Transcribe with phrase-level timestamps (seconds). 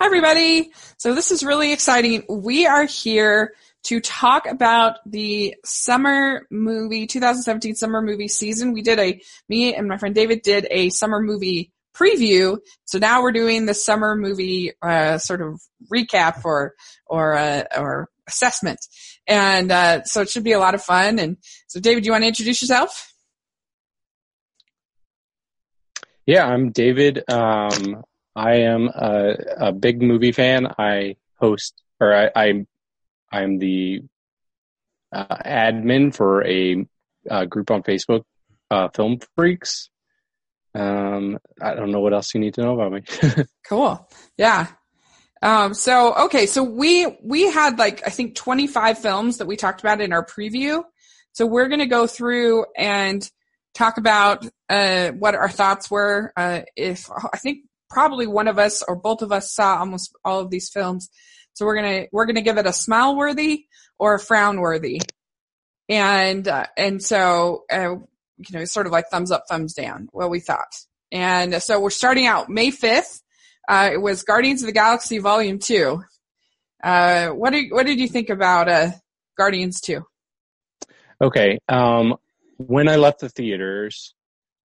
[0.00, 0.70] Hi, everybody.
[0.96, 2.22] So this is really exciting.
[2.28, 3.54] We are here
[3.86, 8.72] to talk about the summer movie, 2017 summer movie season.
[8.72, 12.58] We did a, me and my friend David did a summer movie preview.
[12.84, 15.60] So now we're doing the summer movie, uh, sort of
[15.92, 16.76] recap or,
[17.06, 18.78] or, uh, or assessment.
[19.26, 21.18] And, uh, so it should be a lot of fun.
[21.18, 23.12] And so David, do you want to introduce yourself?
[26.24, 27.24] Yeah, I'm David.
[27.28, 28.04] Um,
[28.38, 30.68] I am a, a, big movie fan.
[30.78, 32.66] I host, or I, I
[33.32, 34.02] I'm the
[35.12, 36.86] uh, admin for a,
[37.28, 38.22] a, group on Facebook,
[38.70, 39.90] uh, Film Freaks.
[40.72, 43.44] Um, I don't know what else you need to know about me.
[43.68, 44.08] cool.
[44.36, 44.68] Yeah.
[45.42, 49.80] Um, so okay, so we we had like I think 25 films that we talked
[49.80, 50.84] about in our preview.
[51.32, 53.28] So we're going to go through and
[53.74, 56.32] talk about uh, what our thoughts were.
[56.36, 60.40] Uh, if I think probably one of us or both of us saw almost all
[60.40, 61.08] of these films.
[61.54, 63.64] So we're gonna we're gonna give it a smile worthy
[63.98, 65.00] or a frown worthy,
[65.88, 67.96] and uh, and so uh,
[68.36, 70.08] you know sort of like thumbs up, thumbs down.
[70.12, 70.72] What we thought,
[71.10, 73.22] and so we're starting out May fifth.
[73.68, 76.02] Uh, it was Guardians of the Galaxy Volume Two.
[76.82, 78.90] Uh, what did what did you think about uh,
[79.36, 80.04] Guardians Two?
[81.20, 82.14] Okay, um,
[82.58, 84.14] when I left the theaters,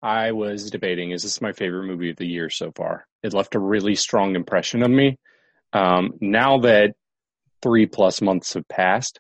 [0.03, 3.07] I was debating: is this my favorite movie of the year so far?
[3.23, 5.19] It left a really strong impression on me.
[5.73, 6.95] Um, now that
[7.63, 9.19] three plus months have passed,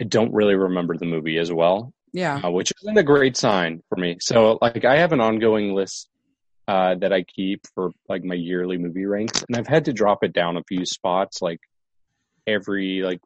[0.00, 1.92] I don't really remember the movie as well.
[2.12, 4.16] Yeah, uh, which isn't a great sign for me.
[4.20, 6.08] So, like, I have an ongoing list
[6.68, 10.24] uh, that I keep for like my yearly movie ranks, and I've had to drop
[10.24, 11.40] it down a few spots.
[11.42, 11.60] Like
[12.46, 13.20] every like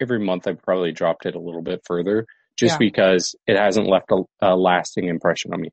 [0.00, 2.26] every month, I've probably dropped it a little bit further,
[2.56, 2.78] just yeah.
[2.78, 5.70] because it hasn't left a, a lasting impression on me.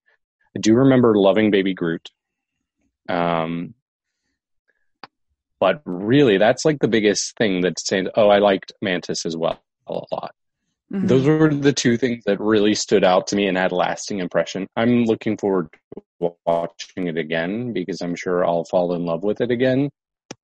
[0.56, 2.10] I do remember loving Baby Groot.
[3.08, 3.74] Um,
[5.60, 9.60] but really, that's like the biggest thing that's saying, oh, I liked Mantis as well
[9.88, 10.34] a lot.
[10.92, 11.08] Mm-hmm.
[11.08, 14.20] Those were the two things that really stood out to me and had a lasting
[14.20, 14.68] impression.
[14.76, 19.42] I'm looking forward to watching it again because I'm sure I'll fall in love with
[19.42, 19.90] it again.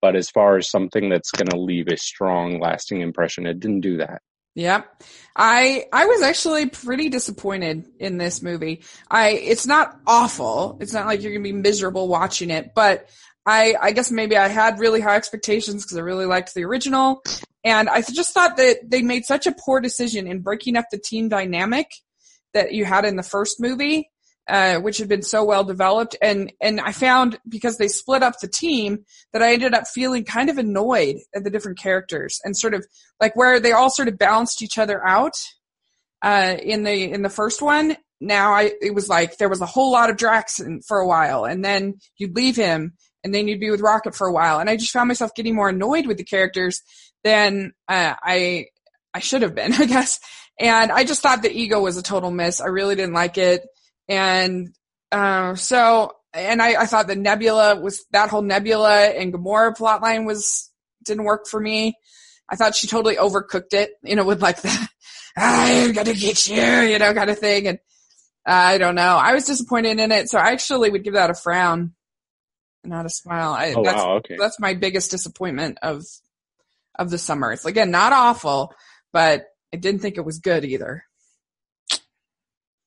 [0.02, 3.82] But as far as something that's going to leave a strong, lasting impression, it didn't
[3.82, 4.22] do that.
[4.56, 5.04] Yep.
[5.36, 8.84] I I was actually pretty disappointed in this movie.
[9.12, 10.78] I it's not awful.
[10.80, 13.10] It's not like you're going to be miserable watching it, but
[13.46, 17.22] I I guess maybe I had really high expectations because I really liked the original
[17.66, 21.00] and I just thought that they made such a poor decision in breaking up the
[21.00, 21.88] team dynamic
[22.54, 24.10] that you had in the first movie
[24.48, 26.16] uh, which had been so well developed.
[26.22, 30.24] And, and I found because they split up the team that I ended up feeling
[30.24, 32.86] kind of annoyed at the different characters and sort of
[33.20, 35.34] like where they all sort of balanced each other out,
[36.22, 37.98] uh, in the, in the first one.
[38.22, 41.46] Now I, it was like there was a whole lot of Drax for a while
[41.46, 44.60] and then you'd leave him and then you'd be with Rocket for a while.
[44.60, 46.82] And I just found myself getting more annoyed with the characters
[47.24, 48.68] than, uh, I,
[49.14, 50.20] I should have been, I guess.
[50.60, 52.62] And I just thought the ego was a total miss.
[52.62, 53.66] I really didn't like it.
[54.08, 54.74] And
[55.12, 60.26] uh, so, and I, I thought the Nebula was that whole Nebula and Gamora plotline
[60.26, 60.70] was
[61.04, 61.96] didn't work for me.
[62.50, 64.90] I thought she totally overcooked it, you know, with like the
[65.38, 67.68] I'm gonna get you, you know, kind of thing.
[67.68, 67.80] And
[68.48, 69.18] uh, I don't know.
[69.18, 71.94] I was disappointed in it, so I actually would give that a frown,
[72.84, 73.54] not a smile.
[73.54, 74.36] I, oh that's, wow, okay.
[74.38, 76.04] That's my biggest disappointment of
[76.98, 77.52] of the summer.
[77.52, 78.74] It's again not awful,
[79.12, 81.04] but I didn't think it was good either.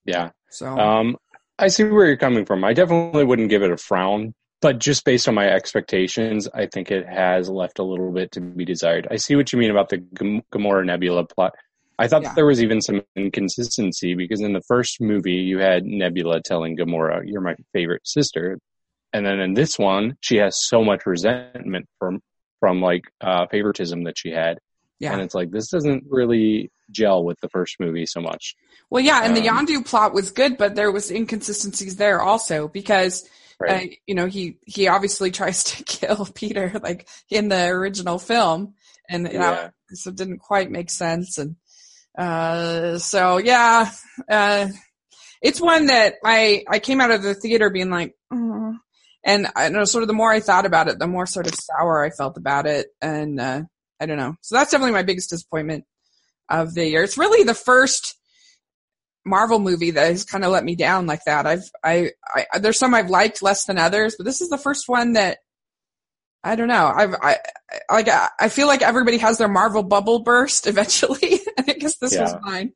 [0.05, 0.31] Yeah.
[0.51, 1.17] So um,
[1.59, 2.65] I see where you're coming from.
[2.65, 6.91] I definitely wouldn't give it a frown, but just based on my expectations, I think
[6.91, 9.09] it has left a little bit to be desired.
[9.11, 11.55] I see what you mean about the Gamora Nebula plot.
[11.99, 12.35] I thought yeah.
[12.35, 17.23] there was even some inconsistency because in the first movie you had Nebula telling Gamora,
[17.27, 18.59] "You're my favorite sister,"
[19.13, 22.21] and then in this one she has so much resentment from
[22.61, 24.59] from like uh, favoritism that she had,
[25.01, 25.13] yeah.
[25.13, 28.55] and it's like this doesn't really gel with the first movie so much.
[28.91, 32.69] Well, yeah, and um, the Yondu plot was good, but there was inconsistencies there also
[32.69, 33.29] because,
[33.61, 33.91] right.
[33.91, 38.75] uh, you know, he he obviously tries to kill Peter like in the original film,
[39.09, 39.39] and you yeah.
[39.39, 41.39] know, so it didn't quite make sense.
[41.39, 41.57] And
[42.17, 43.91] uh, so yeah,
[44.29, 44.69] uh,
[45.43, 48.77] it's one that I I came out of the theater being like, oh.
[49.25, 51.55] and I know sort of the more I thought about it, the more sort of
[51.55, 53.63] sour I felt about it, and uh,
[54.01, 54.35] I don't know.
[54.41, 55.85] So that's definitely my biggest disappointment
[56.49, 57.03] of the year.
[57.03, 58.17] It's really the first
[59.25, 61.47] Marvel movie that has kind of let me down like that.
[61.47, 64.89] I've, I, I, there's some I've liked less than others, but this is the first
[64.89, 65.39] one that
[66.45, 66.87] I don't know.
[66.87, 67.37] I've, I,
[67.91, 71.41] like, I feel like everybody has their Marvel bubble burst eventually.
[71.57, 72.23] And I guess this yeah.
[72.23, 72.73] was mine.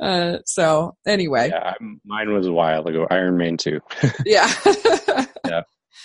[0.00, 1.48] Uh, so anyway.
[1.50, 1.74] Yeah,
[2.04, 3.06] mine was a while ago.
[3.10, 3.80] Iron Man 2.
[4.26, 4.52] yeah.
[5.46, 5.62] yeah.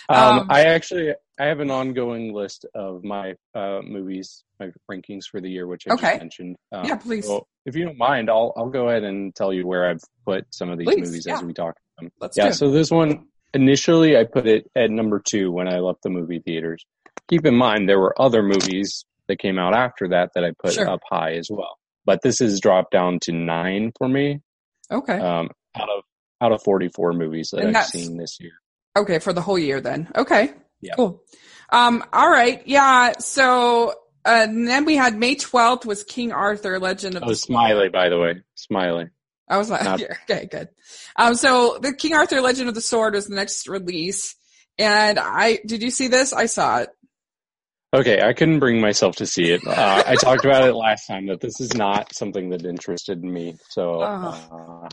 [0.09, 5.23] Um, Um, I actually I have an ongoing list of my uh, movies, my rankings
[5.29, 6.07] for the year, which I Okay.
[6.11, 6.55] just mentioned.
[6.71, 7.25] Um, Yeah, please.
[7.25, 10.45] so if you don't mind, I'll I'll go ahead and tell you where I've put
[10.51, 11.35] some of these Please, movies yeah.
[11.35, 12.11] as we talk about them.
[12.19, 16.01] Let's Yeah, so this one initially I put it at number two when I left
[16.03, 16.85] the movie theaters.
[17.29, 20.73] Keep in mind there were other movies that came out after that that I put
[20.73, 20.89] Sure.
[20.89, 21.77] up high as well.
[22.05, 24.41] But this has dropped down to nine for me,
[24.91, 25.17] okay.
[25.17, 26.03] um, out of
[26.41, 28.51] out of forty four movies that And I've seen this year.
[28.97, 30.09] Okay, for the whole year then.
[30.15, 30.51] Okay.
[30.81, 30.95] Yeah.
[30.97, 31.23] Cool.
[31.71, 32.61] Um, all right.
[32.67, 33.13] Yeah.
[33.19, 33.93] So,
[34.25, 37.89] uh, and then we had May 12th was King Arthur, Legend of Oh, the Smiley,
[37.89, 39.09] by the way, Smiley.
[39.47, 40.69] I was like, Not- okay, good.
[41.15, 44.35] Um, so the King Arthur Legend of the Sword was the next release.
[44.77, 46.33] And I, did you see this?
[46.33, 46.89] I saw it.
[47.93, 49.61] Okay, I couldn't bring myself to see it.
[49.67, 53.55] Uh, I talked about it last time that this is not something that interested me.
[53.69, 54.89] So uh,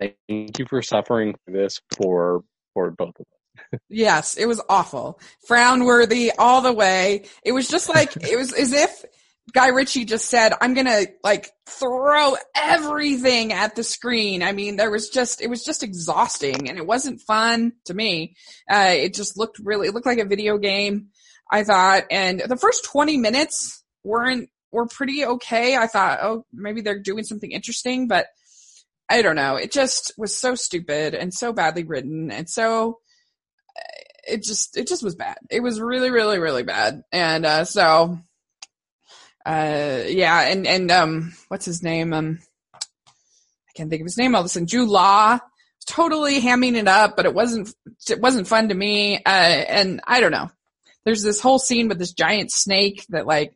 [0.00, 3.43] thank you for suffering this for for both of us.
[3.88, 5.20] Yes, it was awful.
[5.46, 7.24] Frown worthy all the way.
[7.44, 9.04] It was just like, it was as if
[9.52, 14.42] Guy Ritchie just said, I'm gonna like throw everything at the screen.
[14.42, 18.36] I mean, there was just, it was just exhausting and it wasn't fun to me.
[18.70, 21.08] Uh, it just looked really, it looked like a video game,
[21.50, 22.04] I thought.
[22.10, 25.76] And the first 20 minutes weren't, were pretty okay.
[25.76, 28.26] I thought, oh, maybe they're doing something interesting, but
[29.08, 29.56] I don't know.
[29.56, 32.98] It just was so stupid and so badly written and so,
[34.26, 35.36] it just it just was bad.
[35.50, 37.02] It was really really really bad.
[37.12, 38.18] And uh so
[39.46, 42.12] uh yeah, and and um what's his name?
[42.12, 42.40] Um
[42.74, 44.66] I can't think of his name all of a sudden.
[44.66, 45.38] Jude Law
[45.86, 47.74] totally hamming it up, but it wasn't
[48.08, 49.16] it wasn't fun to me.
[49.16, 50.50] Uh and I don't know.
[51.04, 53.54] There's this whole scene with this giant snake that like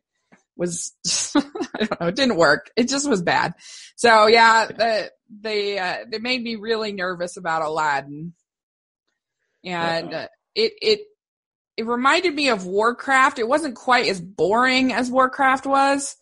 [0.55, 0.93] was
[1.35, 1.41] I
[1.79, 2.69] don't know, it didn't work.
[2.75, 3.53] It just was bad.
[3.95, 5.11] So yeah, the
[5.41, 8.33] they uh they made me really nervous about Aladdin.
[9.63, 10.99] And uh, it it
[11.77, 13.39] it reminded me of Warcraft.
[13.39, 16.15] It wasn't quite as boring as Warcraft was,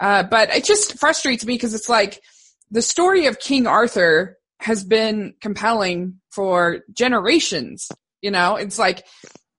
[0.00, 2.22] uh, but it just frustrates me because it's like
[2.70, 7.88] the story of King Arthur has been compelling for generations.
[8.20, 9.06] You know, it's like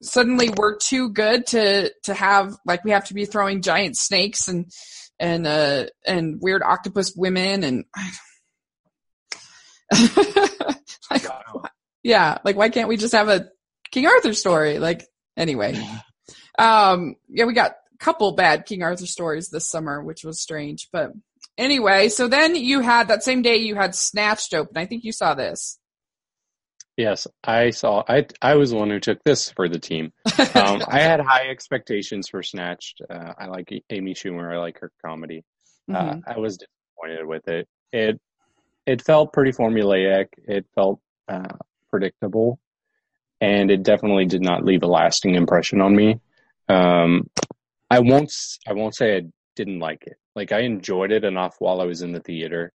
[0.02, 4.48] suddenly we're too good to to have like we have to be throwing giant snakes
[4.48, 4.72] and
[5.20, 7.86] and uh and weird octopus women and
[11.12, 11.26] like
[12.04, 13.50] yeah, like why can't we just have a
[13.92, 14.80] King Arthur story?
[14.80, 15.06] Like
[15.38, 15.80] anyway.
[16.58, 20.90] Um yeah, we got a couple bad King Arthur stories this summer, which was strange.
[20.92, 21.14] But
[21.58, 24.76] anyway, so then you had that same day you had Snatched open.
[24.76, 25.80] I think you saw this.
[26.98, 28.04] Yes, I saw.
[28.10, 30.12] I I was the one who took this for the team.
[30.54, 33.02] Um, I had high expectations for Snatched.
[33.10, 34.54] Uh, I like Amy Schumer.
[34.54, 35.46] I like her comedy.
[35.90, 37.70] Uh, I was disappointed with it.
[37.94, 38.20] It
[38.86, 40.28] it felt pretty formulaic.
[40.46, 41.00] It felt
[41.30, 41.56] uh,
[41.90, 42.60] predictable,
[43.42, 46.20] and it definitely did not leave a lasting impression on me.
[46.68, 47.30] Um,
[47.90, 48.32] I won't.
[48.68, 49.22] I won't say I
[49.56, 50.18] didn't like it.
[50.36, 52.72] Like I enjoyed it enough while I was in the theater,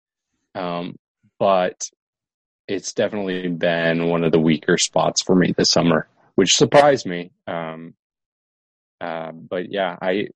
[0.54, 0.96] um,
[1.38, 1.88] but
[2.66, 7.30] it's definitely been one of the weaker spots for me this summer, which surprised me.
[7.46, 7.94] Um,
[9.00, 10.28] uh, but yeah, I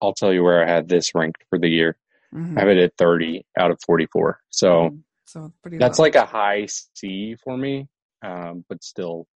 [0.00, 1.96] I'll tell you where I had this ranked for the year.
[2.34, 2.56] Mhm.
[2.56, 4.40] I have it at 30 out of 44.
[4.50, 6.04] So so pretty that's low.
[6.04, 7.88] like a high C for me.
[8.22, 9.26] Um, but still,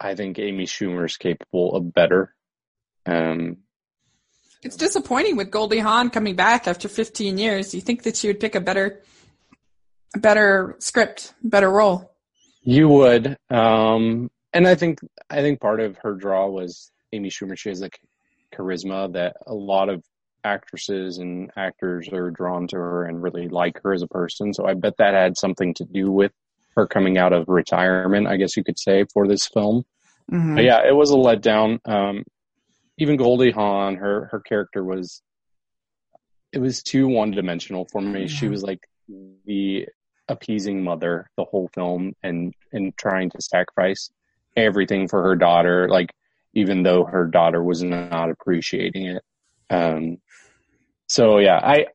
[0.00, 2.34] I think Amy Schumer is capable of better.
[3.06, 3.58] Um,
[4.62, 7.74] It's disappointing with Goldie Hawn coming back after 15 years.
[7.74, 9.02] You think that she would pick a better,
[10.14, 12.14] a better script, better role?
[12.64, 17.58] you would, um, and I think I think part of her draw was Amy Schumer.
[17.58, 18.00] She has like
[18.54, 20.02] charisma that a lot of
[20.44, 24.54] actresses and actors are drawn to her and really like her as a person.
[24.54, 26.32] So I bet that had something to do with
[26.76, 29.84] her coming out of retirement, I guess you could say, for this film.
[30.30, 30.56] Mhm.
[30.56, 31.80] But yeah, it was a letdown.
[31.86, 32.24] Um,
[32.98, 35.22] even Goldie Hawn, her her character was
[36.52, 38.28] it was too one dimensional for me.
[38.28, 38.80] She was like
[39.44, 39.88] the
[40.28, 44.10] appeasing mother the whole film and and trying to sacrifice
[44.56, 46.12] everything for her daughter, like
[46.54, 49.22] even though her daughter was not appreciating it.
[49.70, 50.18] Um,
[51.08, 51.86] so yeah, I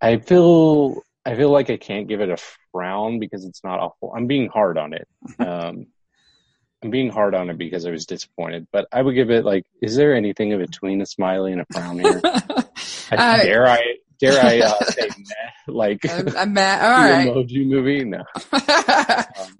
[0.00, 2.36] I feel I feel like I can't give it a
[2.72, 4.12] frown because it's not awful.
[4.14, 5.06] I'm being hard on it.
[5.38, 5.86] Um,
[6.84, 9.64] I'm being hard on it because I was disappointed, but I would give it like,
[9.80, 12.20] is there anything in between a smiley and a frown here?
[12.24, 13.78] I, Uh, dare I
[14.18, 16.82] dare I uh, say meh, like I'm, the I'm mad.
[16.84, 17.28] All right.
[17.28, 18.04] emoji movie?
[18.04, 18.24] No.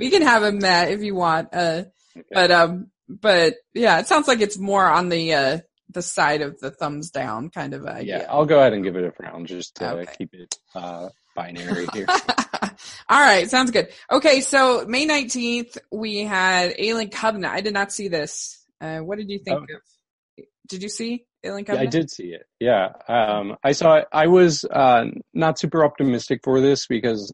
[0.00, 1.50] we can have a Matt if you want.
[1.52, 1.84] Uh,
[2.32, 5.58] but um, but yeah, it sounds like it's more on the uh
[5.90, 8.20] the side of the thumbs down kind of idea.
[8.20, 10.12] Yeah, I'll go ahead and give it a frown just to Okay.
[10.18, 12.06] keep it uh, binary here.
[13.08, 13.88] All right, sounds good.
[14.10, 17.52] Okay, so May 19th, we had Alien Covenant.
[17.52, 18.64] I did not see this.
[18.80, 19.74] Uh, what did you think Oh.
[19.76, 20.46] of?
[20.68, 22.46] Did you see Alien Yeah, I did see it.
[22.60, 22.92] Yeah.
[23.08, 24.06] Um, I saw it.
[24.12, 27.32] I was uh, not super optimistic for this because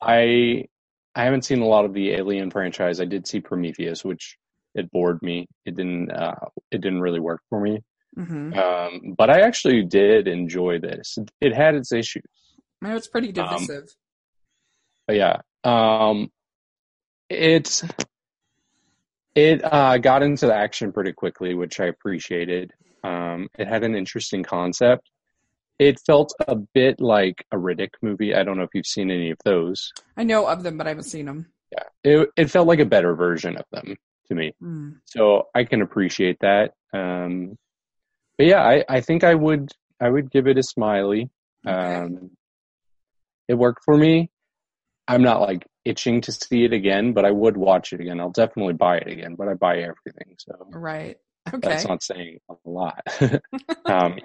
[0.00, 0.66] I
[1.14, 3.00] I haven't seen a lot of the Alien franchise.
[3.00, 4.36] I did see Prometheus, which
[4.74, 5.48] it bored me.
[5.64, 6.34] It didn't uh,
[6.70, 7.80] it didn't really work for me.
[8.16, 8.58] Mm-hmm.
[8.58, 11.18] Um, but I actually did enjoy this.
[11.40, 12.24] It had its issues.
[12.82, 13.94] No, it's pretty Um, divisive.
[15.06, 16.30] But yeah, um,
[17.28, 17.82] it
[19.34, 22.72] it uh, got into the action pretty quickly, which I appreciated.
[23.02, 25.10] Um, it had an interesting concept.
[25.78, 28.34] It felt a bit like a Riddick movie.
[28.34, 29.92] I don't know if you've seen any of those.
[30.16, 31.46] I know of them, but I haven't seen them.
[31.72, 33.96] Yeah, it it felt like a better version of them
[34.28, 34.52] to me.
[34.62, 34.96] Mm.
[35.06, 36.72] So I can appreciate that.
[36.92, 37.56] Um,
[38.36, 39.70] but yeah, I, I think I would
[40.00, 41.30] I would give it a smiley.
[41.66, 41.94] Okay.
[41.94, 42.30] Um,
[43.50, 44.30] it worked for me.
[45.08, 48.20] I'm not like itching to see it again, but I would watch it again.
[48.20, 51.16] I'll definitely buy it again, but I buy everything, so Right.
[51.52, 53.02] Okay, that's not saying a lot.
[53.86, 54.18] um,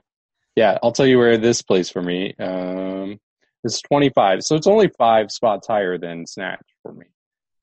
[0.55, 2.35] yeah, I'll tell you where this plays for me.
[2.39, 3.17] Um,
[3.63, 7.07] it's 25, so it's only five spots higher than Snatch for me,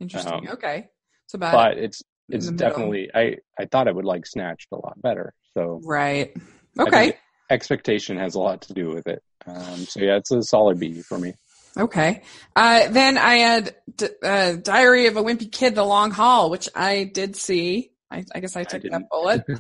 [0.01, 0.49] Interesting.
[0.49, 0.89] um, okay.
[1.27, 5.01] So about but it's it's definitely I I thought I would like Snatched a lot
[5.01, 5.33] better.
[5.55, 6.37] So right.
[6.81, 7.13] Okay.
[7.51, 9.23] expectation has a lot to do with it.
[9.47, 11.35] Um, so yeah, it's a solid B for me.
[11.77, 12.23] Okay.
[12.55, 16.69] Uh, then I had D- uh, Diary of a Wimpy Kid: The Long Haul, which
[16.75, 17.93] I did see.
[18.11, 19.45] I, I guess I took that bullet.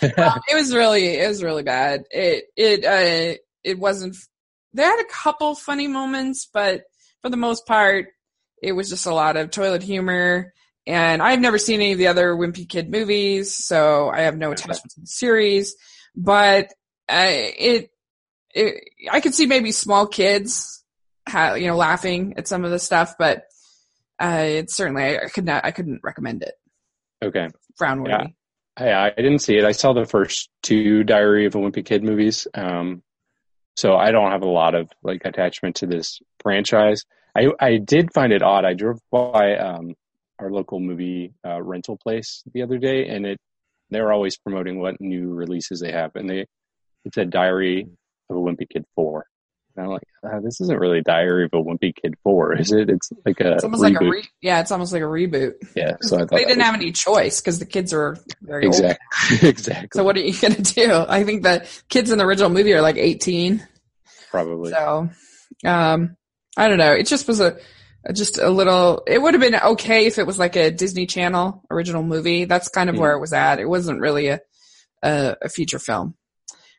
[0.02, 2.04] It was really, it was really bad.
[2.10, 4.16] It, it, uh, it wasn't.
[4.72, 6.82] They had a couple funny moments, but
[7.22, 8.08] for the most part,
[8.62, 10.52] it was just a lot of toilet humor.
[10.86, 14.52] And I've never seen any of the other Wimpy Kid movies, so I have no
[14.52, 15.74] attachment to the series.
[16.14, 16.72] But
[17.08, 17.90] uh, it,
[18.54, 20.84] it, I could see maybe small kids,
[21.28, 23.44] ha- you know, laughing at some of the stuff, but
[24.18, 26.54] uh, it's certainly I could not, I couldn't recommend it.
[27.24, 27.48] okay.
[27.76, 28.34] Frown worthy.
[28.78, 29.06] Yeah.
[29.06, 29.64] I, I didn't see it.
[29.64, 32.46] I saw the first two Diary of a Wimpy Kid movies.
[32.54, 33.02] Um,
[33.76, 37.04] so I don't have a lot of like attachment to this franchise.
[37.36, 38.64] I I did find it odd.
[38.64, 39.94] I drove by um,
[40.38, 43.38] our local movie uh, rental place the other day, and it
[43.90, 46.46] they're always promoting what new releases they have, and they
[47.04, 47.86] it said Diary
[48.30, 49.26] of a Wimpy Kid four.
[49.76, 52.88] And I'm like, uh, this isn't really Diary of a Wimpy Kid four, is it?
[52.88, 53.92] It's like a It's almost reboot.
[53.94, 55.52] like a re- yeah, it's almost like a reboot.
[55.74, 55.96] yeah.
[56.00, 58.74] So I thought they didn't was- have any choice because the kids are very old.
[58.74, 61.04] exactly exactly So what are you gonna do?
[61.08, 63.66] I think the kids in the original movie are like 18.
[64.30, 64.70] probably.
[64.72, 65.10] So,
[65.64, 66.16] um,
[66.56, 66.92] I don't know.
[66.92, 67.58] It just was a,
[68.14, 69.02] just a little.
[69.06, 72.44] It would have been okay if it was like a Disney Channel original movie.
[72.46, 73.00] That's kind of Mhm.
[73.00, 73.58] where it was at.
[73.60, 74.40] It wasn't really a
[75.02, 76.15] a, a feature film.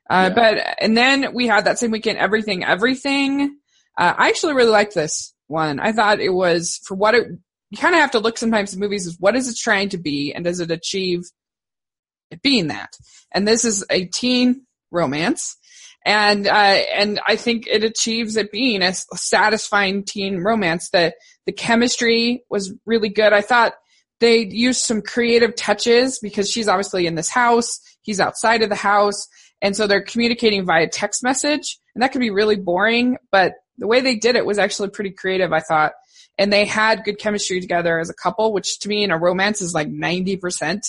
[0.10, 0.36] Uh, Yeah.
[0.36, 3.58] but and then we had that same weekend, everything, everything.
[3.98, 5.80] Uh, I actually really liked this one.
[5.80, 7.28] I thought it was for what it.
[7.70, 9.98] You kind of have to look sometimes at movies is what is it trying to
[9.98, 11.24] be and does it achieve
[12.32, 12.96] it being that?
[13.34, 15.58] And this is a teen romance
[16.06, 16.52] and uh,
[16.94, 20.90] and I think it achieves it being a satisfying teen romance.
[20.90, 21.14] The
[21.46, 23.34] the chemistry was really good.
[23.34, 23.74] I thought
[24.22, 28.76] they used some creative touches because she's obviously in this house, he's outside of the
[28.76, 29.28] house,
[29.62, 33.18] and so they're communicating via text message, and that could be really boring.
[33.32, 35.94] But the way they did it was actually pretty creative, I thought,
[36.38, 39.62] and they had good chemistry together as a couple, which to me in a romance
[39.62, 40.86] is like ninety percent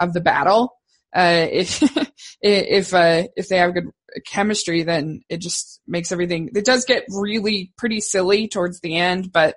[0.00, 0.74] of the battle.
[1.14, 1.82] Uh, if
[2.42, 3.90] if uh, if they have good
[4.26, 6.50] chemistry, then it just makes everything.
[6.54, 9.56] It does get really pretty silly towards the end, but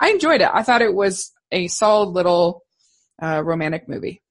[0.00, 0.50] I enjoyed it.
[0.52, 2.62] I thought it was a solid little
[3.22, 4.22] uh, romantic movie.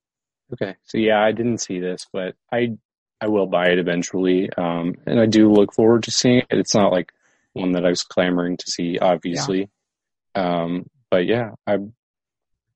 [0.53, 0.75] Okay.
[0.83, 2.77] So yeah, I didn't see this, but I
[3.21, 4.49] I will buy it eventually.
[4.57, 6.47] Um, and I do look forward to seeing it.
[6.49, 7.11] It's not like
[7.53, 9.69] one that I was clamoring to see, obviously.
[10.35, 11.77] Um, but yeah, I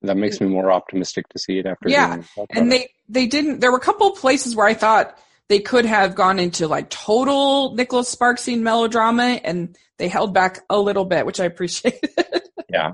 [0.01, 1.89] that makes me more optimistic to see it after.
[1.89, 3.59] Yeah, hearing you talk And they they didn't.
[3.59, 7.73] There were a couple places where I thought they could have gone into like total
[7.75, 12.09] Nicholas Sparksian melodrama, and they held back a little bit, which I appreciated.
[12.69, 12.93] yeah.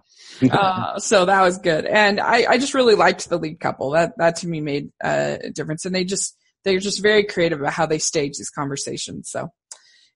[0.51, 1.85] uh, so that was good.
[1.85, 3.91] And I, I just really liked the lead couple.
[3.91, 5.85] That, that to me made a difference.
[5.85, 9.29] And they just, they're just very creative about how they stage these conversations.
[9.29, 9.49] So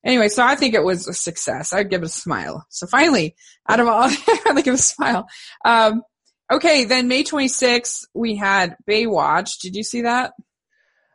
[0.03, 1.73] anyway, so I think it was a success.
[1.73, 2.65] I'd give it a smile.
[2.69, 3.35] So finally,
[3.67, 5.27] out of all, I finally give it a smile.
[5.63, 6.03] Um,
[6.51, 6.85] okay.
[6.85, 9.59] Then May 26th, we had Baywatch.
[9.61, 10.33] Did you see that?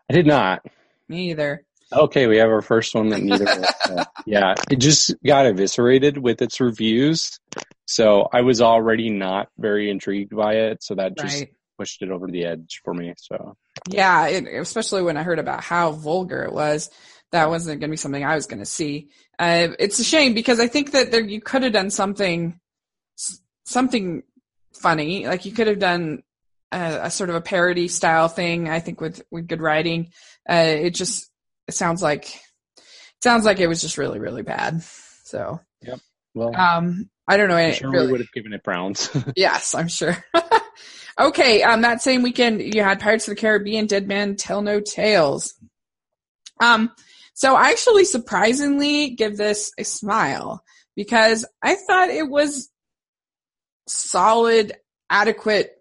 [0.08, 0.64] I did not.
[1.08, 1.64] Me either.
[1.92, 3.48] Okay, we have our first one that neither.
[3.48, 7.40] us yeah, it just got eviscerated with its reviews,
[7.86, 10.84] so I was already not very intrigued by it.
[10.84, 11.52] So that just Right.
[11.80, 13.14] Pushed it over the edge for me.
[13.16, 13.56] So
[13.88, 16.90] Yeah, it, especially when I heard about how vulgar it was.
[17.32, 19.08] that wasn't going to be something I was going to see.
[19.38, 22.60] Uh, it's a shame because I think that there, you could have done something,
[23.64, 24.24] something
[24.74, 25.26] funny.
[25.26, 26.22] Like you could have done
[26.72, 28.68] a, a, sort of a parody style thing.
[28.68, 30.12] I think with with good writing,
[30.48, 31.30] uh, it just
[31.68, 32.34] it sounds like
[32.76, 34.82] it sounds like it was just really really bad.
[35.24, 36.00] So yep.
[36.34, 37.56] Well, um, I don't know.
[37.56, 38.06] I'm sure really.
[38.06, 39.08] we would have given it browns.
[39.36, 40.16] yes, I'm sure.
[41.20, 41.62] okay.
[41.62, 45.54] Um, that same weekend you had Pirates of the Caribbean, Dead Man Tell No Tales.
[46.60, 46.90] Um,
[47.34, 50.62] so I actually surprisingly give this a smile
[50.94, 52.68] because I thought it was
[53.86, 54.72] solid,
[55.08, 55.72] adequate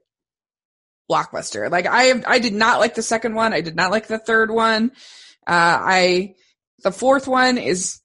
[1.12, 1.70] blockbuster.
[1.70, 3.54] Like I, I did not like the second one.
[3.54, 4.92] I did not like the third one.
[5.46, 6.36] Uh, I,
[6.84, 8.00] the fourth one is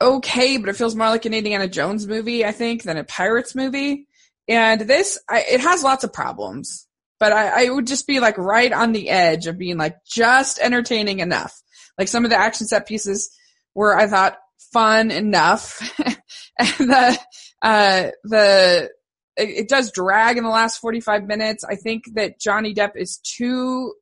[0.00, 3.54] okay, but it feels more like an Indiana Jones movie, I think, than a Pirates
[3.54, 4.06] movie.
[4.48, 6.86] And this, I, it has lots of problems,
[7.20, 10.58] but I, I would just be like right on the edge of being like just
[10.58, 11.62] entertaining enough.
[11.98, 13.30] Like some of the action set pieces
[13.74, 14.38] were, I thought,
[14.72, 15.80] fun enough.
[16.58, 17.18] and the,
[17.62, 18.90] uh, the,
[19.36, 21.64] it, it does drag in the last 45 minutes.
[21.64, 23.94] I think that Johnny Depp is too,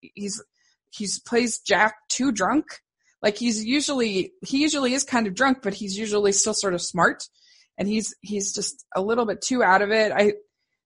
[0.00, 0.42] he's,
[0.90, 2.66] he's plays Jack too drunk.
[3.22, 6.82] Like he's usually, he usually is kind of drunk, but he's usually still sort of
[6.82, 7.24] smart.
[7.78, 10.12] And he's, he's just a little bit too out of it.
[10.12, 10.34] I,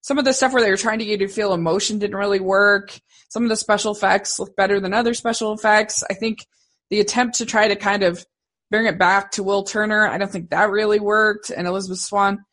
[0.00, 2.16] some of the stuff where they were trying to get you to feel emotion didn't
[2.16, 2.98] really work.
[3.28, 6.02] Some of the special effects look better than other special effects.
[6.08, 6.46] I think
[6.90, 8.24] the attempt to try to kind of
[8.70, 12.44] bring it back to Will Turner, I don't think that really worked, and Elizabeth Swann.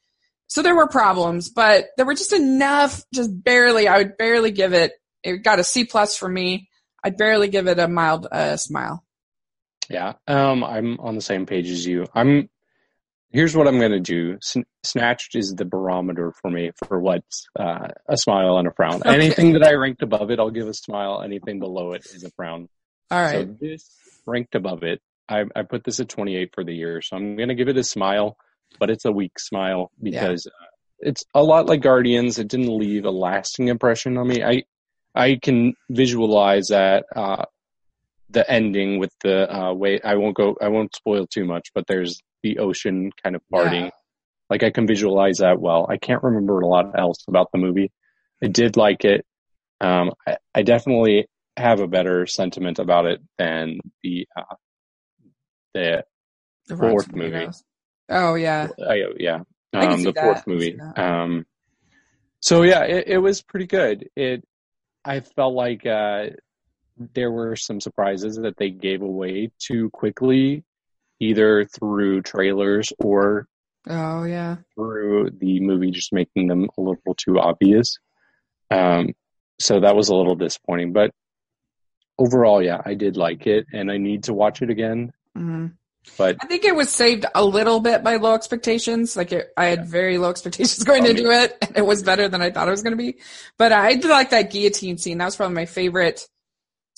[0.48, 3.88] So there were problems, but there were just enough, just barely.
[3.88, 4.94] I would barely give it.
[5.24, 6.70] It got a C plus for me.
[7.04, 9.04] I'd barely give it a mild uh, smile.
[9.90, 12.08] Yeah, um, I'm on the same page as you.
[12.14, 12.50] I'm
[13.36, 14.38] here's what I'm going to do.
[14.84, 19.02] Snatched is the barometer for me for what's uh, a smile and a frown.
[19.02, 19.14] Okay.
[19.14, 21.22] Anything that I ranked above it, I'll give a smile.
[21.22, 22.70] Anything below it is a frown.
[23.12, 23.46] All right.
[23.46, 23.90] So this
[24.26, 25.02] ranked above it.
[25.28, 27.78] I, I put this at 28 for the year, so I'm going to give it
[27.78, 28.38] a smile,
[28.80, 30.66] but it's a weak smile because yeah.
[30.66, 32.40] uh, it's a lot like Guardians.
[32.40, 34.44] It didn't leave a lasting impression on me.
[34.44, 34.64] I
[35.14, 37.46] I can visualize that uh,
[38.30, 40.56] the ending with the uh, way I won't go.
[40.62, 43.86] I won't spoil too much, but there's the ocean kind of parting.
[43.86, 43.90] Yeah.
[44.52, 45.88] Like I can visualize that well.
[45.90, 47.92] I can't remember a lot else about the movie.
[48.44, 49.26] I did like it.
[49.82, 51.28] Um, I, I, definitely
[51.58, 54.56] have a better sentiment about it than the uh,
[55.74, 56.06] the,
[56.68, 57.48] the fourth movie.
[58.10, 59.40] Oh yeah, I, yeah.
[59.74, 60.80] Um, the fourth movie.
[60.96, 61.46] Um,
[62.40, 64.08] so yeah, it, it, was pretty good.
[64.16, 64.48] It
[65.04, 66.28] I felt like uh,
[67.14, 70.64] there were some surprises that they gave away too quickly
[71.20, 73.48] either through trailers or
[73.88, 74.58] oh yeah.
[74.76, 77.98] through the movie just making them a little too obvious.
[78.72, 79.14] Um,
[79.60, 81.12] so that was a little disappointing but
[82.18, 85.12] overall yeah i did like it and i need to watch it again.
[85.38, 85.68] Mm-hmm.
[86.18, 89.16] but i think it was saved a little bit by low expectations.
[89.16, 89.86] Like it, i had yeah.
[89.86, 92.84] very low expectations going into it and it was better than i thought it was
[92.84, 93.20] going to be.
[93.58, 95.18] But i did like that guillotine scene.
[95.18, 96.28] That was probably my favorite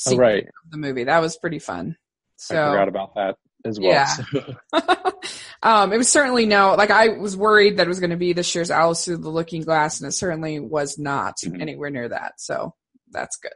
[0.08, 0.44] oh, right.
[0.46, 1.06] of the movie.
[1.06, 1.98] That was pretty fun.
[2.36, 3.92] So I forgot about that as well.
[3.92, 4.54] Yeah.
[5.64, 8.34] um, it was certainly no, like I was worried that it was going to be
[8.34, 11.62] this year's Alice Through the Looking Glass, and it certainly was not mm-hmm.
[11.62, 12.40] anywhere near that.
[12.40, 12.74] So
[13.12, 13.54] that's good.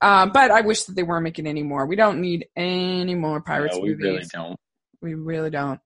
[0.00, 1.86] Um, but I wish that they weren't making any more.
[1.86, 4.02] We don't need any more Pirates no, we movies.
[4.02, 4.60] We really don't.
[5.00, 5.80] We really don't.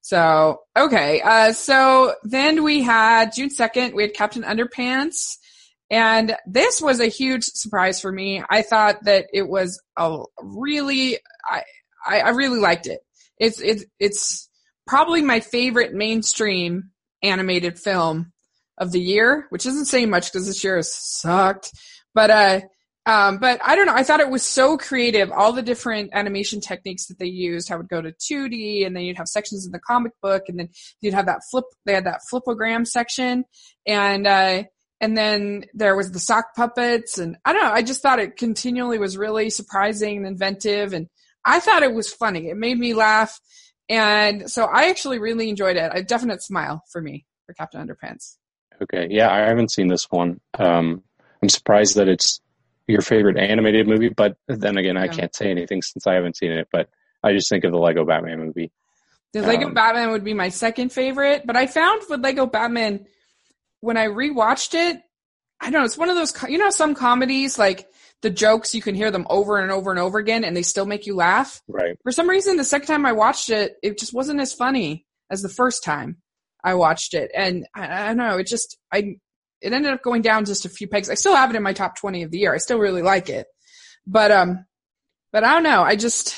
[0.00, 1.20] So, okay.
[1.20, 5.36] Uh, so then we had June 2nd, we had Captain Underpants.
[5.90, 8.42] And this was a huge surprise for me.
[8.48, 11.62] I thought that it was a really, I,
[12.06, 13.00] I, I really liked it.
[13.38, 14.48] It's it's it's
[14.86, 16.90] probably my favorite mainstream
[17.22, 18.32] animated film
[18.78, 21.70] of the year, which isn't saying much because this year has sucked.
[22.14, 22.60] But uh,
[23.06, 23.94] um, but I don't know.
[23.94, 25.32] I thought it was so creative.
[25.32, 27.68] All the different animation techniques that they used.
[27.68, 30.44] How it would go to 2D, and then you'd have sections in the comic book,
[30.48, 30.68] and then
[31.00, 31.64] you'd have that flip.
[31.86, 33.44] They had that Flip-O-Rama section,
[33.86, 34.64] and uh,
[35.00, 37.72] and then there was the sock puppets, and I don't know.
[37.72, 41.08] I just thought it continually was really surprising and inventive, and
[41.44, 42.48] I thought it was funny.
[42.48, 43.40] It made me laugh.
[43.88, 45.90] And so I actually really enjoyed it.
[45.94, 48.36] A definite smile for me for Captain Underpants.
[48.82, 49.08] Okay.
[49.10, 50.40] Yeah, I haven't seen this one.
[50.58, 51.02] Um,
[51.42, 52.40] I'm surprised that it's
[52.86, 56.52] your favorite animated movie, but then again, I can't say anything since I haven't seen
[56.52, 56.88] it, but
[57.22, 58.72] I just think of the Lego Batman movie.
[59.32, 63.06] The Lego um, Batman would be my second favorite, but I found with Lego Batman,
[63.80, 65.00] when I rewatched it,
[65.60, 67.88] I don't know, it's one of those, you know, some comedies, like
[68.22, 70.86] the jokes you can hear them over and over and over again and they still
[70.86, 71.62] make you laugh.
[71.68, 71.96] Right.
[72.02, 75.42] For some reason the second time I watched it, it just wasn't as funny as
[75.42, 76.18] the first time
[76.62, 77.30] I watched it.
[77.34, 79.16] And I, I don't know, it just I
[79.62, 81.10] it ended up going down just a few pegs.
[81.10, 82.54] I still have it in my top 20 of the year.
[82.54, 83.46] I still really like it.
[84.06, 84.66] But um
[85.32, 86.36] but I don't know, I just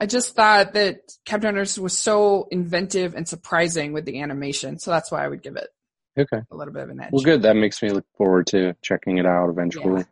[0.00, 4.90] I just thought that Captain Hunters was so inventive and surprising with the animation, so
[4.90, 5.68] that's why I would give it
[6.18, 6.38] Okay.
[6.50, 7.10] a little bit of an edge.
[7.12, 7.42] Well, good.
[7.42, 10.04] That makes me look forward to checking it out eventually.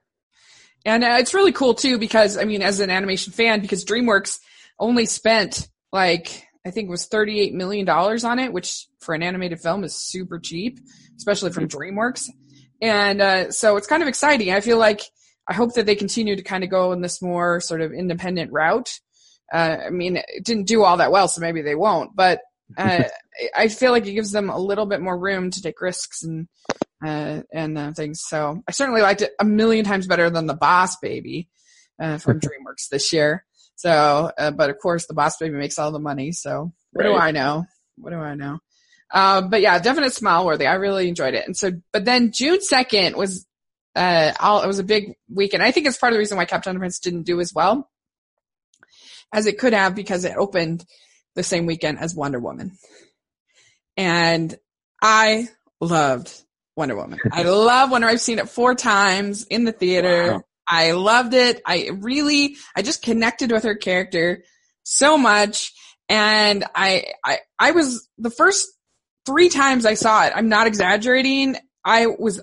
[0.88, 4.38] And uh, it's really cool too because I mean, as an animation fan, because DreamWorks
[4.78, 9.22] only spent like I think it was thirty-eight million dollars on it, which for an
[9.22, 10.80] animated film is super cheap,
[11.18, 12.30] especially from DreamWorks.
[12.80, 14.50] And uh, so it's kind of exciting.
[14.50, 15.02] I feel like
[15.46, 18.50] I hope that they continue to kind of go in this more sort of independent
[18.50, 18.88] route.
[19.52, 22.16] Uh, I mean, it didn't do all that well, so maybe they won't.
[22.16, 22.40] But
[22.78, 23.04] uh,
[23.54, 26.48] I feel like it gives them a little bit more room to take risks and
[27.04, 28.22] uh, and uh, things.
[28.26, 31.48] So I certainly liked it a million times better than the Boss Baby
[32.00, 33.44] uh, from DreamWorks this year.
[33.76, 36.32] So, uh, but of course, the Boss Baby makes all the money.
[36.32, 37.64] So what do I know?
[37.96, 38.58] What do I know?
[39.10, 40.66] Uh, but yeah, definite smile worthy.
[40.66, 41.46] I really enjoyed it.
[41.46, 43.46] And so, but then June second was
[43.94, 45.62] uh, all, it was a big weekend.
[45.62, 47.88] I think it's part of the reason why Captain Underpants didn't do as well
[49.32, 50.84] as it could have because it opened
[51.34, 52.72] the same weekend as Wonder Woman.
[53.96, 54.56] And
[55.02, 55.48] I
[55.80, 56.32] loved
[56.78, 57.18] Wonder Woman.
[57.32, 58.06] I love Wonder.
[58.06, 60.34] I've seen it four times in the theater.
[60.34, 60.42] Wow.
[60.68, 61.60] I loved it.
[61.66, 64.44] I really, I just connected with her character
[64.84, 65.72] so much.
[66.08, 68.68] And I, I, I was the first
[69.26, 70.32] three times I saw it.
[70.34, 71.56] I'm not exaggerating.
[71.84, 72.40] I was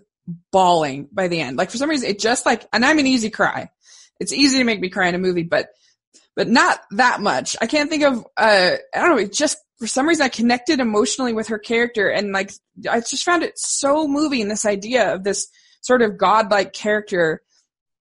[0.51, 1.57] bawling by the end.
[1.57, 3.69] Like for some reason, it just like, and I'm an easy cry.
[4.19, 5.69] It's easy to make me cry in a movie, but,
[6.35, 7.55] but not that much.
[7.61, 9.17] I can't think of, uh, I don't know.
[9.17, 12.51] It just, for some reason, I connected emotionally with her character and like,
[12.89, 14.47] I just found it so moving.
[14.47, 15.47] This idea of this
[15.81, 17.41] sort of godlike character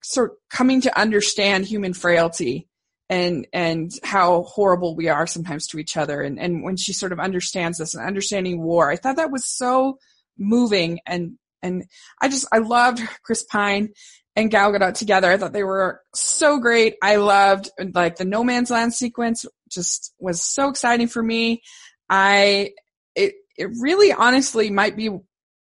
[0.03, 2.67] sort of coming to understand human frailty
[3.09, 7.11] and and how horrible we are sometimes to each other and and when she sort
[7.11, 9.97] of understands this and understanding war i thought that was so
[10.37, 11.83] moving and and
[12.21, 13.89] i just i loved chris pine
[14.35, 18.43] and gal gadot together i thought they were so great i loved like the no
[18.43, 21.61] man's land sequence just was so exciting for me
[22.09, 22.71] i
[23.15, 25.09] it it really honestly might be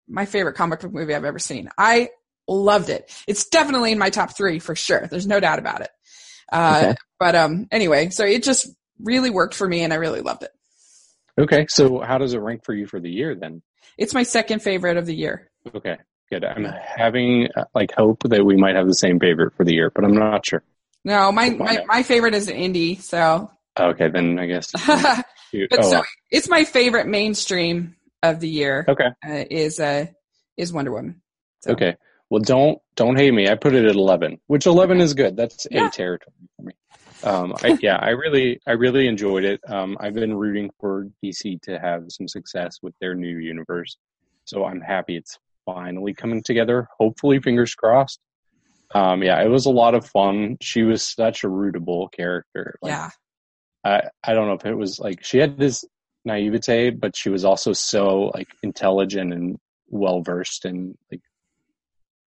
[0.07, 2.09] my favorite comic book movie i've ever seen i
[2.47, 5.89] loved it it's definitely in my top three for sure there's no doubt about it
[6.51, 6.95] uh, Okay.
[7.19, 8.67] but um anyway so it just
[8.99, 10.51] really worked for me and i really loved it
[11.35, 11.65] Okay.
[11.67, 13.63] So how does it rank for you for the year then?
[13.97, 15.97] it's my second favorite of the year Okay.
[16.29, 16.45] Good.
[16.45, 19.91] I'm having uh, like hope that we might have the same favorite for the year,
[19.93, 20.61] but I'm not sure.
[21.03, 24.09] no my my, my favorite is indie so Okay.
[24.09, 24.71] Then I guess.
[25.69, 29.07] but oh, so it's my favorite mainstream of the year okay.
[29.27, 30.05] uh, is uh
[30.57, 31.21] is wonder woman
[31.61, 31.95] So, Okay.
[32.29, 33.47] Well, don't don't hate me.
[33.47, 35.35] I put it at eleven, which eleven is good.
[35.35, 35.87] That's Yeah.
[35.87, 36.73] A territory for me.
[37.23, 39.61] Um, I, yeah, I really I really enjoyed it.
[39.67, 43.97] Um, I've been rooting for DC to have some success with their new universe,
[44.45, 46.87] so I'm happy it's finally coming together.
[46.97, 48.19] Hopefully, fingers crossed.
[48.95, 50.57] Um, yeah, it was a lot of fun.
[50.61, 52.75] She was such a rootable character.
[52.81, 53.09] Like, yeah
[53.83, 55.85] I I don't know if it was like she had this
[56.25, 61.21] naivete, but she was also so like intelligent and well versed in like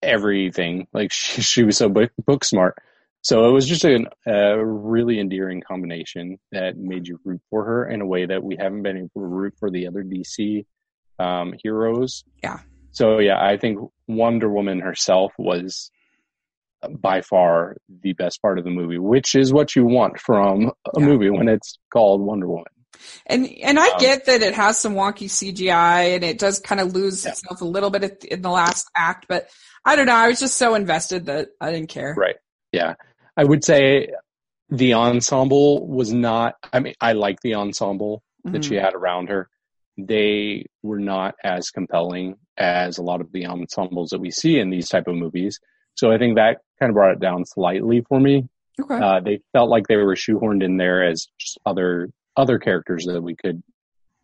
[0.02, 0.88] everything.
[0.94, 2.78] Like she she was so book, book smart.
[3.22, 7.90] So it was just a, a really endearing combination that made you root for her
[7.90, 10.66] in a way that we haven't been able to root for the other DC
[11.20, 12.24] um, heroes.
[12.42, 12.60] Yeah.
[12.92, 15.92] So yeah, I think Wonder Woman herself was
[17.00, 21.00] by far the best part of the movie, which is what you want from a
[21.00, 21.06] Yeah.
[21.06, 22.66] movie when it's called Wonder Woman.
[23.26, 26.82] And and I Um, get that it has some wonky CGI and it does kind
[26.82, 27.32] of lose Yeah.
[27.32, 29.50] itself a little bit in the last act, but
[29.86, 30.16] I don't know.
[30.16, 32.14] I was just so invested that I didn't care.
[32.18, 32.36] Right.
[32.72, 32.96] Yeah.
[33.36, 34.10] I would say
[34.70, 38.68] the ensemble was not, I mean, I like the ensemble that Mhm.
[38.68, 39.50] she had around her.
[39.98, 44.70] They were not as compelling as a lot of the ensembles that we see in
[44.70, 45.60] these type of movies.
[45.98, 48.48] So I think that kind of brought it down slightly for me.
[48.80, 48.96] Okay.
[48.96, 53.22] Uh, they felt like they were shoehorned in there as just other other characters that
[53.22, 53.64] we could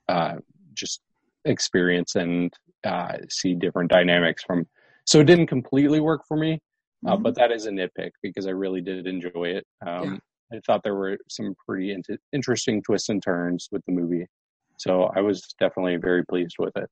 [0.07, 0.35] uh,
[0.75, 1.01] just
[1.45, 4.67] experience and uh, see different dynamics from.
[5.05, 6.61] So it didn't completely work for me,
[7.07, 7.23] uh, Mhm.
[7.23, 9.65] but that is a nitpick because I really did enjoy it.
[9.85, 14.27] Um, I thought there were some pretty int- interesting twists and turns with the movie,
[14.77, 16.87] so I was definitely very pleased with it.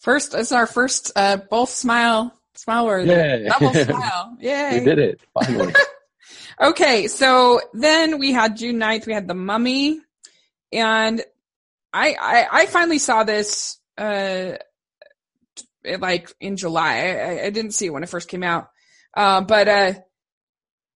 [0.00, 2.34] First, it's our first uh, both smile
[3.06, 3.48] Yay.
[3.48, 4.36] Double smile.
[4.40, 4.78] Yay.
[4.80, 5.72] We did it finally.
[6.62, 9.98] Okay, so then we had June 9th, we had The Mummy,
[10.70, 11.22] and
[11.90, 14.56] I I, I finally saw this uh
[15.56, 16.96] t- like in July.
[16.96, 17.08] I,
[17.40, 18.68] I- I didn't see it when it first came out,
[19.16, 19.92] uh, but uh,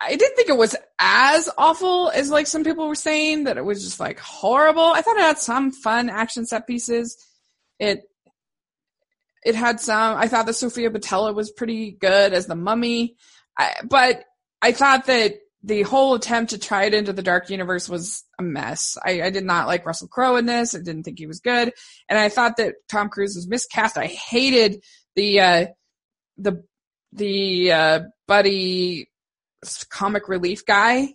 [0.00, 3.64] I didn't think it was as awful as like some people were saying that it
[3.64, 4.82] was just like horrible.
[4.94, 7.16] I thought it had some fun action set pieces.
[7.78, 8.02] It
[9.44, 10.16] it had some.
[10.16, 13.16] I thought that Sofia Boutella was pretty good as the Mummy,
[13.58, 14.24] I, but
[14.62, 18.42] I thought that the whole attempt to tie it into the dark universe was a
[18.42, 18.98] mess.
[19.04, 20.74] I, I did not like Russell Crowe in this.
[20.74, 21.72] I didn't think he was good,
[22.08, 23.96] and I thought that Tom Cruise was miscast.
[23.96, 24.82] I hated
[25.14, 25.66] the uh,
[26.36, 26.64] the
[27.12, 29.10] the uh, buddy
[29.88, 31.08] comic relief guy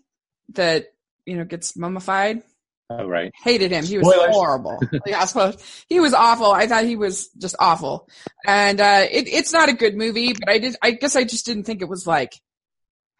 [0.54, 0.86] that
[1.26, 2.42] you know gets mummified.
[2.92, 3.32] Oh, right.
[3.44, 3.86] Hated him.
[3.86, 4.34] He was Spoilers.
[4.36, 4.82] horrible.
[5.06, 6.52] yeah, I suppose he was awful.
[6.52, 8.10] I thought he was just awful.
[8.46, 11.46] And uh it, it's not a good movie, but I did I guess I just
[11.46, 12.34] didn't think it was like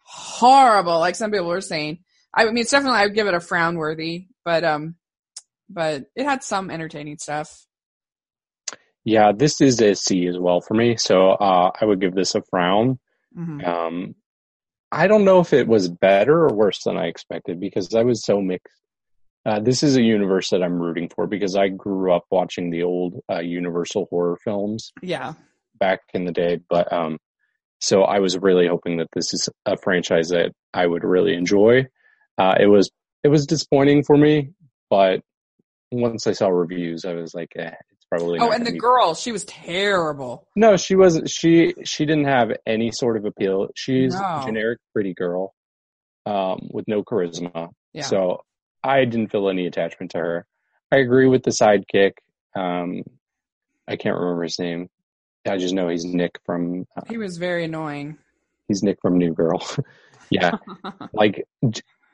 [0.02, 2.00] horrible, like some people were saying.
[2.34, 4.96] I mean it's definitely I would give it a frown worthy, but um
[5.68, 7.64] but it had some entertaining stuff.
[9.04, 10.96] Yeah, this is a C as well for me.
[10.96, 12.98] So uh, I would give this a frown.
[13.38, 13.66] Mhm.
[13.66, 14.14] Um,
[14.92, 18.24] I don't know if it was better or worse than I expected because I was
[18.24, 18.74] so mixed.
[19.46, 22.82] Uh, this is a universe that I'm rooting for because I grew up watching the
[22.82, 25.32] old uh, Universal horror films Yeah.
[25.78, 27.18] back in the day, but um,
[27.80, 31.86] so I was really hoping that this is a franchise that I would really enjoy.
[32.36, 32.90] Uh, it was
[33.24, 34.50] it was disappointing for me,
[34.90, 35.20] but
[35.90, 39.14] once I saw reviews, I was like, eh, it's probably Oh, and the be girl,
[39.14, 40.46] she was terrible.
[40.54, 43.68] no, she was she she didn't have any sort of appeal.
[43.74, 44.20] She's No.
[44.20, 45.54] a generic pretty girl,
[46.26, 47.70] um, with no charisma.
[47.94, 48.02] Yeah.
[48.02, 48.42] So
[48.82, 50.46] I didn't feel any attachment to her.
[50.92, 52.12] I agree with the sidekick.
[52.56, 53.02] Um,
[53.86, 54.88] I can't remember his name.
[55.46, 58.18] I just know he's Nick from uh, He was very annoying.
[58.68, 59.62] he's Nick from New Girl.
[60.30, 60.52] yeah,
[61.12, 61.44] like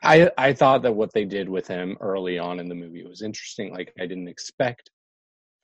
[0.03, 3.21] I I thought that what they did with him early on in the movie was
[3.21, 3.73] interesting.
[3.73, 4.89] Like I didn't expect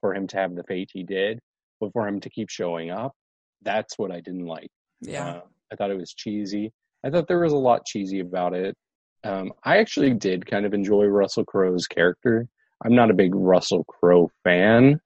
[0.02, 1.40] for him to have the fate he did,
[1.80, 3.14] but for him to keep showing up,
[3.62, 4.70] that's what I didn't like.
[5.02, 5.28] yeah.
[5.28, 6.72] Uh, I thought it was cheesy.
[7.04, 8.76] I thought there was a lot cheesy about it.
[9.24, 12.48] Um, I actually did kind of enjoy Russell Crowe's character.
[12.84, 15.00] I'm not a big Russell Crowe fan.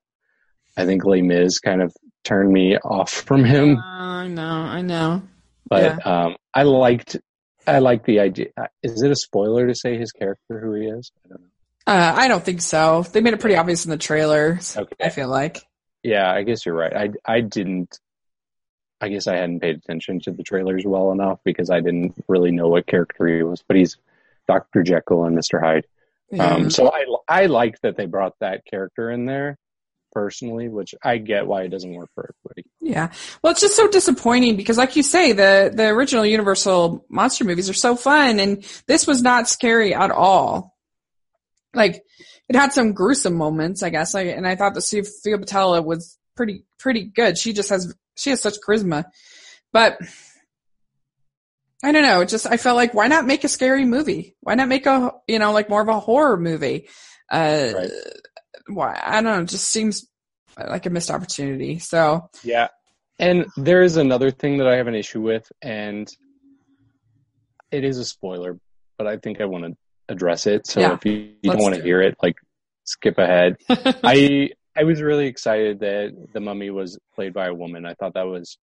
[0.76, 5.22] I think Les Mis kind of turned me off from him, I know, I know.
[5.66, 7.16] but um, I liked.
[7.66, 8.46] I like the idea.
[8.56, 11.12] uh, Is it a spoiler to say his character who he is?
[11.24, 11.46] I don't know.
[11.86, 13.02] Uh, I don't think so.
[13.12, 14.58] They made it pretty obvious in the trailer.
[14.76, 14.96] Okay.
[15.04, 15.58] I feel like.
[16.02, 16.94] Yeah, I guess you're right.
[16.96, 17.98] I I didn't.
[19.00, 22.50] I guess I hadn't paid attention to the trailers well enough because I didn't really
[22.50, 23.62] know what character he was.
[23.66, 23.96] But he's
[24.48, 25.86] Doctor Jekyll and Mister Hyde.
[26.32, 26.44] Yeah.
[26.44, 29.56] Um, so I I like that they brought that character in there
[30.12, 32.66] personally, which I get why it doesn't work for everybody.
[32.80, 33.12] yeah.
[33.42, 37.70] Well, it's just so disappointing because, like you say, the the original Universal monster movies
[37.70, 40.74] are so fun, and this was not scary at all.
[41.74, 42.02] Like,
[42.48, 44.14] it had some gruesome moments, I guess.
[44.14, 47.38] I, and I thought the Sofia Boutella was pretty pretty good.
[47.38, 49.04] She just has she has such charisma,
[49.72, 49.98] but.
[51.82, 52.20] I don't know.
[52.22, 54.36] It just I felt like why not make a scary movie?
[54.40, 56.88] Why not make a you know like more of a horror movie?
[57.30, 57.90] Uh, Right.
[58.68, 59.42] Why I don't know.
[59.42, 60.06] It just seems
[60.56, 61.78] like a missed opportunity.
[61.78, 62.68] So Yeah.
[63.18, 66.08] And there is another thing that I have an issue with, and
[67.72, 68.58] it is a spoiler,
[68.96, 69.76] but I think I want to
[70.08, 70.66] address it.
[70.66, 72.36] So Yeah, if you, you don't want to hear it, like
[72.84, 73.56] skip ahead.
[73.68, 77.84] I I was really excited that the mummy was played by a woman.
[77.84, 78.58] I thought that was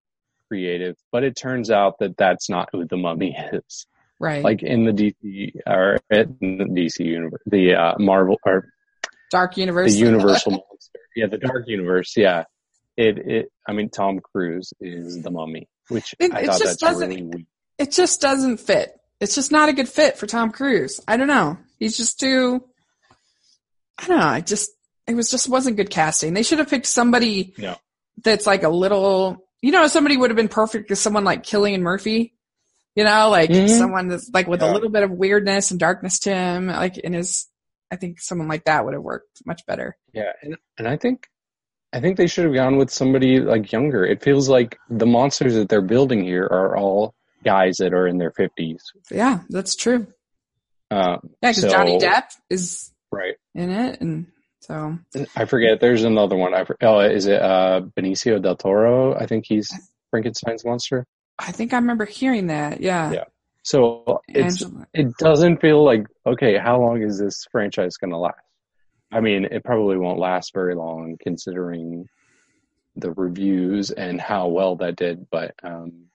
[0.53, 3.87] creative, but it turns out that that's not who the mummy is.
[4.19, 8.67] right, Like in the DC or in the DC universe, the uh, Marvel or
[9.31, 9.93] Dark Universe.
[9.93, 12.43] the Universal monster, yeah, the Dark Universe, yeah.
[12.95, 13.51] It it.
[13.67, 17.23] I mean, Tom Cruise is the mummy, which It- I thought just that's doesn't- really
[17.23, 17.45] weak.
[17.79, 18.95] it just doesn't fit.
[19.19, 20.99] It's just not a good fit for Tom Cruise.
[21.07, 21.57] I don't know.
[21.79, 22.63] He's just too.
[23.97, 24.25] I don't know.
[24.27, 24.69] I just
[25.07, 26.33] it was just wasn't good casting.
[26.35, 27.75] They should have picked somebody No.
[28.23, 29.42] that's like a little.
[29.63, 32.35] You know, somebody would have been perfect as someone like Cillian Murphy.
[32.95, 33.69] You know, like Mhm.
[33.69, 36.67] someone that's like with a little bit of weirdness and darkness to him.
[36.67, 37.47] Like in his,
[37.89, 39.97] I think someone like that would have worked much better.
[40.13, 41.27] Yeah, and and I think
[41.91, 44.05] I think they should have gone with somebody like younger.
[44.05, 48.17] It feels like the monsters that they're building here are all guys that are in
[48.19, 48.83] their fifties.
[49.09, 50.05] Yeah, that's true.
[50.91, 53.35] Um, Yeah, because so- Johnny Depp is right?
[53.55, 54.27] in it, and
[54.63, 54.97] so
[55.35, 55.81] I forget.
[55.81, 56.53] There's another one.
[56.53, 59.13] I oh, is it uh, Benicio del Toro?
[59.13, 59.71] I think he's
[60.09, 61.05] Frankenstein's monster.
[61.37, 62.79] I think I remember hearing that.
[62.79, 63.23] Yeah, Yeah.
[63.63, 64.87] So it's Angela.
[64.93, 66.57] it doesn't feel like okay.
[66.57, 68.37] How long is this franchise going to last?
[69.11, 72.07] I mean, it probably won't last very long considering
[72.95, 75.27] the reviews and how well that did.
[75.29, 76.05] But um,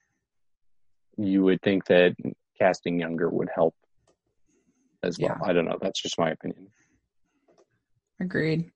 [1.17, 2.15] you would think that
[2.57, 3.75] casting younger would help
[5.03, 5.37] as well.
[5.39, 5.49] Yeah.
[5.49, 5.77] I don't know.
[5.79, 6.67] That's just my opinion.
[8.19, 8.71] Agreed.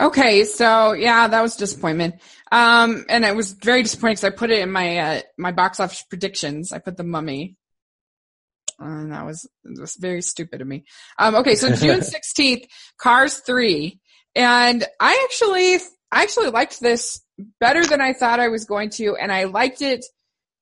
[0.00, 2.16] Okay, so yeah, that was disappointment.
[2.50, 5.80] Um, and it was very disappointing because I put it in my uh, my box
[5.80, 6.72] office predictions.
[6.72, 7.56] I put the Mummy,
[8.78, 10.84] and that was it was very stupid of me.
[11.18, 12.64] Um, okay, so June sixteenth,
[12.98, 14.00] Cars three,
[14.34, 15.76] and I actually
[16.10, 17.22] I actually liked this
[17.60, 20.04] better than I thought I was going to, and I liked it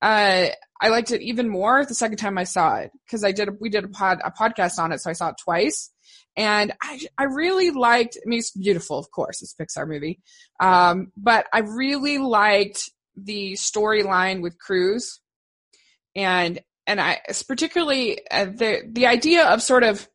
[0.03, 0.49] uh,
[0.81, 3.53] I liked it even more the second time I saw it because I did a,
[3.53, 5.91] we did a pod a podcast on it, so I saw it twice,
[6.37, 8.17] and I I really liked.
[8.17, 10.21] I mean, it's beautiful, of course, it's Pixar movie,
[10.61, 15.21] um, but I really liked the storyline with Cruz,
[16.17, 20.09] and and I particularly uh, the the idea of sort of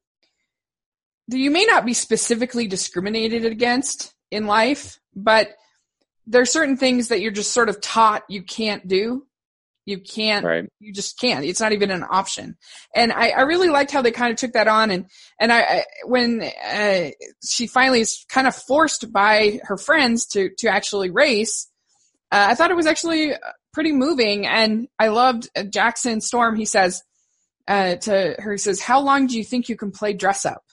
[1.30, 5.49] you may not be specifically discriminated against in life, but
[6.25, 9.25] there are certain things that you're just sort of taught you can't do.
[9.88, 10.65] You can't, Right.
[10.82, 11.45] you just can't.
[11.45, 12.58] It's not even an option.
[12.93, 14.91] And I, I really liked how they kind of took that on.
[14.91, 15.06] And,
[15.39, 20.50] and I, I when, uh, she finally is kind of forced by her friends to,
[20.58, 21.69] to actually race,
[22.34, 23.38] uh, I thought it was actually uh,
[23.71, 24.45] pretty moving.
[24.45, 26.58] And I loved uh, Jackson Storm.
[26.58, 27.02] He says,
[27.69, 30.63] uh, to her, he says, how long do you think you can play dress up?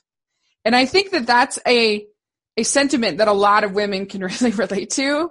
[0.64, 2.04] And I think that that's a,
[2.56, 5.30] a sentiment that a lot of women can really relate to.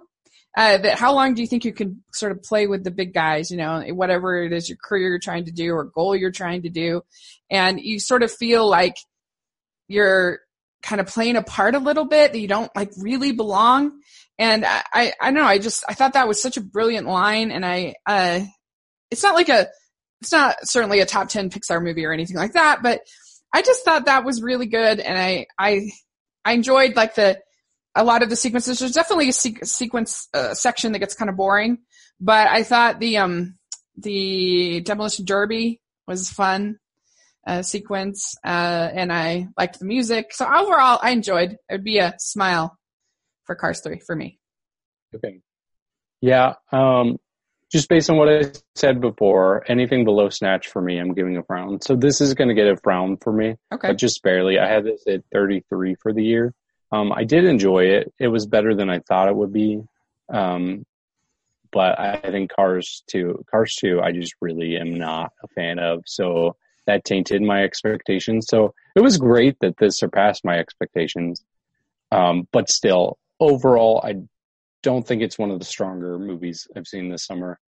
[0.55, 3.11] Uh, that how long do you think you can sort of play with the big
[3.11, 6.31] guys, you know, whatever it is your career you're trying to do or goal you're
[6.31, 7.01] trying to do.
[7.49, 8.95] And you sort of feel like
[9.87, 10.41] you're
[10.83, 13.99] kind of playing a part a little bit that you don't like really belong.
[14.37, 17.07] And I, I, I don't know, I just, I thought that was such a brilliant
[17.07, 17.49] line.
[17.49, 18.41] And I, uh,
[19.09, 19.67] it's not like a,
[20.21, 23.01] it's not certainly a top 10 Pixar movie or anything like that, but
[23.53, 24.99] I just thought that was really good.
[24.99, 25.89] And I, I,
[26.45, 27.39] I enjoyed like the,
[27.95, 28.79] a lot of the sequences.
[28.79, 31.79] There's definitely a se- sequence uh, section that gets kind of boring,
[32.19, 33.55] but I thought the um
[33.97, 36.77] the demolition derby was fun
[37.45, 40.33] uh, sequence, uh, and I liked the music.
[40.33, 41.51] So overall, I enjoyed.
[41.53, 42.77] It would be a smile
[43.45, 44.39] for Cars Three for me.
[45.15, 45.41] Okay.
[46.21, 46.53] Yeah.
[46.71, 47.17] Um,
[47.71, 51.43] just based on what I said before, anything below Snatch for me, I'm giving a
[51.43, 51.81] frown.
[51.81, 53.89] So this is going to get a frown for me, Okay.
[53.89, 54.57] but just barely.
[54.59, 56.53] I had this at 33 for the year.
[56.93, 58.13] Um, I did enjoy it.
[58.19, 59.81] It was better than I thought it would be.
[60.31, 60.85] Um,
[61.71, 66.03] but I think Cars 2, Cars 2, I just really am not a fan of.
[66.05, 68.45] So that tainted my expectations.
[68.47, 71.43] So it was great that this surpassed my expectations.
[72.11, 74.17] Um, but still, overall, I
[74.83, 77.59] don't think it's one of the stronger movies I've seen this summer.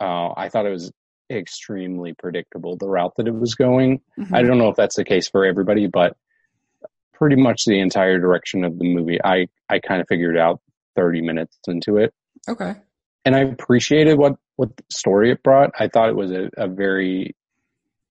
[0.00, 0.90] Uh, I thought it was
[1.30, 4.00] extremely predictable, the route that it was going.
[4.18, 4.34] Mhm.
[4.34, 6.16] I don't know if that's the case for everybody, but
[7.20, 10.60] pretty much the entire direction of the movie, I, I kind of figured out
[10.96, 12.14] 30 minutes into it.
[12.48, 12.74] Okay.
[13.26, 15.70] And I appreciated what, what story it brought.
[15.78, 17.36] I thought it was a, a very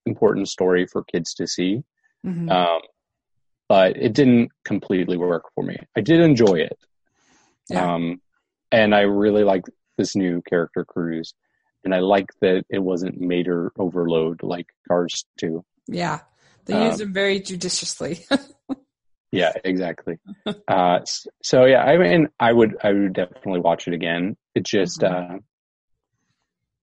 [0.06, 1.82] important story for kids to see.
[2.26, 2.52] Mhm.
[2.52, 2.82] Um,
[3.68, 5.78] but it didn't completely work for me.
[5.98, 6.78] I did enjoy it.
[7.70, 7.94] Yeah.
[7.94, 8.22] Um,
[8.72, 9.64] and I really like
[9.98, 11.34] this new character Cruz.
[11.84, 15.66] And I like that it wasn't Mater overload like Cars 2.
[15.88, 16.20] yeah.
[16.66, 18.26] They um, used very judiciously.
[19.32, 20.18] Yeah, exactly.
[20.68, 21.00] uh,
[21.44, 24.38] so yeah, I mean, I would, I would definitely watch it again.
[24.56, 25.36] It just, Mhm.
[25.36, 25.40] uh,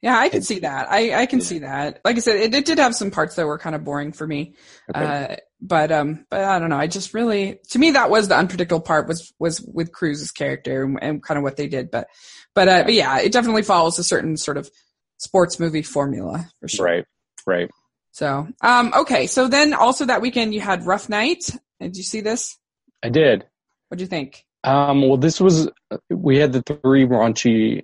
[0.02, 0.88] yeah, I can see that.
[0.90, 2.00] I, I can see that.
[2.04, 4.26] Like I said, it, it did have some parts that were kind of boring for
[4.26, 4.54] me.
[4.94, 5.04] okay.
[5.04, 6.76] Uh, but um, but I don't know.
[6.76, 10.84] I just really, to me, that was the unpredictable part was was with Cruz's character
[10.84, 11.90] and, and kind of what they did.
[11.90, 12.08] But
[12.54, 14.70] but uh, but yeah, it definitely follows a certain sort of
[15.16, 16.84] sports movie formula for sure.
[16.84, 17.04] right,
[17.46, 17.70] right.
[18.12, 19.26] So um, okay.
[19.26, 21.50] So then also that weekend you had Rough Night.
[21.80, 22.58] Did you see this?
[23.02, 23.44] I did.
[23.88, 24.44] What'd you think?
[24.64, 25.70] Um, well, this was,
[26.10, 27.82] we had the three raunchy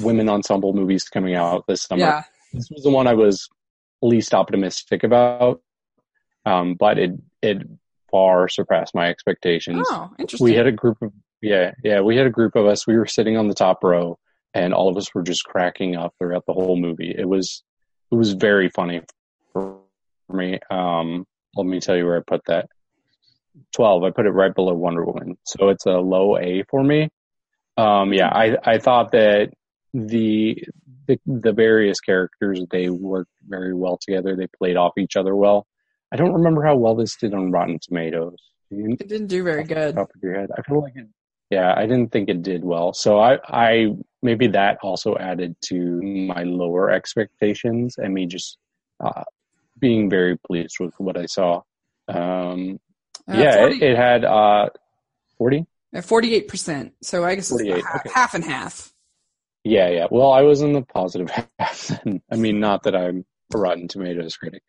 [0.00, 2.02] women ensemble movies coming out this summer.
[2.02, 2.22] Yeah.
[2.52, 3.48] This was the one I was
[4.00, 5.60] least optimistic about.
[6.46, 7.62] Um, but it, it
[8.10, 9.86] far surpassed my expectations.
[9.90, 10.44] Oh, interesting.
[10.44, 11.10] we had a group of
[11.44, 14.18] yeah yeah we had a group of us we were sitting on the top row
[14.54, 17.62] and all of us were just cracking up throughout the whole movie it was
[18.10, 19.02] it was very funny
[19.52, 19.78] for
[20.32, 22.68] me um let me tell you where i put that
[23.72, 27.08] 12 i put it right below wonder woman so it's a low a for me
[27.76, 29.52] um yeah i i thought that
[29.92, 30.62] the
[31.06, 35.66] the, the various characters they worked very well together they played off each other well
[36.12, 38.38] i don't remember how well this did on rotten tomatoes
[38.70, 39.94] it didn't do very good.
[39.94, 40.50] top of your head.
[40.56, 41.06] I feel like it,
[41.50, 42.92] yeah, I didn't think it did well.
[42.92, 48.58] So I, I maybe that also added to my lower expectations and me just
[49.00, 49.24] uh,
[49.78, 51.62] being very pleased with what I saw.
[52.08, 52.80] Um,
[53.28, 54.68] Uh, yeah, 40 it, it had uh,
[55.38, 55.66] forty.
[56.02, 56.92] Forty-eight percent.
[57.02, 58.10] So I guess it's 48, half, okay.
[58.12, 58.92] half and half.
[59.62, 60.06] Yeah, yeah.
[60.10, 61.86] Well, I was in the positive half.
[62.04, 62.20] then.
[62.30, 63.24] I mean, not that I'm
[63.54, 64.62] a Rotten Tomatoes critic,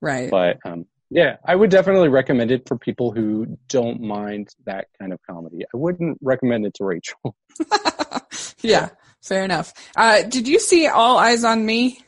[0.00, 0.30] Right.
[0.30, 5.12] but um, yeah, I would definitely recommend it for people who don't mind that kind
[5.12, 5.64] of comedy.
[5.64, 7.36] I wouldn't recommend it to Rachel.
[8.62, 8.88] yeah.
[9.22, 9.74] Fair enough.
[9.94, 12.00] Uh, did you see All Eyez on Me?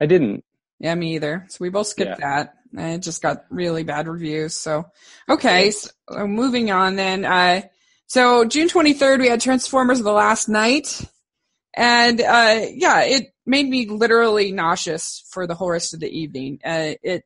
[0.00, 0.44] I didn't.
[0.78, 1.46] Yeah, me either.
[1.48, 2.54] So we both skipped that.
[2.76, 4.54] And it just got really bad reviews.
[4.54, 4.86] So,
[5.28, 5.70] okay.
[5.70, 5.90] So
[6.26, 7.24] moving on then.
[7.24, 7.62] Uh,
[8.06, 11.00] so June 23rd, we had Transformers The Last Knight.
[11.74, 16.60] And, uh, yeah, it, made me literally nauseous for the whole rest of the evening.
[16.64, 17.24] Uh, it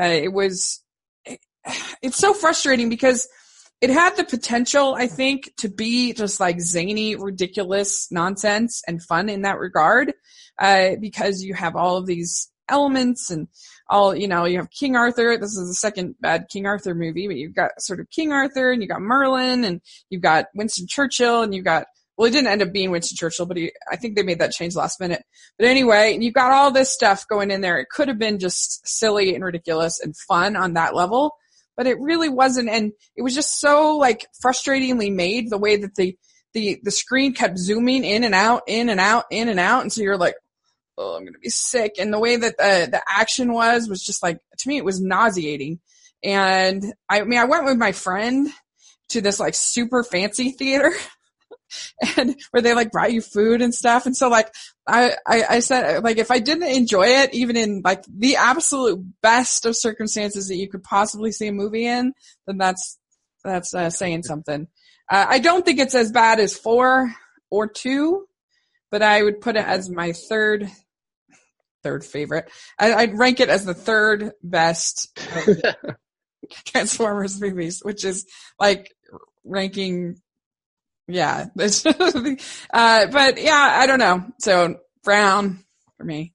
[0.00, 0.82] uh, it was
[1.24, 1.40] it,
[2.02, 3.28] it's so frustrating because
[3.80, 9.28] it had the potential, I think, to be just like zany, ridiculous nonsense and fun
[9.28, 10.14] in that regard,
[10.58, 13.48] uh, because you have all of these elements and
[13.88, 15.36] all, you know, you have King Arthur.
[15.36, 18.70] This is the second bad King Arthur movie, but you've got sort of King Arthur
[18.70, 22.50] and you got Merlin and you've got Winston Churchill and you've got, well, it didn't
[22.50, 25.22] end up being Winston Churchill, but he, I think they made that change last minute.
[25.56, 27.78] But anyway, you've got all this stuff going in there.
[27.78, 31.36] It could have been just silly and ridiculous and fun on that level,
[31.76, 32.68] but it really wasn't.
[32.68, 36.16] And it was just so like frustratingly made the way that the,
[36.54, 39.82] the, the screen kept zooming in and out, in and out, in and out.
[39.82, 40.34] And so you're like,
[40.98, 41.94] oh, I'm gonna be sick.
[41.98, 45.00] And the way that the the action was was just like to me it was
[45.00, 45.80] nauseating.
[46.22, 48.48] And I, I mean I went with my friend
[49.10, 50.92] to this like super fancy theater.
[52.16, 54.06] and where they like brought you food and stuff.
[54.06, 54.54] And so like
[54.86, 59.04] I, I, I said like if I didn't enjoy it, even in like the absolute
[59.22, 62.12] best of circumstances that you could possibly see a movie in,
[62.46, 62.98] then that's
[63.44, 64.66] that's uh, saying something.
[65.10, 67.14] Uh, I don't think it's as bad as four
[67.50, 68.26] or two,
[68.90, 70.70] but I would put it as my third
[71.82, 72.50] third favorite.
[72.78, 75.18] I, would rank it as the third best
[76.66, 78.26] Transformers movies, which is
[78.58, 78.94] like
[79.44, 80.20] ranking.
[81.06, 84.26] Yeah, uh, but yeah, I don't know.
[84.40, 85.64] So Brown
[85.96, 86.34] for me.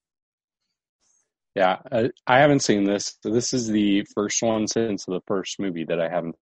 [1.56, 1.78] Yeah,
[2.26, 3.16] I haven't seen this.
[3.22, 6.36] So this is the first one since the first movie that I haven't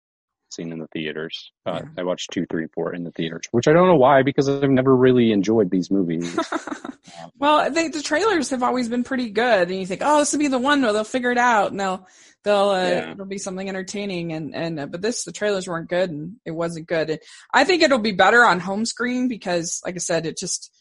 [0.54, 1.52] seen in the theaters.
[1.66, 1.90] Uh, yeah.
[1.98, 4.70] I watched two, three, four in the theaters, which I don't know why because I've
[4.70, 6.38] never really enjoyed these movies.
[7.40, 10.40] well, they, the trailers have always been pretty good, and you think, oh, this will
[10.40, 12.08] be the one where they'll figure it out, and they'll
[12.44, 13.12] they'll uh, yeah.
[13.12, 16.52] it'll be something entertaining, and and uh, but this the trailers weren't good, and it
[16.52, 17.10] wasn't good.
[17.10, 17.20] And
[17.54, 20.72] I think it'll be better on home screen because, like I said, it just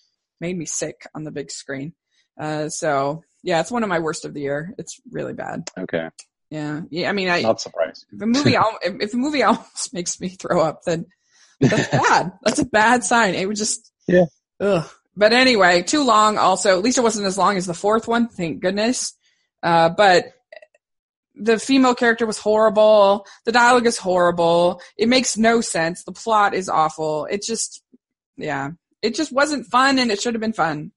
[0.41, 1.95] made me sick on the big screen.
[2.41, 4.75] Uh, so yeah, it's one of my worst of the year.
[4.79, 5.71] It's really bad.
[5.79, 6.09] Okay.
[6.51, 7.09] Yeah, yeah.
[7.09, 8.07] I mean, I not surprised.
[8.13, 11.07] If a movie, if a movie almost makes me throw up, then
[11.61, 12.33] that's bad.
[12.43, 13.35] that's a bad sign.
[13.35, 14.25] It would just yeah.
[14.59, 14.89] Ugh.
[15.17, 16.39] But anyway, too long.
[16.39, 18.29] Also, at least it wasn't as long as the fourth one.
[18.29, 19.15] Thank goodness.
[19.63, 20.33] Uh, but
[21.35, 23.27] the female character was horrible.
[23.45, 24.81] The dialogue is horrible.
[24.97, 26.05] It makes no sense.
[26.05, 27.27] The plot is awful.
[27.27, 27.83] It just,
[28.37, 28.71] yeah,
[29.03, 30.93] it just wasn't fun, and it should have been fun.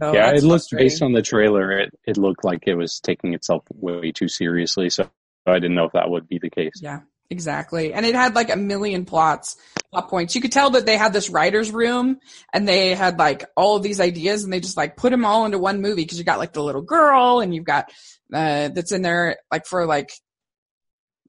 [0.00, 1.72] So yeah, it looked based on the trailer.
[1.72, 4.90] It it looked like it was taking itself way too seriously.
[4.90, 5.08] So
[5.46, 6.74] I didn't know if that would be the case.
[6.82, 7.94] Yeah, exactly.
[7.94, 9.56] And it had like a million plots,
[9.90, 10.34] plot points.
[10.34, 12.18] You could tell that they had this writers' room
[12.52, 15.46] and they had like all of these ideas and they just like put them all
[15.46, 17.90] into one movie because you got like the little girl and you've got
[18.34, 20.10] uh that's in there like for like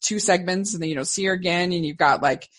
[0.02, 2.50] two segments and then you don't see her again and you've got like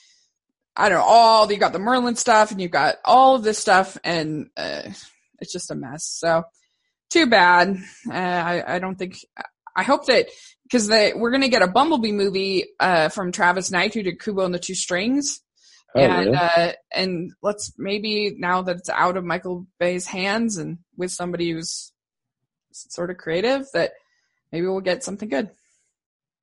[0.74, 3.58] I don't know all you got the Merlin stuff and you've got all of this
[3.58, 4.48] stuff and.
[4.56, 4.88] uh
[5.40, 6.04] it's just a mess.
[6.04, 6.44] So
[7.10, 7.76] too bad.
[8.08, 9.16] Uh, I, I don't think,
[9.76, 10.28] I hope that,
[10.64, 14.44] because we're going to get a Bumblebee movie uh, from Travis Knight who did Kubo
[14.44, 15.40] and the Two Strings.
[15.94, 16.36] Oh, and really?
[16.36, 21.50] uh, and let's maybe now that it's out of Michael Bay's hands and with somebody
[21.50, 21.92] who's
[22.72, 23.92] sort of creative, that
[24.52, 25.48] maybe we'll get something good.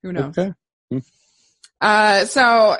[0.02, 0.36] Who knows?
[0.38, 0.54] Okay.
[0.90, 0.98] Hmm.
[1.80, 2.78] Uh, so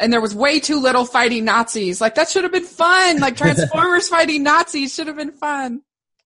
[0.00, 2.00] and there was way too little fighting Nazis.
[2.00, 3.20] Like that should have been fun.
[3.20, 5.82] Like Transformers fighting Nazis should have been fun.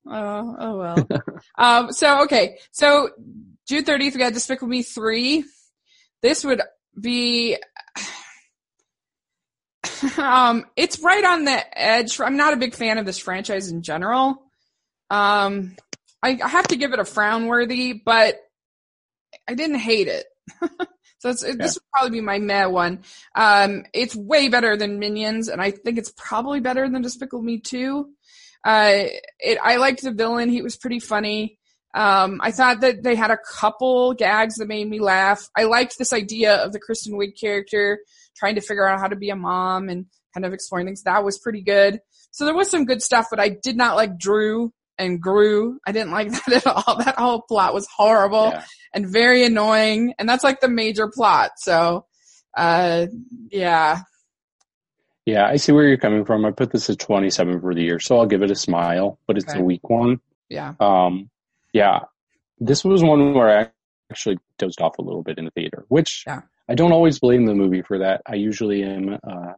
[0.06, 1.08] Oh, oh well.
[1.58, 3.10] um, so okay, so
[3.68, 5.44] June 30th we got Despicable Me 3.
[6.22, 6.62] This would
[6.98, 7.56] be,
[10.18, 12.18] um, it's right on the edge.
[12.20, 14.42] I'm not a big fan of this franchise in general.
[15.10, 15.76] Um,
[16.22, 18.40] I, I have to give it a frown worthy, but
[19.48, 20.26] I didn't hate it.
[21.18, 21.54] So yeah.
[21.58, 23.00] this would probably be my meh one.
[23.34, 27.58] Um, it's way better than Minions, and I think it's probably better than Despicable Me
[27.58, 28.08] 2.
[28.64, 29.04] Uh,
[29.38, 30.48] it, I liked the villain.
[30.48, 31.58] He was pretty funny.
[31.94, 35.48] Um, I thought that they had a couple gags that made me laugh.
[35.56, 38.00] I liked this idea of the Kristen Wiig character
[38.36, 41.02] trying to figure out how to be a mom and kind of exploring things.
[41.02, 42.00] That was pretty good.
[42.30, 45.78] So there was some good stuff, but I did not like Dru and Gru.
[45.86, 46.98] I didn't like that at all.
[46.98, 48.64] That whole plot was horrible yeah.
[48.92, 50.14] and very annoying.
[50.18, 51.52] And that's like the major plot.
[51.58, 52.06] So,
[52.56, 53.06] uh,
[53.50, 54.00] yeah.
[55.24, 56.44] Yeah, I see where you're coming from.
[56.44, 59.36] I put this at 27 for the year, so I'll give it a smile, but
[59.36, 59.60] it's okay.
[59.60, 60.20] a weak one.
[60.48, 60.72] Yeah.
[60.80, 61.28] Um,
[61.72, 62.00] yeah.
[62.58, 63.70] This was one where I
[64.10, 66.40] actually dozed off a little bit in the theater, which yeah.
[66.66, 68.22] I don't always blame the movie for that.
[68.26, 69.52] I usually am, uh,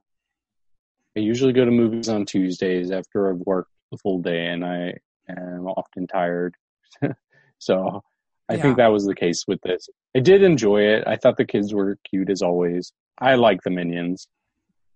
[1.17, 4.95] I usually go to movies on Tuesdays after I've worked the full day and I
[5.31, 6.55] am often tired.
[7.59, 8.03] so
[8.49, 8.63] I yeah.
[8.63, 9.89] think that was the case with this.
[10.17, 11.05] I did enjoy it.
[11.07, 12.93] I thought the kids were cute as always.
[13.19, 14.29] I like the minions.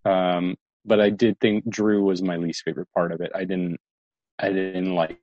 [0.05, 3.33] Um, but I did think Dru was my least favorite part of it.
[3.35, 3.79] I didn't,
[4.39, 5.19] I didn't like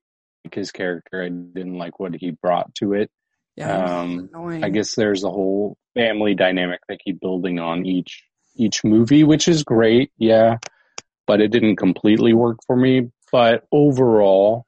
[0.51, 1.23] his character.
[1.23, 3.11] I didn't like what he brought to it.
[3.57, 4.63] Yeah, Um, annoying.
[4.63, 8.23] I guess there's a whole family dynamic they keep building on each
[8.55, 10.57] each movie, which is great, yeah.
[11.27, 13.11] But it didn't completely work for me.
[13.31, 14.65] But overall,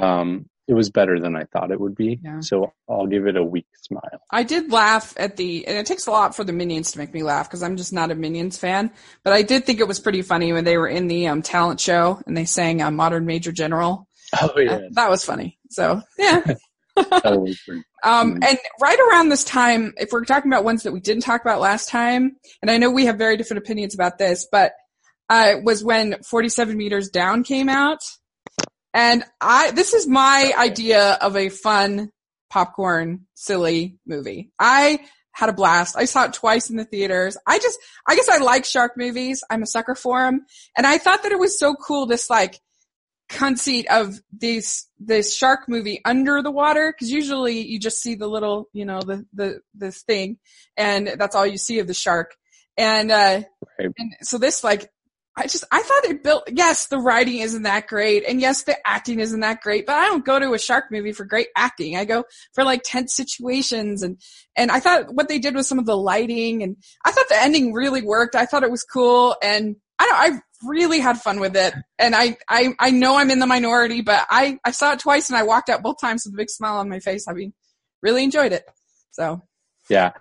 [0.00, 2.20] um, it was better than I thought it would be.
[2.22, 2.40] Yeah.
[2.40, 4.20] So I'll give it a weak smile.
[4.30, 7.14] I did laugh at the, and it takes a lot for the Minions to make
[7.14, 8.90] me laugh because I'm just not a Minions fan.
[9.24, 11.80] But I did think it was pretty funny when they were in the um, talent
[11.80, 14.06] show and they sang uh, "Modern Major General."
[14.42, 15.58] Oh Uh, that was funny.
[15.70, 16.42] So yeah.
[16.96, 17.82] that was pretty.
[18.04, 18.44] Um, Mhm.
[18.48, 21.60] and right around this time, if we're talking about ones that we didn't talk about
[21.60, 24.72] last time, and I know we have very different opinions about this, but
[25.30, 27.98] uh, was when 47 meters down came out.
[28.94, 32.10] And I, this is my idea of a fun
[32.50, 34.50] popcorn, silly movie.
[34.58, 35.00] I
[35.32, 35.96] had a blast.
[35.96, 37.36] I saw it twice in the theaters.
[37.46, 37.78] I just,
[38.08, 39.44] I guess I like shark movies.
[39.50, 40.44] I'm a sucker for them.
[40.76, 42.58] And I thought that it was so cool, this like
[43.28, 46.94] conceit of this, this shark movie under the water.
[46.98, 50.38] Cause usually you just see the little, you know, the, the, this thing
[50.76, 52.34] and that's all you see of the shark.
[52.76, 53.42] And, uh,
[53.78, 53.90] Right.
[53.96, 54.90] and so this like,
[55.38, 58.76] I just, I thought it built, yes, the writing isn't that great and yes, the
[58.86, 61.96] acting isn't that great, but I don't go to a shark movie for great acting.
[61.96, 62.24] I go
[62.54, 64.20] for like tense situations and,
[64.56, 67.40] and I thought what they did with some of the lighting and I thought the
[67.40, 68.34] ending really worked.
[68.34, 71.72] I thought it was cool and I don't, I really had fun with it.
[72.00, 75.30] And I, I, I know I'm in the minority, but I, I saw it twice
[75.30, 77.26] and I walked out both times with a big smile on my face.
[77.28, 77.52] I mean,
[78.02, 78.64] really enjoyed it.
[79.12, 79.40] So
[79.88, 80.12] Yeah.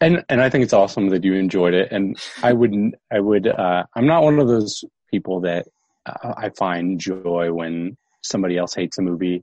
[0.00, 1.90] And and I think it's awesome that you enjoyed it.
[1.90, 5.66] And I wouldn't I would uh I'm not one of those people that
[6.04, 9.42] uh, I find joy when somebody else hates a movie.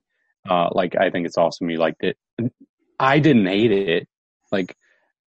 [0.50, 2.18] Uh like I think it's awesome you liked it.
[3.00, 4.08] I didn't hate it.
[4.52, 4.76] Like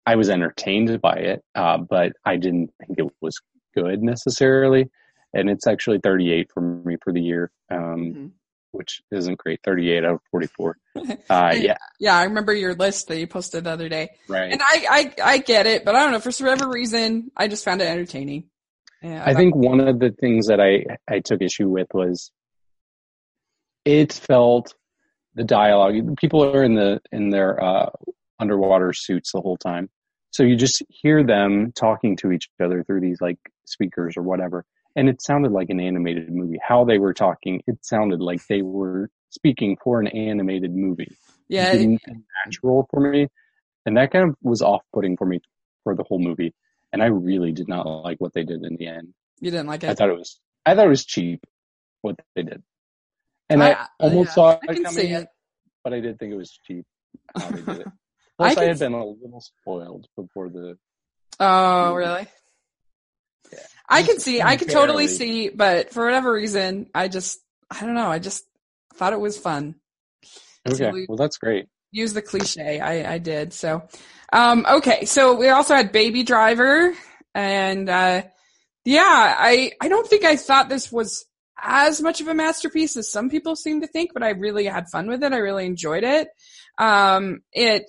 [0.05, 3.41] I was entertained by it, uh, but I didn't think it was
[3.75, 4.89] good necessarily.
[5.35, 8.31] And it's actually 38 for me for the year, um, Mhm.
[8.77, 9.61] Which isn't great.
[9.65, 10.77] 38 out of 44.
[11.29, 14.11] Uh, yeah, yeah, I remember your list that you posted the other day.
[14.29, 14.51] right.
[14.53, 17.65] And I, I, I get it, but I don't know, for whatever reason, I just
[17.65, 18.45] found it entertaining.
[19.03, 22.31] Yeah, I think one of the things that I, I took issue with was
[23.85, 24.75] it felt
[25.35, 26.17] the dialogue.
[26.17, 27.91] People are in the in their uh,
[28.41, 29.91] underwater suits the whole time,
[30.31, 34.65] so you just hear them talking to each other through these like speakers or whatever,
[34.97, 36.59] and it sounded like an animated movie.
[36.67, 41.17] How they were talking, it sounded like they were speaking for an animated movie.
[41.49, 43.29] yeah, It didn't feel natural for me,
[43.85, 45.41] and that kind of was off putting for me
[45.85, 46.55] for the whole movie.
[46.93, 49.13] And I really did not like what they did in the end.
[49.41, 49.89] you didn't like it?
[49.89, 49.99] I it.
[49.99, 51.45] thought it was I thought it was cheap
[52.03, 52.63] what they did,
[53.51, 55.29] and I, I- almost yeah, saw I it can coming, see it.
[55.85, 56.85] but I did think it was cheap
[57.37, 57.87] how they did it.
[57.89, 57.91] I
[58.39, 60.77] Plus, I, can had been a little spoiled before the.
[61.41, 62.27] Oh, really?
[63.53, 63.59] Yeah.
[63.89, 67.39] I can see, I can totally see, but for whatever reason, I just,
[67.71, 68.45] I don't know, I just
[68.95, 69.77] thought it was fun.
[70.69, 71.67] Okay, we- well that's great.
[71.93, 73.53] Use the cliche, I, I did.
[73.53, 73.83] So,
[74.33, 76.95] um, okay, so we also had Baby Driver,
[77.35, 78.23] and uh,
[78.85, 81.25] yeah, I, I don't think I thought this was
[81.63, 84.89] as much of a masterpiece as some people seem to think, but I really had
[84.91, 85.33] fun with it.
[85.33, 86.29] I really enjoyed it.
[86.77, 87.85] Um, it,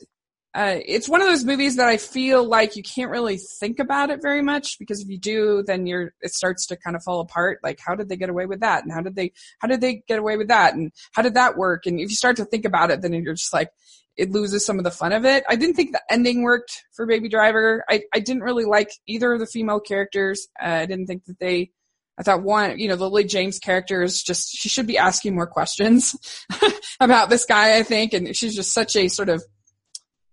[0.53, 4.09] uh, it's one of those movies that I feel like you can't really think about
[4.09, 7.19] it very much because if you do, then you're, it starts to kind of fall
[7.19, 7.59] apart.
[7.61, 8.83] Like, how did they get away with that?
[8.83, 10.73] And how did they, how did they get away with that?
[10.73, 11.85] And how did that work?
[11.85, 13.69] And if you start to think about it, then you're just like,
[14.15, 15.43] it loses some of the fun of it.
[15.47, 17.85] I didn't think the ending worked for Baby Driver.
[17.87, 20.47] I, I didn't really like either of the female characters.
[20.59, 21.69] Uh, I didn't think that they,
[22.17, 25.35] I thought one, you know, the Lily James character is just, she should be asking
[25.35, 26.15] more questions
[26.99, 28.13] about this guy, I think.
[28.13, 29.43] And she's just such a sort of,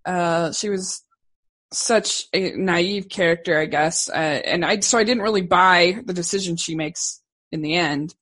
[0.05, 1.03] uh, she was
[1.73, 4.09] such a naive character, I guess.
[4.09, 8.15] Uh, and I, so I didn't really buy the decision she makes in the end.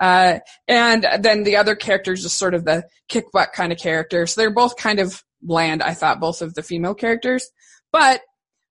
[0.00, 4.26] Uh, and then the other characters just sort of the kick butt kind of character.
[4.26, 7.48] So they're both kind of bland, I thought, both of the female characters.
[7.92, 8.22] But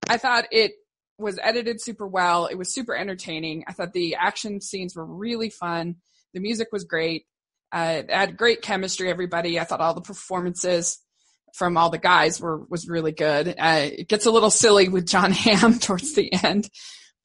[0.09, 0.71] I thought it
[1.19, 2.47] was edited super well.
[2.47, 3.63] It was super entertaining.
[3.67, 5.97] I thought the action scenes were really fun.
[6.33, 7.25] The music was great.
[7.71, 9.59] Uh, it had great chemistry, everybody.
[9.59, 10.99] I thought all the performances
[11.55, 13.55] from all the guys were, was really good.
[13.57, 16.69] Uh, it gets a little silly with John Hamm towards the end,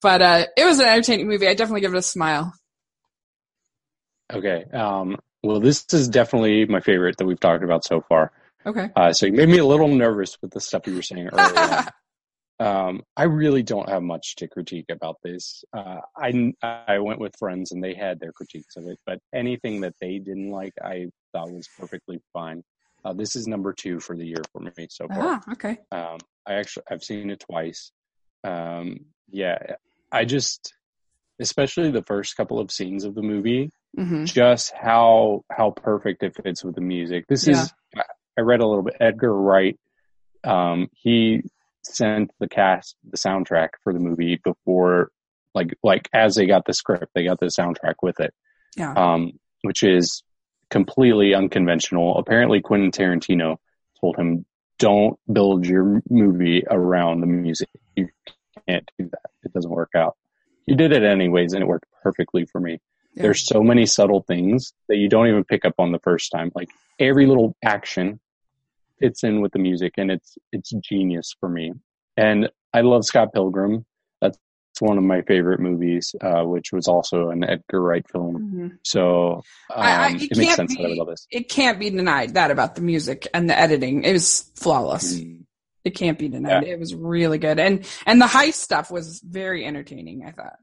[0.03, 1.49] but, uh, it was an entertaining movie.
[1.49, 2.53] I definitely give it a smile.
[4.33, 8.33] Okay, um, well this is definitely my favorite that we've talked about so far.
[8.67, 8.91] Okay.
[8.97, 11.85] Uh, so you made me a little nervous with the stuff you were saying earlier.
[12.61, 15.65] um, I really don't have much to critique about this.
[15.73, 19.83] Uh, I I went with friends and they had their critiques of it, but anything
[19.83, 22.63] that they didn't like, I thought was perfectly fine.
[23.05, 25.19] Uh, this is number two for the year for me so far.
[25.21, 25.79] ah, okay.
[25.93, 27.93] Um, I actually I've seen it twice.
[28.45, 29.59] Um, yeah,
[30.13, 30.73] I just,
[31.41, 36.35] especially the first couple of scenes of the movie, hmm just how how perfect it
[36.43, 37.27] fits with the music.
[37.29, 37.63] This Yeah.
[37.63, 38.03] is I-
[38.37, 38.97] I read a little bit.
[39.01, 39.79] Edgar Wright,
[40.43, 41.43] um, he
[41.85, 45.11] sent the cast the soundtrack for the movie before,
[45.55, 48.35] like like as they got the script, they got the soundtrack with it,
[48.77, 48.93] Yeah.
[48.95, 50.23] um, which is
[50.75, 52.19] completely unconventional.
[52.19, 53.59] Apparently, Quentin Tarantino
[54.01, 54.45] told him,
[54.81, 57.69] "Don't build your movie around the music.
[57.95, 58.09] You
[58.67, 59.31] can't do that.
[59.45, 60.17] It doesn't work out."
[60.67, 62.81] He did it anyways, and it worked perfectly for me.
[63.15, 63.23] Yeah.
[63.23, 66.51] There's so many subtle things that you don't even pick up on the first time.
[66.57, 68.19] Like every little action
[68.99, 71.73] fits in with the music, and it's it's genius for me.
[72.17, 73.87] And I love Scott Pilgrim.
[74.75, 78.39] That's one of my favorite movies, uh, which was also an Edgar Wright film.
[78.73, 78.79] Mhm.
[78.83, 79.35] So
[79.73, 81.29] um, I- I- it it makes sense that I be- would love this.
[81.31, 84.03] It can't be denied that about the music and the editing.
[84.03, 85.15] It was flawless.
[85.21, 85.45] Mm.
[85.85, 86.65] It can't be denied.
[86.65, 87.61] It was really good.
[87.61, 90.57] And and the heist stuff was very entertaining, I thought.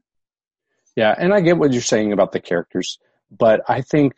[0.94, 2.98] Yeah, and I get what you're saying about the characters,
[3.30, 4.12] but I think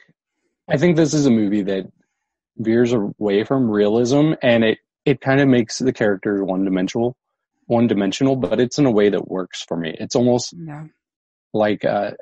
[0.68, 1.86] I think this is a movie that
[2.56, 7.16] veers away from realism and it it kind of makes the characters one dimensional
[7.66, 9.94] one dimensional, but it's in a way that works for me.
[9.98, 10.84] It's almost Yeah.
[11.52, 12.12] like uh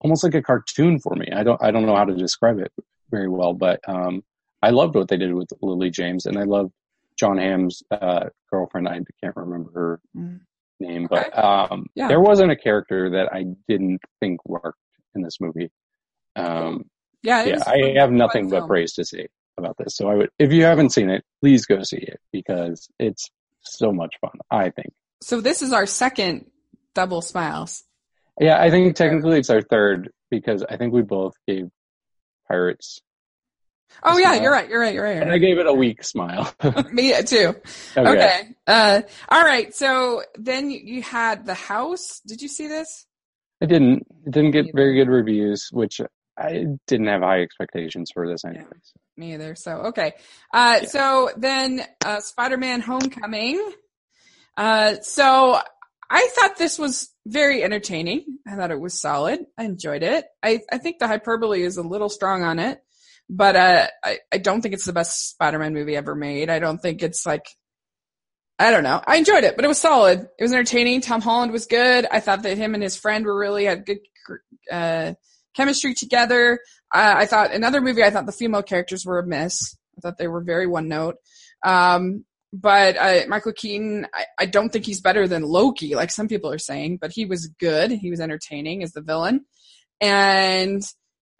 [0.00, 1.28] almost like a cartoon for me.
[1.32, 2.72] I don't I don't know how to describe it
[3.10, 4.22] very well, but um
[4.62, 6.72] I loved what they did with Lily James and I loved
[7.18, 8.88] John Hamm's uh girlfriend.
[8.88, 10.40] I can't remember her Mm.
[10.80, 11.24] name, Okay.
[11.32, 12.08] but um Yeah.
[12.08, 14.78] there wasn't a character that I didn't think worked
[15.14, 15.70] in this movie.
[16.36, 16.84] Um
[17.22, 17.44] Yeah.
[17.44, 18.68] yeah, I have nothing but film.
[18.68, 19.96] praise to say about this.
[19.96, 23.30] So I would if you haven't seen it, please go see it because it's
[23.66, 24.92] so much fun, I think.
[25.22, 26.46] So this is our second
[26.94, 27.84] double smiles.
[28.40, 31.68] Yeah, I think technically it's our third because I think we both gave
[32.48, 33.00] Pirates.
[34.02, 34.42] Oh yeah, smile.
[34.42, 34.68] you're right.
[34.68, 34.94] You're right.
[34.94, 35.22] You're right.
[35.22, 36.52] And I gave it a weak smile.
[36.92, 37.54] Me too.
[37.96, 38.10] okay.
[38.10, 38.48] Okay.
[38.66, 39.74] Uh, all right.
[39.74, 42.20] So then you, you had the house.
[42.26, 43.06] Did you see this?
[43.62, 44.06] I didn't.
[44.26, 46.00] It didn't get very good reviews, which
[46.38, 48.92] I didn't have high expectations for this anyways.
[49.16, 49.54] Me either.
[49.54, 50.12] So okay.
[50.52, 50.88] Uh, Yeah.
[50.88, 53.72] so then uh, Spider-Man: Homecoming.
[54.56, 55.58] Uh, so
[56.10, 58.38] I thought this was very entertaining.
[58.46, 59.40] I thought it was solid.
[59.58, 60.26] I enjoyed it.
[60.42, 62.80] I I think the hyperbole is a little strong on it,
[63.30, 66.50] but uh, I I don't think it's the best Spider-Man movie ever made.
[66.50, 67.46] I don't think it's like.
[68.58, 69.02] I don't know.
[69.06, 70.28] I enjoyed it, but it was solid.
[70.38, 71.02] It was entertaining.
[71.02, 72.06] Tom Holland was good.
[72.10, 73.98] I thought that him and his friend were really had good
[74.72, 75.12] uh,
[75.56, 76.60] chemistry together.
[76.94, 78.02] Uh, I thought another movie.
[78.02, 79.76] I thought the female characters were a miss.
[79.96, 81.16] I thought they were very one note.
[81.64, 86.28] Um, but uh, Michael Keaton, I, I don't think he's better than Loki, like some
[86.28, 86.98] people are saying.
[86.98, 87.90] But he was good.
[87.90, 89.44] He was entertaining as the villain,
[90.00, 90.82] and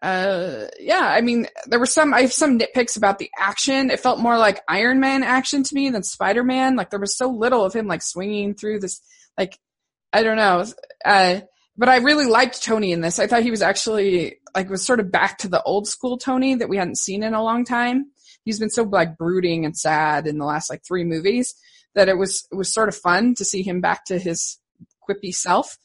[0.02, 2.12] uh, yeah, I mean, there were some.
[2.12, 3.90] I have some nitpicks about the action.
[3.90, 6.76] It felt more like Iron Man action to me than Spider Man.
[6.76, 9.00] Like there was so little of him like swinging through this.
[9.38, 9.58] Like
[10.12, 10.64] I don't know.
[11.04, 11.40] Uh,
[11.79, 13.18] but I really liked Tony in this.
[13.18, 16.55] I thought he was actually like was sort of back to the old school Tony
[16.55, 18.07] that we hadn't seen in a long time.
[18.45, 21.55] He's been so like brooding and sad in the last like three movies
[21.95, 24.59] that it was it was sort of fun to see him back to his
[25.09, 25.77] quippy self.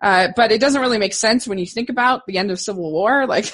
[0.00, 2.90] Uh, but it doesn't really make sense when you think about the end of Civil
[2.90, 3.26] War.
[3.28, 3.46] Like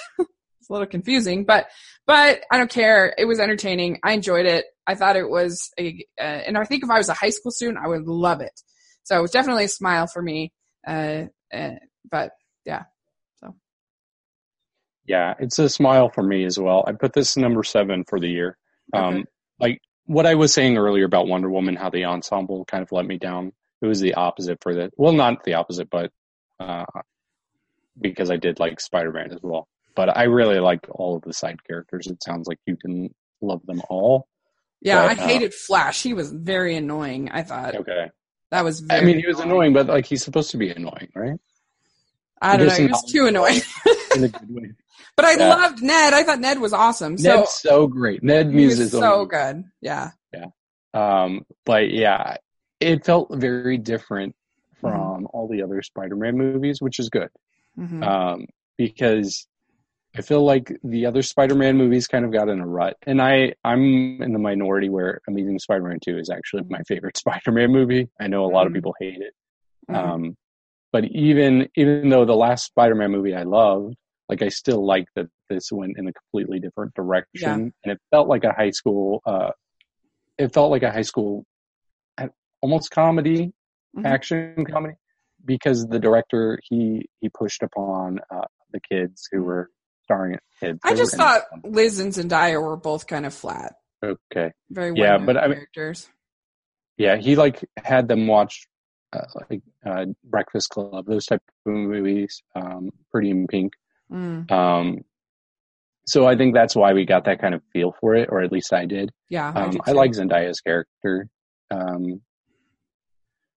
[0.60, 1.68] it's a little confusing, but
[2.06, 3.14] but I don't care.
[3.16, 4.00] It was entertaining.
[4.02, 4.64] I enjoyed it.
[4.86, 7.50] I thought it was a, uh, and I think if I was a high school
[7.50, 8.60] student, I would love it.
[9.02, 10.52] So it was definitely a smile for me.
[10.86, 11.70] Uh, uh,
[12.10, 12.32] but
[12.64, 12.84] yeah,
[13.36, 13.54] So
[15.06, 16.84] Yeah, it's a smile for me as well.
[16.86, 18.58] I put this number seven for the year.
[18.92, 19.24] Um, Okay.
[19.58, 23.06] like what I was saying earlier about Wonder Woman, how the ensemble kind of let
[23.06, 23.52] me down.
[23.82, 26.10] It was the opposite for the well, not the opposite, but
[26.60, 26.84] uh,
[28.00, 29.68] because I did like Spider Man as well.
[29.94, 32.06] But I really liked all of the side characters.
[32.06, 34.28] It sounds like you can love them all.
[34.80, 36.02] yeah, But, I uh, hated Flash.
[36.02, 37.30] He was very annoying.
[37.30, 38.10] I thought Okay.
[38.56, 38.82] That was.
[38.90, 41.38] I mean, he was annoying, but like he's supposed to be annoying, right?
[42.40, 42.74] I don't know.
[42.74, 43.60] He was too annoying.
[44.14, 44.72] In a good way.
[45.16, 45.48] But I Yeah.
[45.48, 46.12] loved Ned.
[46.14, 47.16] I thought Ned was awesome.
[47.18, 48.22] So Ned's so great.
[48.22, 49.64] Ned Muse is so only- good.
[49.80, 50.10] Yeah.
[50.94, 52.36] Um, but yeah,
[52.80, 54.34] it felt very different
[54.82, 54.94] Mm-hmm.
[54.94, 57.28] from all the other Spider-Man movies, which is good.
[57.76, 58.46] hmm Um,
[58.76, 59.46] because
[60.16, 63.54] I feel like the other Spider-Man movies kind of got in a rut, and I
[63.64, 68.08] I'm in the minority where Amazing Spider-Man Two is actually my favorite Spider-Man movie.
[68.20, 68.76] I know a lot of Mhm.
[68.76, 69.34] people hate it,
[69.90, 69.94] Mhm.
[69.96, 70.36] um,
[70.92, 73.94] but even even though the last Spider-Man movie I loved,
[74.28, 78.28] like I still like that this went in a completely different direction, and it felt
[78.28, 79.20] like a high school.
[79.26, 79.50] Uh,
[80.38, 81.44] it felt like a high school,
[82.62, 83.52] almost comedy,
[83.96, 84.04] Mhm.
[84.06, 84.94] action comedy,
[85.44, 89.70] because the director he he pushed upon uh, the kids who were
[90.06, 90.78] starring kids.
[90.84, 93.74] I just in- thought Liz and Zendaya were both kind of flat.
[94.02, 96.08] okay, Very well Yeah, but I mean- characters.
[96.96, 98.66] yeah, he like had them watch
[99.12, 103.72] uh, like uh, Breakfast Club, those type of movies, um, Pretty in Pink,
[104.12, 105.04] Mm, Um,
[106.06, 108.52] so I think that's why we got that kind of feel for it, or at
[108.52, 109.10] least I did.
[109.28, 111.28] yeah, I, Um, do I like Zendaya's character.
[111.72, 112.20] Um,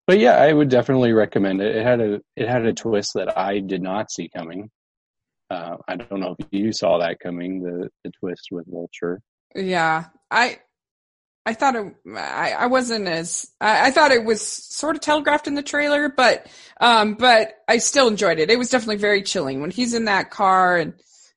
[0.08, 1.76] but yeah, I would definitely recommend it.
[1.76, 4.72] It had a it had a twist that I did not see coming.
[5.50, 9.22] Uh, I don't know if you saw that coming the the twist with Vulture.
[9.56, 10.60] Yeah, I
[11.46, 15.48] I thought it, I I wasn't as I, I thought it was sort of telegraphed
[15.48, 16.46] in the trailer, but
[16.80, 18.52] um but I still enjoyed it.
[18.52, 20.94] It was definitely very chilling when he's in that car and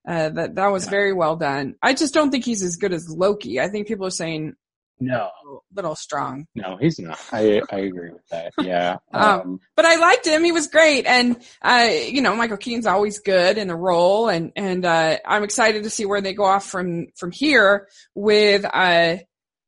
[0.06, 0.90] uh that that was Yeah.
[0.90, 1.76] very well done.
[1.82, 3.60] I just don't think he's as good as Loki.
[3.60, 4.56] I think people are saying
[5.04, 6.46] No, a little strong.
[6.54, 7.18] no, he's not.
[7.32, 8.52] I I agree with that.
[8.62, 8.96] Yeah.
[9.12, 10.44] Um, Um, But I liked him.
[10.44, 14.52] He was great and uh you know, Michael Keaton's always good in the role and
[14.56, 19.16] and uh I'm excited to see where they go off from from here with uh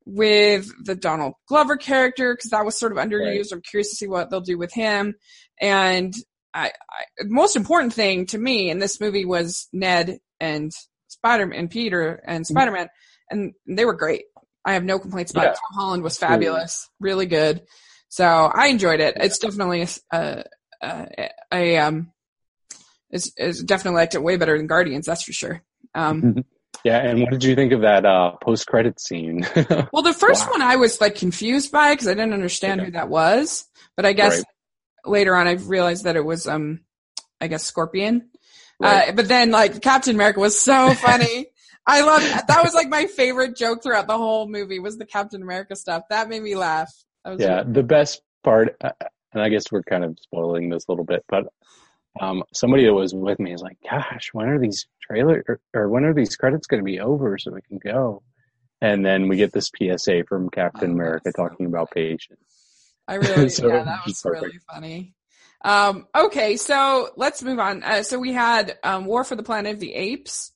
[0.06, 3.52] with the Donald Glover character because that was sort of underused.
[3.52, 5.14] I'm curious to see what they'll do with him.
[5.60, 6.14] And
[6.52, 10.72] I, I the most important thing to me in this movie was Ned and
[11.08, 12.88] Spider and Peter and Spider Man,
[13.30, 14.24] and they were great.
[14.64, 15.50] I have no complaints about Yeah.
[15.50, 15.54] it.
[15.56, 17.62] Tom Holland was fabulous, really good.
[18.08, 19.14] So I enjoyed it.
[19.18, 20.44] It's definitely a, a,
[20.82, 22.12] a, a um,
[23.10, 25.06] it's, it's definitely liked it way better than Guardians.
[25.06, 25.62] That's for sure.
[25.94, 26.44] Um,
[26.84, 26.98] yeah.
[26.98, 29.46] And what did you think of that uh, post credit scene?
[29.92, 30.52] Well, the first Wow.
[30.52, 32.86] one I was like confused by because I didn't understand Okay.
[32.86, 34.44] who that was, but I guess Right.
[35.04, 36.80] later on I realized that it was um,
[37.40, 38.30] I guess Scorpion.
[38.80, 39.10] Right.
[39.10, 41.46] Uh, but then like Captain America was so funny.
[41.86, 45.42] I love that was like my favorite joke throughout the whole movie was the Captain
[45.42, 46.04] America stuff.
[46.10, 46.92] That made me laugh.
[47.24, 48.92] That yeah, the best part, uh,
[49.32, 51.46] and I guess we're kind of spoiling this a little bit, but
[52.20, 55.88] um, somebody that was with me is like, "Gosh, when are these trailer or, or
[55.88, 58.22] when are these credits going to be over so we can go?"
[58.80, 62.94] And then we get this PSA from Captain Oh, America so talking about patience.
[63.08, 64.44] I really, So yeah, that was was perfect.
[64.44, 65.14] really funny.
[65.64, 67.82] Um, okay, so let's move on.
[67.82, 70.52] Uh, so we had um, War for the Planet of the Apes,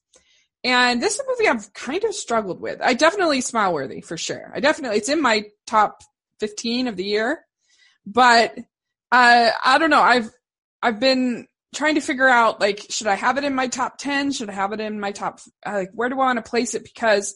[0.69, 2.81] and this is a movie I've kind of struggled with.
[2.83, 4.53] I definitely smile worthy for sure.
[4.55, 6.03] I definitely it's in my top
[6.41, 7.45] fifteen of the year,
[8.07, 8.55] but
[9.11, 10.03] uh, I don't know.
[10.03, 10.31] I've
[10.83, 14.31] I've been trying to figure out like should I have it in my top ten?
[14.31, 15.41] Should I have it in my top?
[15.65, 16.85] uh, Like where do I want to place it?
[16.85, 17.35] Because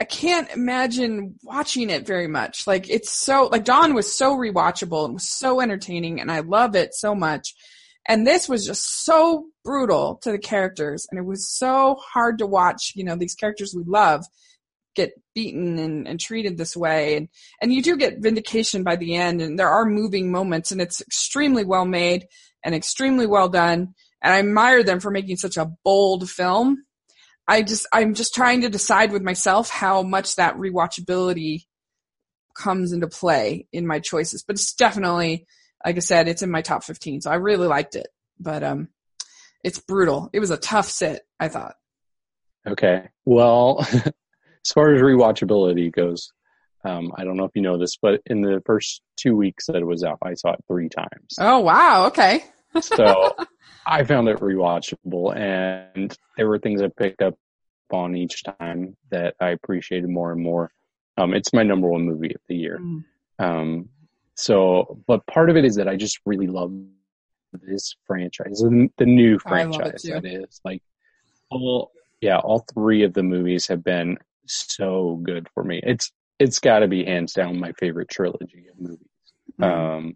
[0.00, 2.66] I can't imagine watching it very much.
[2.66, 6.76] Like it's so like Dawn was so rewatchable and was so entertaining and I love
[6.76, 7.54] it so much.
[8.08, 12.46] And this was just so brutal to the characters and it was so hard to
[12.46, 14.24] watch, you know, these characters we love
[14.94, 17.16] get beaten and, and treated this way.
[17.16, 17.28] And
[17.60, 21.00] and you do get vindication by the end and there are moving moments and it's
[21.00, 22.26] extremely well made
[22.64, 23.94] and extremely well done.
[24.22, 26.84] And I admire them for making such a bold film.
[27.46, 31.64] I just I'm just trying to decide with myself how much that rewatchability
[32.54, 34.42] comes into play in my choices.
[34.46, 35.46] But it's definitely,
[35.84, 37.22] like I said, it's in my top 15.
[37.22, 38.08] So I really liked it.
[38.38, 38.88] But um
[39.64, 40.30] it's brutal.
[40.32, 41.74] It was a tough sit, I thought.
[42.66, 46.32] Okay, well, as far as rewatchability goes,
[46.84, 49.76] um, I don't know if you know this, but in the first two weeks that
[49.76, 51.36] it was out, I saw it three times.
[51.38, 52.44] Oh wow, okay.
[52.80, 53.34] so
[53.86, 57.34] I found it rewatchable, and there were things I picked up
[57.90, 60.70] on each time that I appreciated more and more.
[61.16, 62.78] Um, it's my number one movie of the year.
[62.80, 63.04] Mm.
[63.38, 63.88] Um,
[64.34, 66.72] so, but part of it is that I just really love
[67.52, 70.60] this franchise, the the new I love it franchise that is.
[70.64, 70.82] Like,
[71.50, 75.80] all yeah, all three of the movies have been so good for me.
[75.82, 79.08] It's it's got to be hands down my favorite trilogy of movies.
[79.60, 79.64] Mm.
[79.64, 80.14] Um,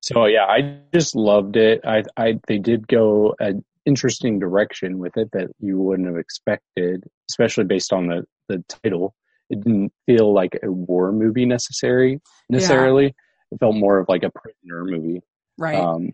[0.00, 1.80] so yeah, I just loved it.
[1.84, 7.04] I, I, they did go an interesting direction with it that you wouldn't have expected,
[7.28, 9.14] especially based on the, the title.
[9.50, 13.14] It didn't feel like a war movie necessary, necessarily.
[13.50, 15.22] It felt more of like a prisoner movie.
[15.56, 15.76] right.
[15.76, 16.12] Um,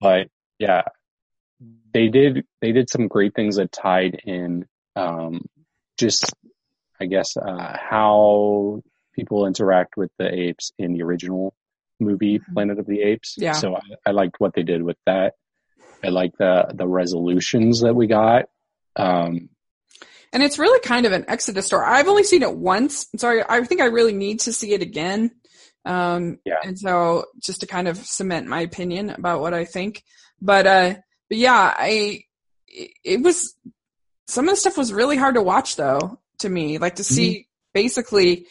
[0.00, 0.82] but yeah,
[1.92, 4.66] they did, they did some great things that tied in,
[4.96, 5.46] um,
[5.96, 6.32] just,
[7.00, 8.82] I guess, uh, how
[9.14, 11.54] people interact with the apes in the original
[11.98, 13.34] movie, Planet of the Apes.
[13.38, 13.52] Yeah.
[13.52, 15.34] So I, I liked what they did with that.
[16.04, 18.44] I like the, the resolutions that we got.
[18.94, 19.48] Um,
[20.32, 21.86] And it's really kind of an Exodus story.
[21.86, 24.82] I've only seen it once, so I, I think I really need to see it
[24.82, 25.32] again.
[25.88, 26.58] Um, Yeah.
[26.62, 30.04] And so just to kind of cement my opinion about what I think,
[30.40, 30.94] but uh,
[31.28, 32.24] but yeah, I
[32.68, 33.54] it, was
[34.26, 36.76] some of the stuff was really hard to watch though to me.
[36.78, 38.46] Like to see basically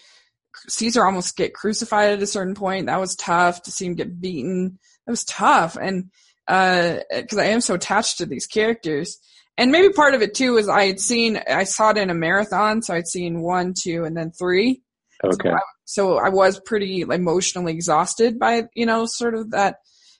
[0.68, 2.88] Caesar almost get crucified at a certain point.
[2.88, 4.80] That was tough to see him get beaten.
[5.06, 6.10] That was tough, and
[6.48, 9.20] because I am so attached to these characters.
[9.60, 12.14] And maybe part of it too is I had seen, I saw it in a
[12.14, 14.84] marathon, so I'd seen one, two, and then three.
[15.24, 15.50] okay.
[15.50, 19.78] So I, so I was pretty emotionally exhausted by, you know, sort of that.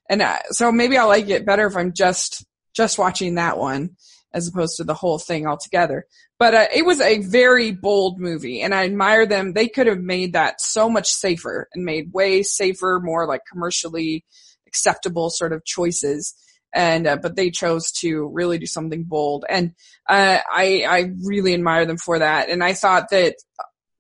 [0.10, 3.98] And uh, so maybe I'll like it better if I'm just just watching that one
[4.34, 6.06] as opposed to the whole thing altogether.
[6.40, 9.52] But uh, it was a very bold movie, and I admire them.
[9.52, 14.24] They could have made that so much safer and made way safer, more like commercially
[14.68, 16.34] acceptable sort of choices.
[16.74, 19.74] And uh, but they chose to really do something bold, and
[20.08, 22.50] uh, I I really admire them for that.
[22.50, 23.36] And I thought that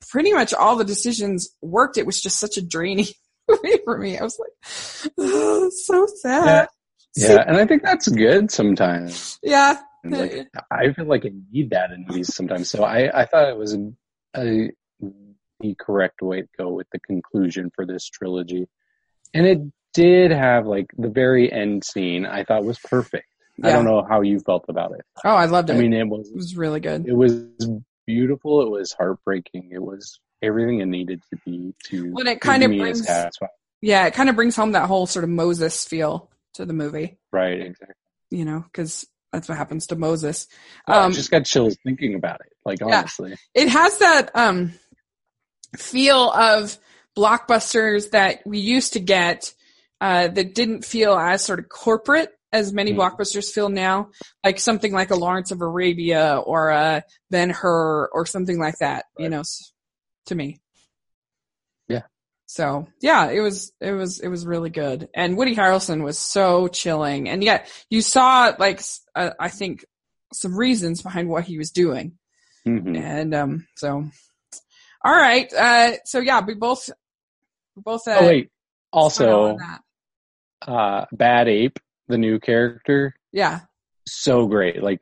[0.09, 1.97] pretty much all the decisions worked.
[1.97, 3.07] It was just such a draining
[3.47, 4.17] movie for me.
[4.17, 6.67] I was like, oh, so sad.
[7.15, 7.33] Yeah.
[7.33, 9.39] yeah, and I think that's good sometimes.
[9.41, 12.69] Yeah, like, I feel like I need that in movies sometimes.
[12.69, 13.91] So I, I thought it was a,
[14.35, 14.71] a,
[15.59, 18.67] the correct way to go with the conclusion for this trilogy.
[19.33, 19.59] And it
[19.93, 23.25] did have like the very end scene I thought was perfect.
[23.57, 23.69] Yeah.
[23.69, 25.01] I don't know how you felt about it.
[25.25, 25.75] Oh, I loved it.
[25.75, 27.07] I mean, it was, it was really good.
[27.07, 27.47] It was
[28.07, 28.63] beautiful.
[28.63, 29.69] It was heartbreaking.
[29.71, 33.07] It was everything it needed to be to when it kind of brings,
[33.81, 37.17] yeah, it kind of brings home that whole sort of Moses feel to the movie.
[37.31, 37.61] Right.
[37.61, 37.95] Exactly.
[38.31, 40.47] You know, cause that's what happens to Moses.
[40.87, 42.53] Um, I just got chills thinking about it.
[42.65, 43.63] Like honestly, yeah.
[43.63, 44.73] it has that um,
[45.75, 46.77] feel of
[47.15, 49.53] blockbusters that we used to get
[49.99, 52.97] uh, that didn't feel as sort of corporate as many mm.
[52.97, 54.09] blockbusters feel now,
[54.43, 59.05] like something like a Lawrence of Arabia or a Ben Hur or something like that.
[59.17, 59.23] Right.
[59.23, 59.43] You know,
[60.27, 60.59] to me.
[61.87, 62.03] Yeah.
[62.45, 66.67] So yeah, it was it was it was really good, and Woody Harrelson was so
[66.67, 68.81] chilling, and yet you saw like
[69.15, 69.85] uh, I think
[70.33, 72.17] some reasons behind what he was doing,
[72.65, 72.95] mm-hmm.
[72.95, 74.05] and um so
[75.03, 76.89] all right, uh so yeah, we both
[77.75, 78.49] we both uh, oh wait
[78.93, 79.57] also
[80.65, 83.61] uh Bad Ape the new character yeah
[84.05, 85.01] so great like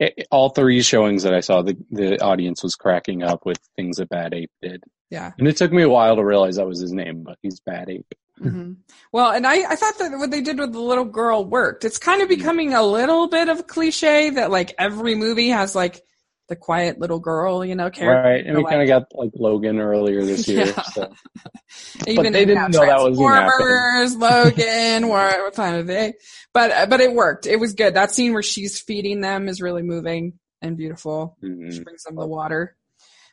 [0.00, 3.98] it, all three showings that I saw the the audience was cracking up with things
[3.98, 4.82] that Bad Ape did
[5.14, 5.32] yeah.
[5.38, 7.88] And it took me a while to realize that was his name, but he's Bad
[7.88, 8.14] Ape.
[8.40, 8.72] Mm-hmm.
[9.12, 11.84] Well, and I, I thought that what they did with the little girl worked.
[11.84, 16.02] It's kind of becoming a little bit of cliche that like every movie has like
[16.48, 18.28] the quiet little girl, you know, character.
[18.28, 20.66] Right, and we like, kind of got like Logan earlier this year.
[20.66, 20.82] Yeah.
[20.82, 21.12] So.
[22.06, 26.14] Even but they didn't know that was Transformers, Logan, what, what time of day?
[26.52, 27.46] But but it worked.
[27.46, 27.94] It was good.
[27.94, 31.36] That scene where she's feeding them is really moving and beautiful.
[31.42, 31.70] Mm-hmm.
[31.70, 32.76] She brings them the water.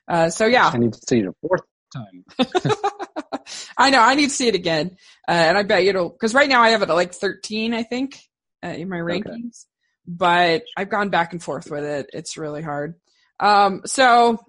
[0.07, 1.61] Uh, so yeah, I need to see it a fourth
[1.93, 2.23] time.
[3.77, 4.01] I know.
[4.01, 4.97] I need to see it again,
[5.27, 7.83] uh, and I bet it'll because right now I have it at like 13, I
[7.83, 8.17] think,
[8.63, 9.25] uh, in my rankings.
[9.25, 9.70] Okay.
[10.07, 12.09] But I've gone back and forth with it.
[12.13, 12.95] It's really hard.
[13.39, 14.39] Um, so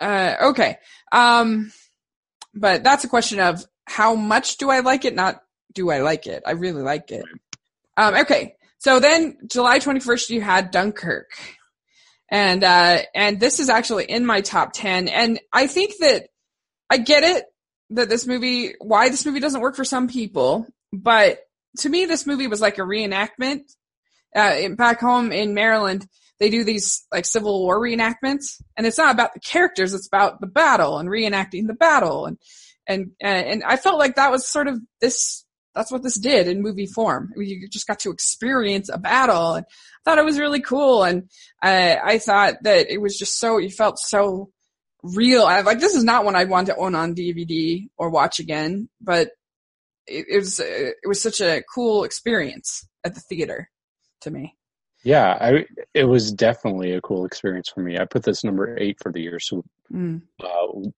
[0.00, 0.78] uh, okay,
[1.12, 1.72] um,
[2.54, 5.14] but that's a question of how much do I like it?
[5.14, 5.42] Not
[5.72, 6.42] do I like it?
[6.46, 7.24] I really like it.
[7.96, 11.30] Um, okay, so then July 21st, you had Dunkirk
[12.28, 15.08] and uh, and this is actually in my top ten.
[15.08, 16.28] And I think that
[16.90, 17.44] I get it
[17.90, 21.40] that this movie, why this movie doesn't work for some people, but
[21.78, 23.62] to me, this movie was like a reenactment.
[24.34, 26.06] Uh, back home in Maryland,
[26.38, 30.40] they do these like Civil War reenactments, and it's not about the characters; it's about
[30.40, 32.26] the battle and reenacting the battle.
[32.26, 32.38] And
[32.86, 35.44] and and I felt like that was sort of this.
[35.74, 37.32] That's what this did in movie form.
[37.36, 41.04] You just got to experience a battle, and I thought it was really cool.
[41.04, 41.30] And
[41.62, 44.50] I, I thought that it was just so, you felt so
[45.04, 45.44] real.
[45.44, 48.88] I like, this is not one I'd want to own on DVD or watch again,
[49.00, 49.30] but
[50.08, 53.70] it, it was, it was such a cool experience at the theater
[54.20, 54.54] to me.
[55.04, 55.64] Yeah, I
[55.94, 57.98] it was definitely a cool experience for me.
[57.98, 59.38] I put this number eight for the year.
[59.38, 60.20] So, mm.
[60.42, 60.90] uh,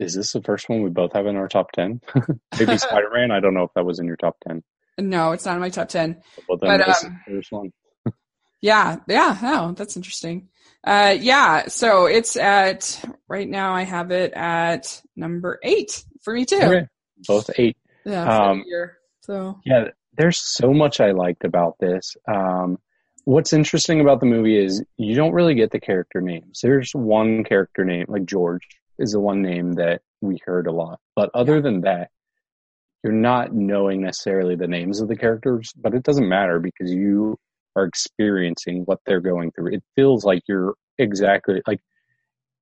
[0.00, 2.00] is this the first one we both have in our top ten?
[2.58, 3.30] Maybe Spider Man.
[3.30, 4.62] I don't know if that was in your top ten.
[4.98, 6.22] No, it's not in my top ten.
[6.48, 7.72] Well, but um, first one.
[8.60, 10.48] Yeah, yeah, oh, that's interesting.
[10.82, 13.74] Uh, yeah, so it's at right now.
[13.74, 16.60] I have it at number eight for me too.
[16.62, 16.86] Okay.
[17.28, 17.76] Both eight.
[18.06, 22.16] Yeah, um, year, so yeah, there's so much I liked about this.
[22.28, 22.78] Um,
[23.24, 26.60] what's interesting about the movie is you don't really get the character names.
[26.62, 28.66] There's one character name, like George,
[28.98, 31.00] is the one name that we heard a lot.
[31.16, 32.10] But other than that,
[33.02, 35.72] you're not knowing necessarily the names of the characters.
[35.76, 37.38] But it doesn't matter because you
[37.76, 39.74] are experiencing what they're going through.
[39.74, 41.80] It feels like you're exactly like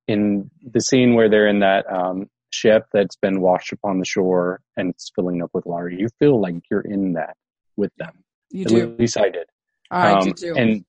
[0.07, 4.59] in the scene where they're in that um, ship that's been washed upon the shore
[4.75, 5.89] and it's filling up with water.
[5.89, 7.35] You feel like you're in that
[7.75, 8.23] with them.
[8.51, 9.47] You At least I did.
[9.89, 10.53] I um, did too.
[10.55, 10.85] And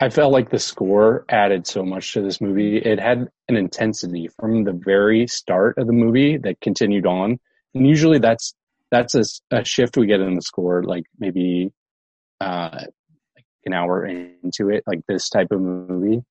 [0.00, 2.78] I felt like the score added so much to this movie.
[2.78, 7.38] It had an intensity from the very start of the movie that continued on.
[7.74, 8.54] And usually that's
[8.90, 11.72] that's a, a shift we get in the score, like maybe
[12.40, 12.84] uh,
[13.64, 16.22] an hour into it, like this type of movie.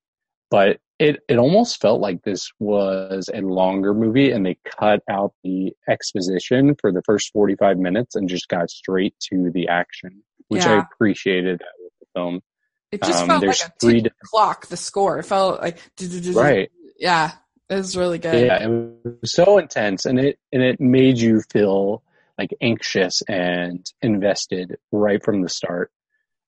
[0.50, 5.34] But it, it almost felt like this was a longer movie and they cut out
[5.44, 10.64] the exposition for the first 45 minutes and just got straight to the action, which
[10.64, 10.76] yeah.
[10.76, 12.40] I appreciated with the film.
[12.94, 14.68] It just Um, felt like a three tick clock.
[14.68, 15.20] The score.
[15.20, 15.78] It felt like
[16.34, 16.72] Right.
[16.98, 17.32] Yeah,
[17.70, 18.46] it was really good.
[18.46, 22.02] Yeah, it was so intense, and it and it made you feel
[22.38, 25.92] like anxious and invested right from the start.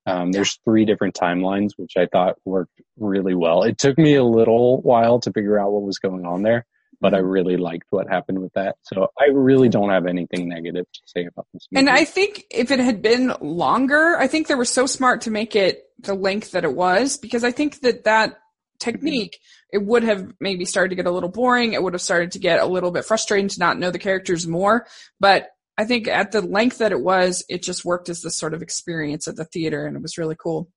[0.05, 3.63] Um, there's three different timelines, which I thought worked really well.
[3.63, 6.65] It took me a little while to figure out what was going on there,
[7.01, 8.75] but I really liked what happened with that.
[8.83, 11.79] So I really don't have anything negative to say about this movie.
[11.79, 15.31] And I think if it had been longer, I think they were so smart to
[15.31, 18.37] make it the length that it was because I think that that
[18.79, 19.39] technique
[19.71, 21.73] it would have maybe started to get a little boring.
[21.73, 24.47] It would have started to get a little bit frustrating to not know the characters
[24.47, 24.87] more.
[25.19, 28.53] But I think at the length that it was, it just worked as this sort
[28.53, 30.69] of experience at the theater, and it was really cool.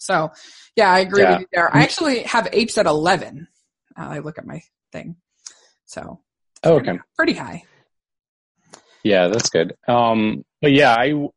[0.00, 0.30] So,
[0.74, 1.32] yeah, I agree Yeah.
[1.32, 1.74] with you there.
[1.74, 3.48] I actually have apes at eleven.
[3.96, 5.16] Uh, I look at my thing,
[5.84, 6.20] so
[6.64, 6.98] oh, okay.
[7.16, 7.62] pretty high.
[9.04, 9.74] Yeah, that's good.
[9.86, 11.28] Um, but yeah, I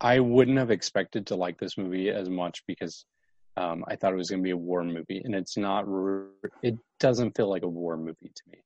[0.00, 3.04] I wouldn't have expected to like this movie as much because
[3.56, 5.86] um, I thought it was going to be a war movie, and it's not.
[6.62, 8.58] It doesn't feel like a war movie to me.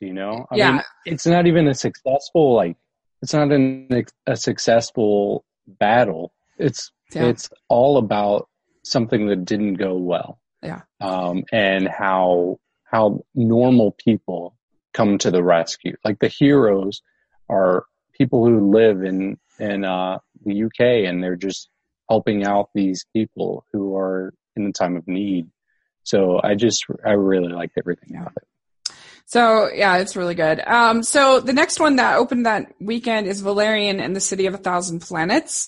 [0.00, 0.46] Do you know?
[0.50, 0.72] I Yeah.
[0.72, 2.76] mean, it's not even a successful like.
[3.24, 3.88] It's not an,
[4.26, 6.34] a successful battle.
[6.58, 7.24] It's Yeah.
[7.24, 8.50] it's all about
[8.82, 10.38] something that didn't go well.
[10.62, 10.82] Yeah.
[11.00, 14.58] Um, and how how normal people
[14.92, 15.96] come to the rescue.
[16.04, 17.00] Like the heroes
[17.48, 21.70] are people who live in in uh, the UK, and they're just
[22.10, 25.48] helping out these people who are in the time of need.
[26.02, 28.46] So I just I really liked everything about it.
[29.26, 30.60] So yeah, it's really good.
[30.60, 34.54] Um, so the next one that opened that weekend is Valerian and the City of
[34.54, 35.66] a Thousand Planets,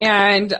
[0.00, 0.54] and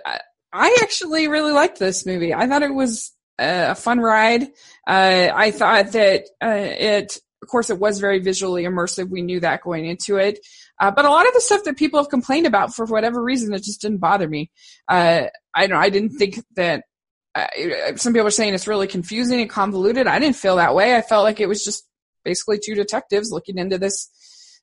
[0.52, 2.34] I- actually really liked this movie.
[2.34, 4.42] I thought it was a fun ride.
[4.86, 9.08] Uh, I thought that uh, it, of course, it was very visually immersive.
[9.08, 10.38] We knew that going into it,
[10.80, 13.54] uh, but a lot of the stuff that people have complained about for whatever reason,
[13.54, 14.50] it just didn't bother me.
[14.88, 15.78] Uh, I don't.
[15.78, 16.84] I didn't think that.
[17.34, 20.06] Uh, some people are saying it's really confusing and convoluted.
[20.06, 20.96] I didn't feel that way.
[20.96, 21.86] I felt like it was just
[22.26, 24.10] basically two detectives looking into this,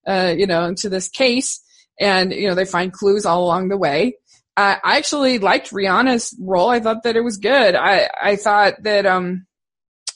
[0.05, 1.63] uh, you know, into this case,
[1.99, 4.17] and you know they find clues all along the way.
[4.55, 6.69] Uh, I actually liked Rihanna's role.
[6.69, 7.73] I thought that it was good.
[7.73, 9.47] I I thought that um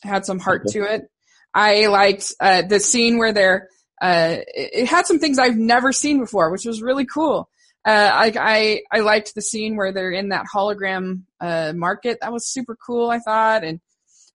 [0.04, 1.10] had some heart to it.
[1.54, 3.70] I liked uh, the scene where they're.
[4.00, 7.50] Uh, it, it had some things I've never seen before, which was really cool.
[7.84, 12.20] Uh, I, I I liked the scene where they're in that hologram uh, market.
[12.22, 13.10] That was super cool.
[13.10, 13.80] I thought, and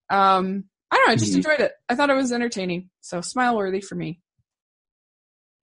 [0.08, 1.12] um, I don't know.
[1.12, 1.36] I just Mhm.
[1.36, 1.72] enjoyed it.
[1.88, 2.90] I thought it was entertaining.
[3.00, 4.20] So smile worthy for me.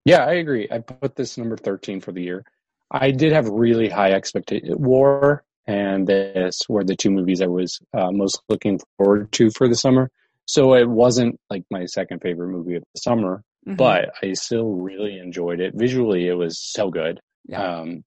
[0.06, 0.68] Yeah, I agree.
[0.72, 2.44] I put this number 13 for the year.
[2.90, 4.76] I did have really high expectations.
[4.76, 9.68] War and this were the two movies I was uh, most looking forward to for
[9.68, 10.10] the summer.
[10.46, 13.78] So it wasn't like my second favorite movie of the summer, Mhm.
[13.78, 15.76] but I still really enjoyed it.
[15.76, 17.20] Visually, it was so good.
[17.46, 17.62] Yeah.
[17.82, 18.04] Um,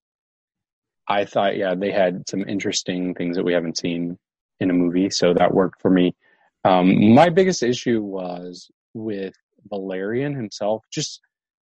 [1.06, 4.18] I thought, yeah, they had some interesting things that we haven't seen
[4.58, 6.16] in a movie, so that worked for me.
[6.64, 9.34] Um, my biggest issue was with
[9.68, 10.84] Valerian himself.
[10.92, 11.20] Just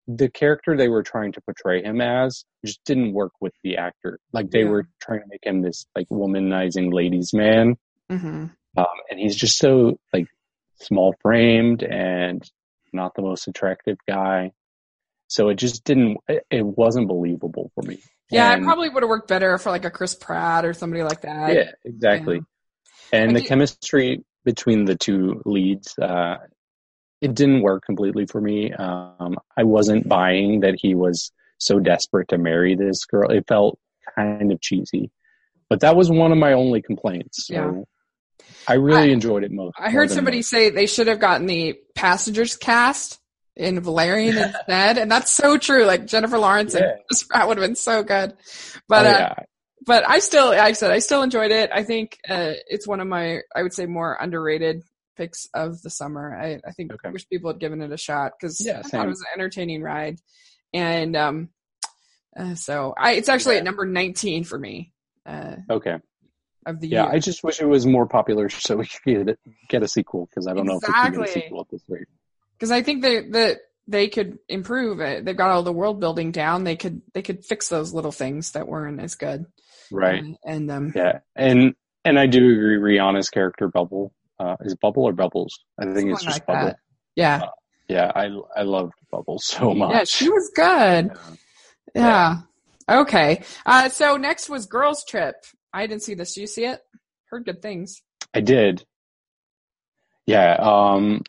[0.07, 4.19] the character they were trying to portray him as just didn't work with the actor.
[4.33, 4.69] Like they Yeah.
[4.69, 7.75] were trying to make him this like womanizing ladies man,
[8.09, 8.51] Mhm.
[8.77, 10.25] um, and he's just so like
[10.81, 12.43] small framed and
[12.91, 14.51] not the most attractive guy.
[15.27, 16.17] So it just didn't.
[16.27, 17.99] It, it wasn't believable for me.
[18.31, 21.03] Yeah, And- it probably would have worked better for like a Chris Pratt or somebody
[21.03, 21.53] like that.
[21.53, 22.41] yeah, exactly.
[23.13, 26.37] And I the do- chemistry between the two leads, uh,
[27.21, 28.71] it didn't work completely for me.
[28.73, 33.29] Um, I wasn't buying that he was so desperate to marry this girl.
[33.29, 33.77] It felt
[34.15, 35.11] kind of cheesy,
[35.69, 37.47] but that was one of my only complaints.
[37.47, 38.45] So Yeah.
[38.67, 39.75] I really I- enjoyed it most.
[39.77, 40.49] I heard somebody most.
[40.49, 43.19] say they should have gotten the passengers cast
[43.57, 45.83] in Valerian instead, and that's so true.
[45.83, 46.83] Like Jennifer Lawrence Yeah.
[46.91, 48.33] and Chris Pratt would have been so good.
[48.87, 49.33] But Oh, uh, yeah.
[49.89, 51.71] But I still, like I said, I still enjoyed it.
[51.73, 54.83] I think uh, it's one of my, I would say, more underrated
[55.17, 56.37] picks of the summer.
[56.39, 57.09] I, I think Okay.
[57.09, 59.81] wish people had given it a shot because Yeah, I thought it was an entertaining
[59.81, 60.19] ride,
[60.75, 61.49] and um,
[62.39, 63.61] uh, so I, it's actually Yeah.
[63.61, 64.93] at number nineteen for me
[65.25, 65.97] uh, Okay.
[66.67, 67.13] of the Yeah, year.
[67.13, 70.45] I just wish it was more popular so we could get, get a sequel because
[70.45, 72.07] I don't know if we can get a sequel at this rate.
[72.59, 75.25] because I think that that they could improve it.
[75.25, 76.63] They've got all the world building down.
[76.63, 79.45] They could they could fix those little things that weren't as good.
[79.91, 80.23] Right.
[80.23, 81.73] Uh, and um, Yeah, and
[82.05, 82.77] and I do agree.
[82.97, 85.59] Rihanna's character Bubble uh, is Bubble or Bubbles.
[85.79, 86.65] I think it's just like Bubble.
[86.67, 86.77] that.
[87.15, 87.41] yeah,
[87.87, 89.91] Yeah, I I loved Bubble so much.
[89.91, 91.11] yeah, she was good.
[91.95, 92.37] Yeah.
[92.89, 93.41] Okay.
[93.65, 95.35] Uh, so next was Girls Trip.
[95.73, 96.33] I didn't see this.
[96.33, 96.81] Did you see it?
[97.29, 98.01] Heard good things.
[98.33, 98.83] I did.
[100.25, 101.23] Yeah, um,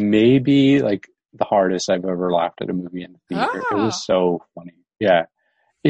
[0.00, 3.58] maybe like the hardest I've ever laughed at a movie in the theater.
[3.58, 3.84] It Ah.
[3.86, 4.74] was so funny.
[5.00, 5.26] Yeah,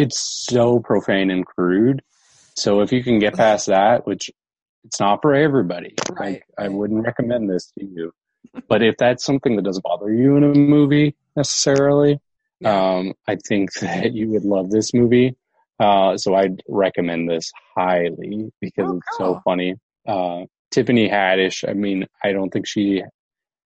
[0.03, 2.03] it's so profane and crude,
[2.57, 4.31] So if you can get past that, which
[4.85, 8.13] it's not for everybody, Right, like I wouldn't recommend this to you.
[8.69, 12.21] but if that's something that doesn't bother you in a movie necessarily,
[12.65, 15.37] um, I think that you would love this movie.
[15.79, 19.35] Uh, so I'd recommend this highly because Oh, it's cool.
[19.35, 19.75] so funny.
[20.09, 23.03] Uh, Tiffany Haddish, I mean, I don't think she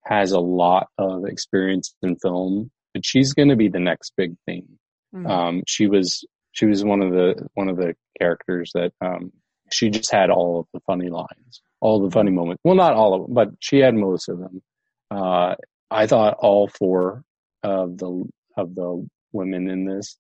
[0.05, 4.35] has a lot of experience in film, but she's going to be the next big
[4.47, 4.67] thing.
[5.15, 5.29] Mhm.
[5.29, 9.33] Um, she was she was one of the one of the characters that um,
[9.73, 12.61] she just had all of the funny lines, all the funny moments.
[12.65, 14.63] Well, not all of them, but she had most of them.
[15.11, 15.55] Uh,
[15.91, 17.25] I thought all four
[17.63, 18.25] of the
[18.57, 20.17] of the women in this,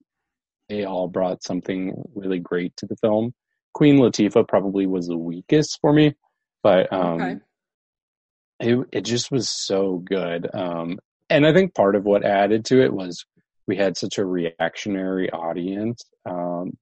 [0.68, 3.34] they all brought something really great to the film.
[3.74, 6.14] Queen Latifah probably was the weakest for me,
[6.62, 7.36] but um, Okay.
[8.61, 10.49] it it just was so good.
[10.55, 13.24] Um, and I think part of what added to it was
[13.70, 16.04] we had such a reactionary audience.
[16.28, 16.72] Um,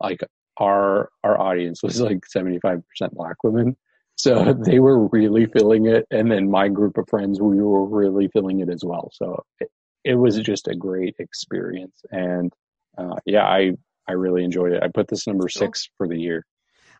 [0.00, 0.20] like
[0.58, 3.76] our our audience was like seventy five percent black women,
[4.16, 6.06] so they were really feeling it.
[6.10, 9.10] And then my group of friends, we were really feeling it as well.
[9.12, 9.68] So it,
[10.04, 12.00] it was just a great experience.
[12.10, 12.50] And
[12.96, 13.72] uh, yeah, I
[14.08, 14.82] I really enjoyed it.
[14.82, 16.46] I put this number six for the year.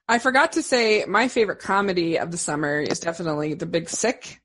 [0.06, 4.42] I forgot to say my favorite comedy of the summer is definitely The Big Sick.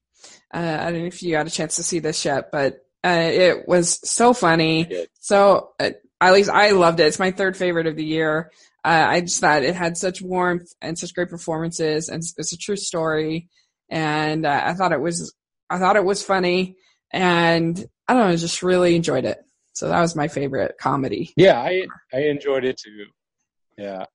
[0.54, 3.10] Uh, I don't know if you got a chance to see this yet, but uh,
[3.32, 5.08] it was so funny.
[5.20, 5.92] So uh,
[6.22, 7.08] at least I loved it.
[7.08, 8.52] It's my third favorite of the year.
[8.86, 12.54] Uh, I just thought it had such warmth and such great performances, and it's, it's
[12.54, 13.48] a true story.
[13.90, 15.34] And uh, I thought it was,
[15.70, 16.76] I thought it was funny,
[17.12, 17.78] and
[18.08, 19.38] I don't know, I just really enjoyed it.
[19.74, 21.34] So that was my favorite comedy.
[21.36, 23.06] Yeah, I I enjoyed it too.
[23.78, 24.06] Yeah.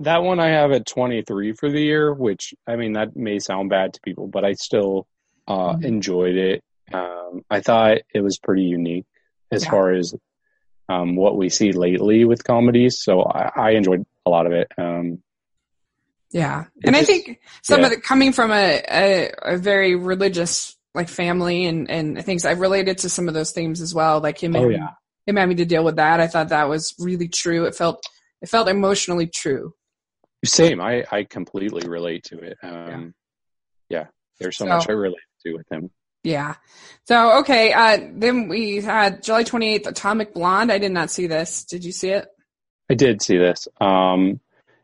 [0.00, 3.70] That one I have at 23 for the year, which I mean that may sound
[3.70, 5.06] bad to people, but I still
[5.48, 5.84] uh Mhm.
[5.84, 6.62] enjoyed it.
[6.94, 9.06] Um I thought it was pretty unique
[9.50, 9.70] as Yeah.
[9.70, 10.14] far as
[10.88, 14.68] um what we see lately with comedies, so I, I enjoyed a lot of it.
[14.78, 15.22] Um
[16.30, 17.86] Yeah, and I think some yeah.
[17.86, 22.52] of it coming from a, a a very religious like family and and things I
[22.52, 24.20] related to some of those themes as well.
[24.20, 24.88] Like him, oh having, yeah.
[25.26, 26.20] him having to deal with that.
[26.20, 27.64] I thought that was really true.
[27.64, 28.04] It felt
[28.42, 29.74] it felt emotionally true.
[30.44, 30.80] Same.
[30.80, 32.58] I I completely relate to it.
[32.62, 33.14] Um
[33.88, 34.06] yeah,
[34.40, 35.90] there's so, So- much I relate to with him.
[36.24, 36.54] Yeah.
[37.04, 40.70] So okay, uh, then we had July twenty eighth, Atomic Blonde.
[40.70, 41.64] I did not see this.
[41.64, 42.28] Did you see it?
[42.90, 43.66] I did see this.
[43.80, 44.40] Um,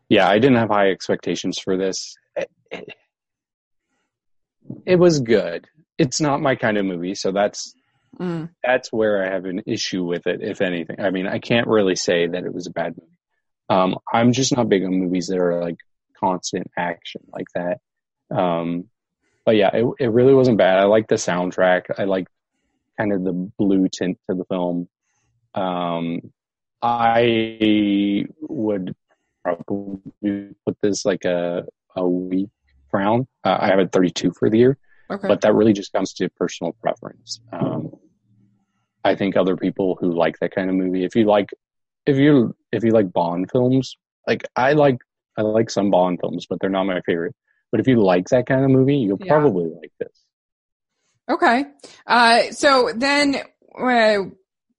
[0.09, 2.17] yeah, I didn't have high expectations for this.
[2.37, 2.95] It, it-
[4.85, 5.67] it was good.
[5.97, 7.75] It's not my kind of movie, so that's
[8.19, 8.51] Mm.
[8.65, 10.97] that's where I have an issue with it, if anything.
[11.01, 13.13] I mean, I can't really say that it was a bad movie.
[13.69, 15.77] Um, I'm just not big on movies that are like
[16.19, 17.81] constant action like that.
[18.35, 18.89] Um,
[19.49, 20.79] but yeah, it, it really wasn't bad.
[20.79, 21.85] I like the soundtrack.
[21.97, 22.27] I like
[22.99, 24.91] kind of the blue tint to the film.
[25.55, 26.21] Um,
[26.83, 28.95] I would
[29.43, 31.65] probably put this like a
[31.97, 32.51] a weak
[32.93, 33.27] round.
[33.43, 34.77] Uh, I have it 32 for the year
[35.11, 35.27] Okay.
[35.27, 37.41] but that really just comes to personal preference.
[37.51, 37.91] Um,
[39.03, 41.49] I think other people who like that kind of movie, if you like,
[42.05, 43.97] if you if you like Bond films,
[44.27, 44.99] like I like
[45.39, 47.35] I like some Bond films, but they're not my favorite.
[47.71, 49.33] But if you like that kind of movie, you'll Yeah.
[49.33, 50.25] probably like this.
[51.31, 51.67] Okay.
[52.07, 53.37] Uh, so then
[53.79, 54.19] uh,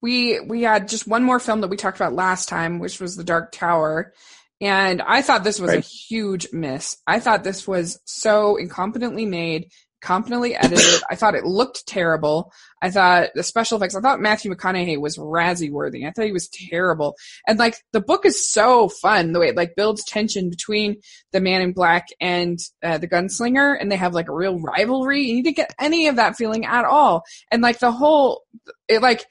[0.02, 3.14] we we had just one more film that we talked about last time, which was
[3.16, 4.12] The Dark Tower,
[4.60, 6.96] and I thought this was a huge miss.
[7.06, 9.70] I thought this was so incompetently made,
[10.00, 11.02] competently edited.
[11.10, 12.52] I thought it looked terrible.
[12.82, 13.94] I thought the special effects.
[13.94, 16.06] I thought Matthew McConaughey was Razzie worthy.
[16.06, 17.16] I thought he was terrible.
[17.46, 20.96] And like the book is so fun the way it like builds tension between
[21.32, 25.28] the man in black and uh, the gunslinger and they have like a real rivalry
[25.28, 28.42] and you didn't get any of that feeling at all and like the whole
[28.88, 29.24] it like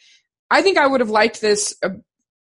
[0.49, 1.89] i think i would have liked this uh,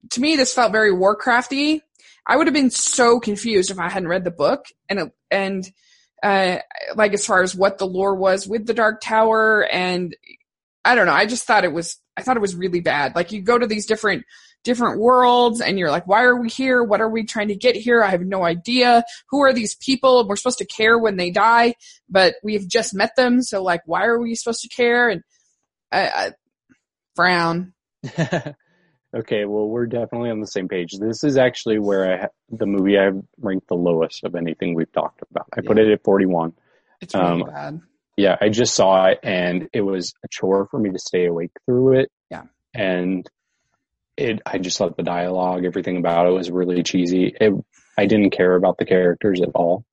[0.09, 1.81] to me this felt very warcrafty
[2.25, 5.71] i would have been so confused if i hadn't read the book and it, and
[6.25, 6.57] uh
[6.95, 10.15] like as far as what the lore was with the dark tower and
[10.83, 13.15] i don't know i just thought it was i thought it was really bad.
[13.15, 14.25] Like you go to these different
[14.63, 16.83] different worlds and you're like why are we here?
[16.83, 18.03] What are we trying to get here?
[18.03, 19.03] I have no idea.
[19.29, 20.27] Who are these people?
[20.27, 21.75] We're supposed to care when they die
[22.09, 25.09] but we've just met them so like why are we supposed to care?
[25.09, 25.21] And
[25.91, 26.31] i, I
[27.15, 27.73] frown
[29.15, 30.91] okay, well, we're definitely on the same page.
[30.99, 34.91] This is actually where I ha- the movie I've ranked the lowest of anything we've
[34.91, 35.47] talked about.
[35.55, 36.53] I put it at 41.
[37.01, 37.81] it's really Um, bad
[38.17, 41.51] yeah, I just saw it and it was a chore for me to stay awake
[41.65, 42.09] through it.
[42.31, 42.43] Yeah.
[42.73, 43.29] And
[44.15, 47.35] it, I just thought the dialogue, everything about it was really cheesy.
[47.39, 47.53] It,
[47.97, 49.83] I didn't care about the characters at all.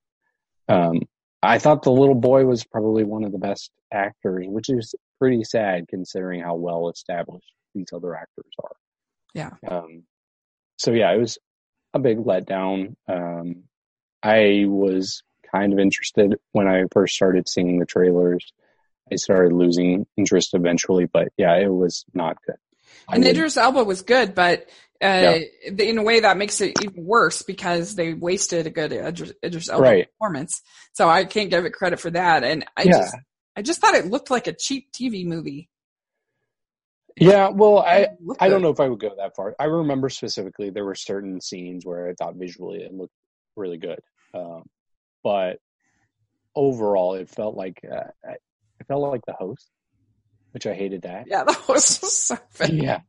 [0.68, 1.00] Um,
[1.42, 5.42] I thought the little boy was probably one of the best actors, which is pretty
[5.42, 8.76] sad considering how well established these other actors are.
[9.34, 9.50] Yeah.
[9.68, 10.04] Um,
[10.78, 11.38] so yeah, it was
[11.94, 12.94] a big letdown.
[13.08, 13.64] Um,
[14.22, 15.22] I was
[15.54, 18.52] kind of interested when I first started seeing the trailers.
[19.10, 22.56] I started losing interest eventually, but yeah, it was not good.
[23.10, 24.68] And Idris Elba was good, but
[25.02, 25.38] uh, Yeah.
[25.78, 29.68] in a way that makes it even worse because they wasted a good Idris, Idris
[29.68, 30.08] Elba Right.
[30.18, 30.62] performance.
[30.94, 32.44] So I can't give it credit for that.
[32.44, 32.92] And I Yeah.
[32.92, 33.16] just,
[33.56, 35.68] I just thought it looked like a cheap TV movie.
[37.16, 38.08] Yeah, well, I
[38.40, 39.54] I don't know if I would go that far.
[39.58, 43.12] I remember specifically there were certain scenes where I thought visually it looked
[43.56, 44.00] really good,
[44.34, 44.64] um,
[45.22, 45.58] but
[46.54, 48.36] overall it felt like uh, I-
[48.80, 49.68] it felt like the host,
[50.52, 51.26] which I hated that.
[51.28, 52.72] Yeah, that was so bad.
[52.72, 53.00] Yeah,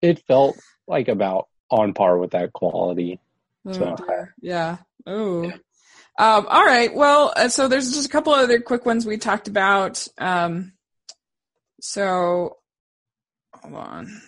[0.00, 0.56] it felt
[0.86, 3.18] like about on par with that quality.
[3.66, 3.96] Oh, So-
[4.40, 4.78] Yeah.
[5.06, 5.44] Oh.
[6.18, 6.94] Um, all right.
[6.94, 10.06] Well, uh, so there's just a couple other quick ones we talked about.
[10.18, 10.72] Um,
[11.80, 12.58] so
[13.62, 14.20] hold on.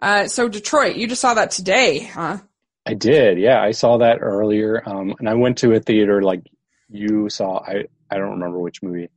[0.00, 2.38] Uh, so Detroit, you just saw that today, huh?
[2.86, 3.60] I did, yeah.
[3.60, 6.42] I saw that earlier, um, and I went to a theater like
[6.88, 7.58] you saw.
[7.62, 9.10] I I don't remember which movie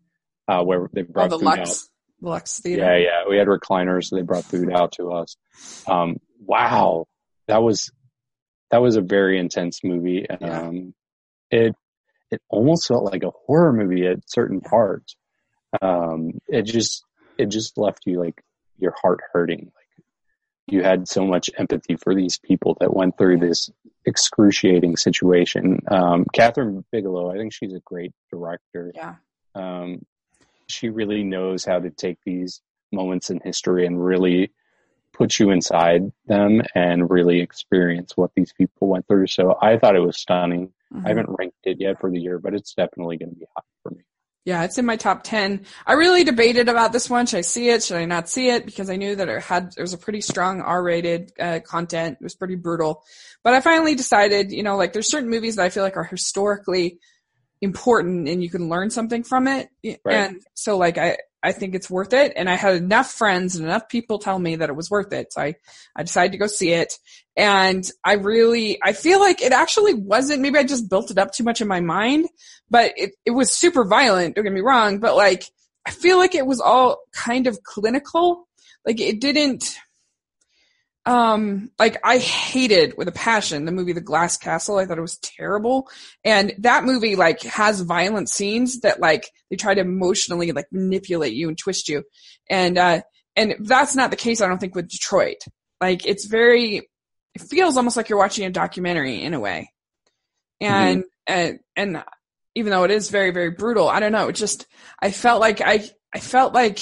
[0.48, 1.90] uh, where they Oh, brought the food Lux,
[2.22, 2.64] the Lux out.
[2.64, 2.82] Theater.
[2.84, 3.24] Yeah, yeah.
[3.30, 5.38] We had recliners, so they brought food out to us.
[5.88, 7.06] Um, wow,
[7.48, 7.90] that was
[8.70, 10.26] that was a very intense movie.
[10.30, 10.60] Yeah.
[10.60, 10.94] Um,
[11.50, 11.74] it
[12.30, 15.16] it almost felt like a horror movie at certain parts.
[15.82, 17.04] Um, it just
[17.38, 18.44] it just left you like
[18.78, 19.72] your heart hurting.
[19.76, 20.06] Like
[20.68, 23.70] you had so much empathy for these people that went through this
[24.06, 25.80] excruciating situation.
[25.88, 28.92] Um, Kathryn Bigelow, I think she's a great director.
[28.96, 29.16] Yeah.
[29.56, 30.06] Um,
[30.68, 34.52] she really knows how to take these moments in history and really
[35.14, 39.28] put you inside them and really experience what these people went through.
[39.28, 40.74] So I thought it was stunning.
[40.92, 41.06] Mhm.
[41.06, 43.64] I haven't ranked it yet for the year, but it's definitely going to be high
[43.84, 44.02] for me.
[44.46, 45.66] Yeah, it's in my top 10.
[45.86, 47.26] I really debated about this one.
[47.26, 47.84] Should I see it?
[47.84, 48.66] Should I not see it?
[48.66, 52.18] Because I knew that it had, it was a pretty strong R-rated uh, content.
[52.20, 53.04] It was pretty brutal.
[53.44, 56.04] But I finally decided, you know, like there's certain movies that I feel like are
[56.04, 57.00] historically
[57.62, 59.70] important and you can learn something from it.
[60.04, 60.16] Right.
[60.16, 62.34] And so like I, I think it's worth it.
[62.36, 65.34] And I had enough friends and enough people tell me that it was worth it.
[65.34, 65.56] So I,
[65.96, 66.94] I decided to go see it.
[67.36, 71.34] And I really, I feel like it actually wasn't, maybe I just built it up
[71.34, 72.30] too much in my mind,
[72.70, 74.36] but it, it was super violent.
[74.36, 75.00] Don't get me wrong.
[75.00, 75.44] But like,
[75.86, 78.48] I feel like it was all kind of clinical.
[78.86, 79.78] Like it didn't,
[81.06, 84.78] um, like I hated with a passion the movie The Glass Castle.
[84.78, 85.90] I thought it was terrible.
[86.24, 91.34] And that movie like has violent scenes that like they try to emotionally like manipulate
[91.34, 92.04] you and twist you.
[92.50, 93.02] And, uh,
[93.36, 95.44] and that's not the case, I don't think, with Detroit.
[95.82, 96.90] Like it's very,
[97.36, 99.72] it feels almost like you're watching a documentary in a way.
[100.62, 102.04] And, and, and
[102.56, 104.30] even though it is very, very brutal, I don't know.
[104.30, 104.68] It just,
[105.02, 106.80] I felt like I, I felt like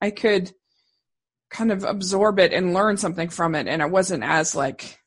[0.00, 0.52] I could
[1.56, 3.66] kind of absorb it and learn something from it.
[3.66, 4.98] And it wasn't as like,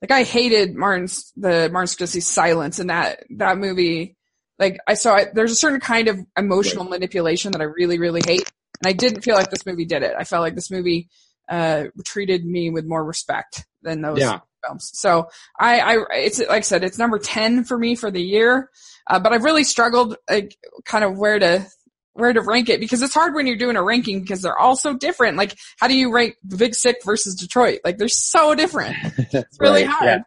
[0.00, 4.16] like I hated Martin's, the Martin Scorsese's silence in that, that movie.
[4.58, 8.22] Like I saw it, there's a certain kind of emotional manipulation that I really, really
[8.24, 8.50] hate.
[8.80, 10.14] And I didn't feel like this movie did it.
[10.18, 11.08] I felt like this movie,
[11.48, 14.40] uh, treated me with more respect than those Yeah.
[14.64, 14.90] films.
[14.94, 15.28] So
[15.58, 18.70] I, I, it's like I said, it's number 10 for me for the year.
[19.08, 21.66] Uh, but I've really struggled, like, kind of where to,
[22.14, 24.76] where to rank it because it's hard when you're doing a ranking because they're all
[24.76, 25.36] so different.
[25.36, 27.80] Like, how do you rank The Big Sick versus Detroit?
[27.84, 28.96] Like, they're so different.
[29.18, 30.04] It's really Right, hard.
[30.06, 30.18] Yeah.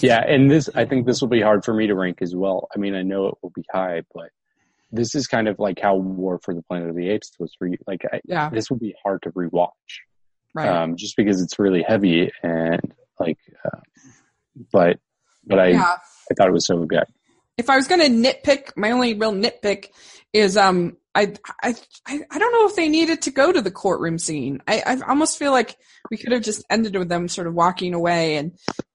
[0.00, 2.68] Yeah, and this I think this will be hard for me to rank as well.
[2.74, 4.30] I mean, I know it will be high, but
[4.92, 7.66] this is kind of like how War for the Planet of the Apes was for
[7.68, 7.78] you.
[7.86, 8.50] Like, I, Yeah.
[8.50, 9.70] this will be hard to rewatch,
[10.54, 10.68] Right.
[10.68, 12.80] um, just because it's really heavy and
[13.20, 13.38] like.
[13.64, 13.78] Uh,
[14.72, 14.98] but
[15.46, 15.94] but I yeah.
[16.30, 17.04] I thought it was so good.
[17.56, 19.86] if I was going to nitpick, my only real nitpick
[20.32, 21.32] is um I,
[21.62, 21.74] I
[22.06, 24.62] I I don't know if they needed to go to the courtroom scene.
[24.68, 25.76] I I almost feel like
[26.10, 28.52] we could have just ended with them sort of walking away and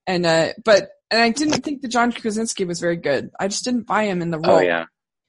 [0.07, 3.31] and uh but and I didn't think that John Krasinski was very good.
[3.39, 4.57] I just didn't buy him in the role.
[4.57, 4.85] Oh yeah,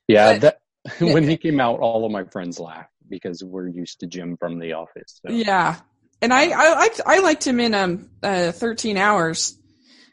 [0.06, 0.34] yeah.
[0.34, 0.58] But- that
[0.98, 4.58] when he came out, all of my friends laughed because we're used to Jim from
[4.58, 5.20] The Office.
[5.24, 5.32] So.
[5.32, 5.76] Yeah.
[6.20, 9.56] And I, I liked, I liked him in, um, uh, 13 hours.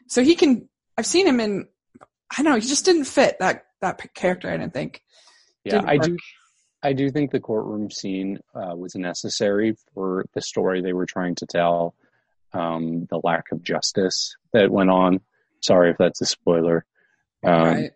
[0.08, 1.66] So he can, I've seen him in,
[2.30, 5.02] I don't know, he just didn't fit that, that character, I didn't think.
[5.64, 6.06] Yeah, Didn't I work.
[6.06, 6.16] do.
[6.82, 11.34] I do think the courtroom scene uh, was necessary for the story they were trying
[11.36, 11.94] to tell.
[12.52, 15.20] Um, the lack of justice that went on.
[15.60, 16.84] Sorry if that's a spoiler,
[17.44, 17.90] um, right.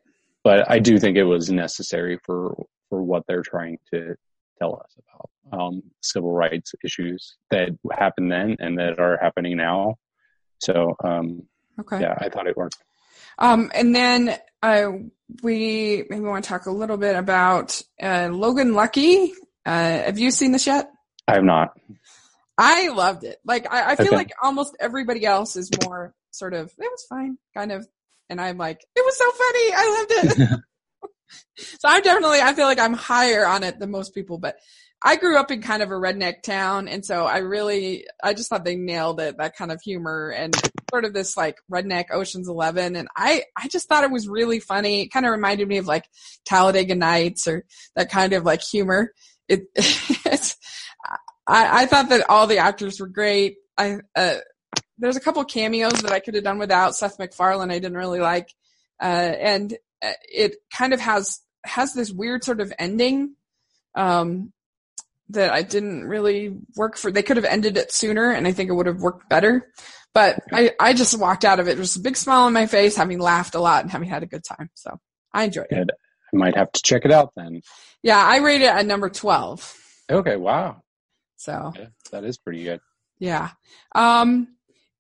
[0.45, 4.15] but I do think it was necessary for for what they're trying to
[4.61, 4.97] tell us
[5.51, 9.97] about um, civil rights issues that happened then and that are happening now.
[10.61, 11.49] So um,
[11.81, 12.01] Okay.
[12.01, 12.77] yeah, I thought it worked.
[13.39, 14.93] Um, and then, uh,
[15.43, 19.33] we maybe want to talk a little bit about, uh, Logan Lucky.
[19.67, 20.91] Uh, have you seen this yet?
[21.29, 21.79] I have not.
[22.57, 23.39] I loved it.
[23.45, 24.17] Like, I, I feel Okay.
[24.17, 27.87] like almost everybody else is more sort of, it was fine, kind of
[28.31, 29.73] and I'm like, it was so funny.
[29.75, 30.61] I loved it.
[31.81, 34.57] so I'm definitely, I feel like I'm higher on it than most people, but
[35.07, 36.89] I grew up in kind of a redneck town.
[36.89, 40.57] And so I really, I just thought they nailed it, that kind of humor and
[40.91, 42.97] sort of this like redneck Ocean's 11.
[42.97, 45.03] And I, I just thought it was really funny.
[45.03, 46.07] It kind of reminded me of like
[46.47, 47.65] Talladega Nights or
[47.97, 49.13] that kind of like humor.
[49.47, 50.57] It, it's,
[51.47, 53.57] I, I thought that all the actors were great.
[53.77, 54.37] I, uh,
[54.97, 57.71] there's a couple cameos that I could have done without Seth MacFarlane.
[57.71, 58.49] I didn't really like,
[59.03, 63.35] uh, and uh, it kind of has has this weird sort of ending
[63.95, 64.53] um,
[65.31, 67.11] that I didn't really work for.
[67.11, 69.71] They could have ended it sooner, and I think it would have worked better.
[70.13, 72.97] But I, I just walked out of it with a big smile on my face,
[72.97, 74.71] having laughed a lot and having had a good time.
[74.75, 74.99] So
[75.33, 75.89] I enjoyed Good.
[75.89, 75.97] it.
[76.33, 77.63] I might have to check it out then.
[78.03, 79.75] Yeah, I rated it at number twelve.
[80.11, 80.83] Okay, wow.
[81.37, 82.81] So yeah, that is pretty good.
[83.19, 83.51] Yeah.
[83.95, 84.49] Um,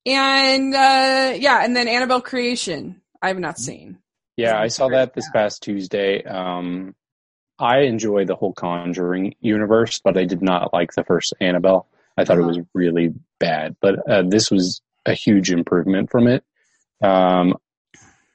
[0.07, 3.01] and uh, yeah, and then Annabelle Creation.
[3.23, 3.99] I have not seen.
[4.37, 6.23] Yeah, I saw that this past Tuesday.
[6.25, 6.95] Um,
[7.59, 11.86] I enjoy the whole Conjuring universe, but I did not like the first Annabelle.
[12.16, 12.48] I thought uh-huh.
[12.48, 16.44] it was really bad, but uh, this was a huge improvement from it.
[17.02, 17.56] Um,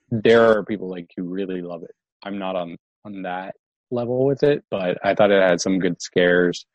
[0.10, 1.96] there are people like who really love it.
[2.24, 3.56] I'm not on on that
[3.92, 6.66] level with it, but I thought it had some good scares,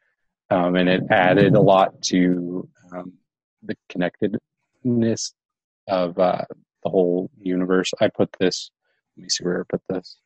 [0.51, 3.13] um, and it added a lot to um,
[3.63, 5.35] the connectedness
[5.89, 6.45] of uh,
[6.83, 7.91] the whole universe.
[8.01, 8.71] I put this
[9.17, 10.17] let me see where I put this.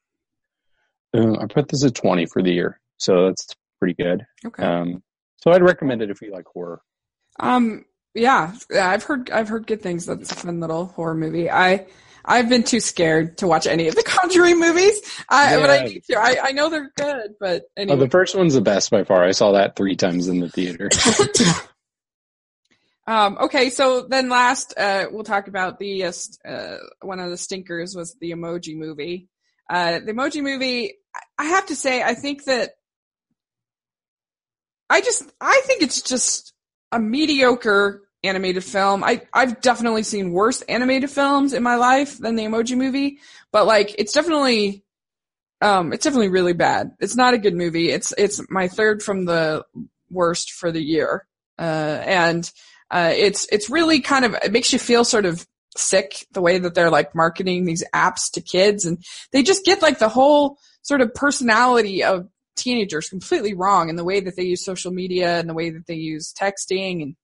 [1.14, 3.46] Uh, I put this at 20 for the year, so that's
[3.78, 4.26] pretty good.
[4.44, 4.62] Okay.
[4.62, 5.02] Um,
[5.36, 6.82] so I'd recommend it if you like horror.
[7.40, 10.06] Um, yeah, I've heard I've heard good things.
[10.06, 11.50] That's a fun little horror movie.
[11.50, 11.86] I
[12.24, 15.00] I've been too scared to watch any of the Conjuring movies.
[15.28, 15.60] I, yeah.
[15.60, 16.18] but I need to.
[16.18, 17.96] I, I know they're good, but anyway.
[17.96, 19.24] Oh, the first one's the best by far.
[19.24, 20.90] I saw that three times in the theater.
[23.08, 26.12] Um, okay, so then last, uh, we'll talk about the, uh,
[26.46, 29.30] uh, one of the stinkers was the emoji movie.
[29.68, 30.94] Uh, the emoji movie,
[31.38, 32.70] I have to say, I think that,
[34.90, 36.54] I just, I think it's just
[36.92, 39.04] a mediocre animated film.
[39.04, 43.18] I, I've definitely seen worse animated films in my life than the emoji movie,
[43.52, 44.84] but like, it's definitely,
[45.60, 46.92] um, it's definitely really bad.
[47.00, 47.90] It's not a good movie.
[47.90, 49.64] It's, it's my third from the
[50.10, 51.26] worst for the year.
[51.58, 52.50] Uh, and,
[52.90, 55.46] uh, it's it's really kind of it makes you feel sort of
[55.76, 59.82] sick the way that they're like marketing these apps to kids and they just get
[59.82, 62.26] like the whole sort of personality of
[62.56, 65.86] teenagers completely wrong in the way that they use social media and the way that
[65.86, 67.16] they use texting and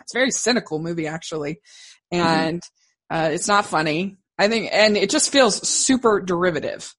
[0.00, 1.60] it's a very cynical movie actually
[2.12, 2.22] mm-hmm.
[2.22, 3.16] and mm-hmm.
[3.16, 6.94] uh, it's not funny i think and it just feels super derivative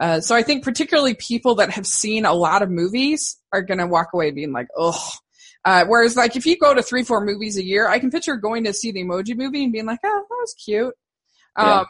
[0.00, 3.78] uh, so i think particularly people that have seen a lot of movies are going
[3.78, 5.12] to walk away being like oh
[5.64, 8.36] uh, whereas like if you go to three, four movies a year, I can picture
[8.36, 10.94] going to see the emoji movie and being like, oh, that was cute.
[11.58, 11.80] Yeah.
[11.80, 11.86] Um,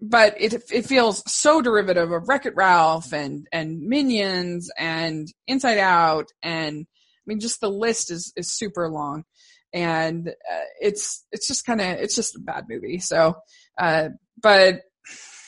[0.00, 6.28] but it, it feels so derivative of Wreck-It Ralph and, and Minions and Inside Out.
[6.42, 9.24] And I mean, just the list is, is super long
[9.72, 12.98] and uh, it's, it's just kind of, it's just a bad movie.
[12.98, 13.36] So,
[13.76, 14.10] uh,
[14.40, 14.82] but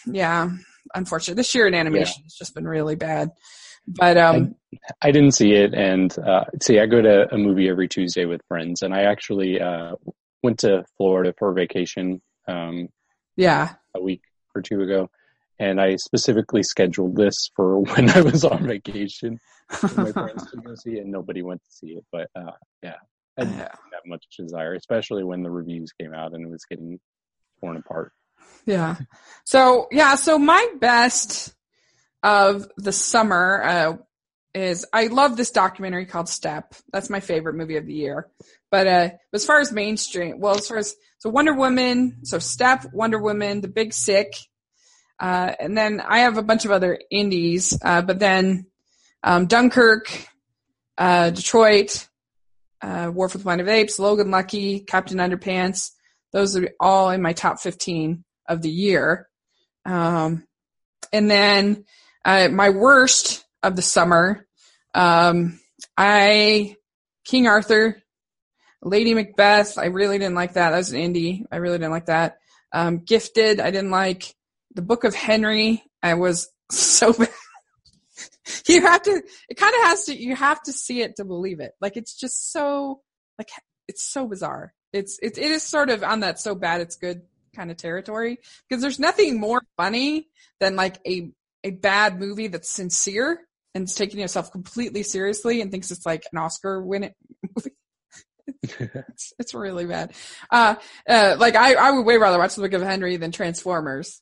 [0.07, 0.51] yeah,
[0.94, 2.24] unfortunately this year in animation yeah.
[2.24, 3.31] has just been really bad.
[3.86, 4.55] But um,
[5.02, 8.40] I, didn't see it, and uh, see, I go to a movie every Tuesday with
[8.48, 9.97] friends, and I actually uh,
[10.42, 12.20] went to Florida for vacation.
[12.47, 12.88] Um,
[13.36, 14.22] yeah, a week
[14.55, 15.10] or two ago,
[15.59, 19.38] and I specifically scheduled this for when I was on vacation.
[19.97, 22.05] my friends to go see it, and nobody went to see it.
[22.12, 22.52] But uh,
[22.82, 22.97] yeah,
[23.38, 26.98] I didn't have much desire, especially when the reviews came out and it was getting
[27.60, 28.12] torn apart.
[28.66, 28.97] Yeah.
[29.44, 31.55] So yeah, so my best
[32.22, 33.97] of the summer uh,
[34.55, 36.74] is I love this documentary called Step.
[36.93, 38.28] That's my favorite movie of the year.
[38.70, 42.86] But uh, as far as mainstream, well, as far as so Wonder Woman, so Step,
[42.93, 44.35] Wonder Woman, The Big Sick,
[45.18, 47.78] uh, and then I have a bunch of other indies.
[47.82, 48.66] Uh, but then
[49.22, 50.27] um, Dunkirk,
[50.97, 52.09] uh, Detroit,
[52.81, 55.90] uh, War for the Planet of Apes, Logan Lucky, Captain Underpants.
[56.32, 59.28] Those are all in my top fifteen of the year.
[59.85, 60.47] Um,
[61.12, 61.85] and then
[62.24, 64.46] uh, my worst of the summer,
[64.94, 65.60] um,
[65.96, 66.76] I
[67.24, 68.02] King Arthur,
[68.82, 69.78] Lady Macbeth.
[69.78, 70.70] I really didn't like that.
[70.70, 71.44] That was an indie.
[71.50, 72.38] I really didn't like that.
[72.72, 73.60] Um, Gifted.
[73.60, 74.34] I didn't like
[74.74, 75.82] the Book of Henry.
[76.02, 77.28] I was so bad.
[78.68, 79.22] you have to.
[79.48, 80.16] It kind of has to.
[80.16, 81.72] You have to see it to believe it.
[81.80, 83.02] Like it's just so.
[83.38, 83.50] Like
[83.88, 84.74] it's so bizarre.
[84.92, 87.22] It's it, it is sort of on that so bad it's good
[87.54, 88.38] kind of territory
[88.68, 90.28] because there's nothing more funny
[90.60, 91.32] than like a
[91.64, 93.40] a bad movie that's sincere
[93.74, 97.14] and is taking yourself completely seriously and thinks it's like an Oscar winning
[97.56, 97.76] movie.
[98.62, 100.12] it's, it's really bad.
[100.51, 100.76] Uh,
[101.09, 104.20] uh, like I, I would way rather watch the Book of Henry than Transformers,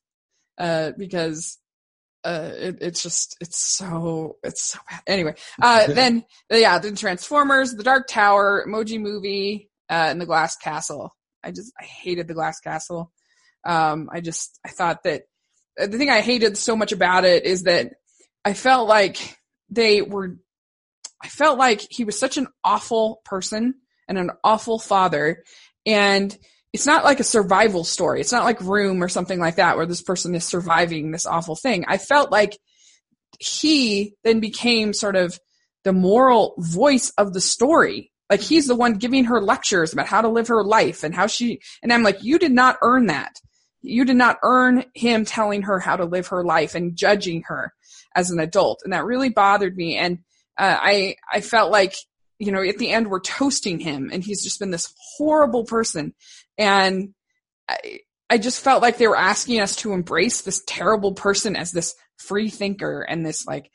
[0.59, 1.59] uh, because,
[2.25, 5.01] uh, it, it's just, it's so, it's so bad.
[5.07, 10.57] Anyway, uh, then, yeah, then Transformers, The Dark Tower, Emoji Movie, uh, and The Glass
[10.57, 11.15] Castle.
[11.43, 13.13] I just, I hated The Glass Castle.
[13.65, 15.23] Um, I just, I thought that
[15.77, 17.93] the thing I hated so much about it is that
[18.45, 19.39] I felt like
[19.71, 20.37] they were,
[21.23, 23.75] I felt like he was such an awful person
[24.09, 25.45] and an awful father.
[25.85, 26.37] And
[26.73, 28.21] it's not like a survival story.
[28.21, 31.57] It's not like Room or something like that where this person is surviving this awful
[31.57, 31.85] thing.
[31.89, 32.59] I felt like
[33.39, 35.39] he then became sort of
[35.85, 38.13] the moral voice of the story.
[38.29, 41.27] Like he's the one giving her lectures about how to live her life and how
[41.27, 43.41] she, and I'm like, you did not earn that.
[43.81, 47.73] You did not earn him telling her how to live her life and judging her
[48.15, 48.81] as an adult.
[48.85, 49.97] And that really bothered me.
[49.97, 50.19] And
[50.57, 51.95] uh, I, I felt like
[52.39, 56.15] you know, at the end we're toasting him and he's just been this horrible person.
[56.57, 57.15] And
[57.69, 61.73] I, I just felt like they were asking us to embrace this terrible person as
[61.73, 63.71] this free thinker and this like,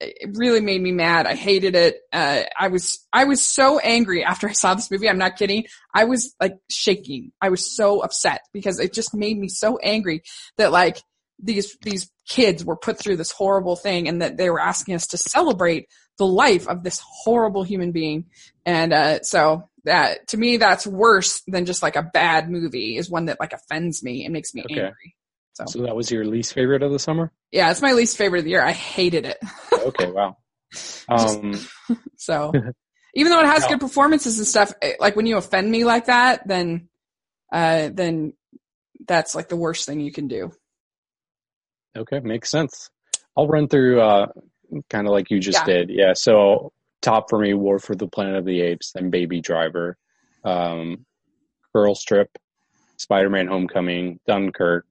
[0.00, 1.26] it really made me mad.
[1.26, 1.96] I hated it.
[2.12, 5.08] Uh, I was, I was so angry after I saw this movie.
[5.08, 5.64] I'm not kidding.
[5.94, 7.32] I was like shaking.
[7.40, 10.22] I was so upset because it just made me so angry
[10.58, 11.00] that like
[11.44, 15.06] these, these kids were put through this horrible thing and that they were asking us
[15.08, 15.88] to celebrate
[16.18, 18.26] the life of this horrible human being.
[18.64, 22.96] And uh, so that to me, that's worse than just like a bad movie.
[22.96, 24.80] Is one that like offends me and makes me okay.
[24.80, 25.16] angry.
[25.54, 25.64] So.
[25.66, 27.30] so that was your least favorite of the summer?
[27.52, 28.64] Yeah, it's my least favorite of the year.
[28.64, 29.38] I hated it.
[29.72, 30.36] okay, wow.
[31.08, 31.54] Um,
[32.16, 32.52] so
[33.14, 33.70] even though it has no.
[33.70, 36.88] good performances and stuff, it, like when you offend me like that, then
[37.52, 38.32] uh, then
[39.06, 40.50] that's like the worst thing you can do.
[41.96, 42.90] Okay, makes sense.
[43.36, 44.26] I'll run through uh,
[44.90, 45.74] kind of like you just yeah.
[45.74, 45.90] did.
[45.90, 46.12] Yeah.
[46.14, 46.72] So
[47.02, 49.96] top for me, War for the Planet of the Apes, then Baby Driver,
[50.44, 51.04] um,
[51.74, 52.28] Girls Trip,
[52.96, 54.86] Spider-Man: Homecoming, Dunkirk,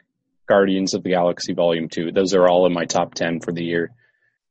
[0.48, 2.12] Guardians of the Galaxy Volume Two.
[2.12, 3.92] Those are all in my top ten for the year.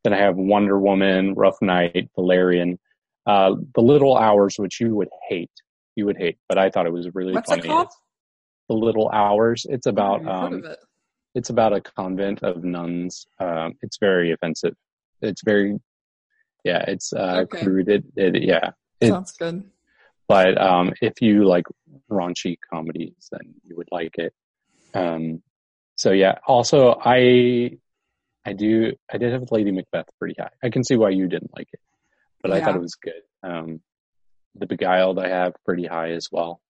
[0.05, 2.79] Then I have Wonder Woman, Rough Night, Valerian,
[3.27, 5.51] uh, The Little Hours, which you would hate.
[5.95, 7.62] You would hate, but I thought it was really What's funny.
[7.62, 7.89] It called?
[8.69, 9.66] The Little Hours.
[9.69, 10.79] It's about um, it.
[11.35, 13.27] It's about a convent of nuns.
[13.39, 14.75] Um, it's very offensive.
[15.21, 15.79] It's very
[16.65, 17.63] yeah it's uh okay.
[17.63, 18.71] crude it, it yeah.
[19.01, 19.65] It, sounds good.
[20.29, 21.65] But um if you like
[22.11, 24.33] raunchy comedies then you would like it.
[24.95, 25.43] Um
[25.97, 26.37] so yeah.
[26.47, 27.71] Also i
[28.45, 30.51] i do i did have lady macbeth pretty high.
[30.63, 31.81] I can see why you didn't like it
[32.43, 32.57] but yeah.
[32.57, 33.23] i thought it was good.
[33.43, 33.81] Um
[34.55, 36.61] the beguiled i have pretty high as well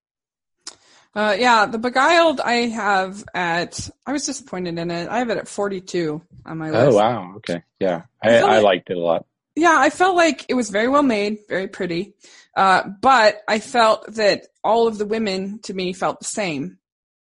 [1.15, 5.09] uh, yeah, the Beguiled I have at, I was disappointed in it.
[5.09, 6.93] I have it at 42 on my list.
[6.93, 7.35] Oh, wow.
[7.37, 7.63] Okay.
[7.79, 8.03] Yeah.
[8.23, 9.27] I, I, I like, liked it a lot.
[9.55, 12.15] Yeah, I felt like it was very well made, very pretty.
[12.57, 16.79] Uh, but I felt that all of the women to me felt the same.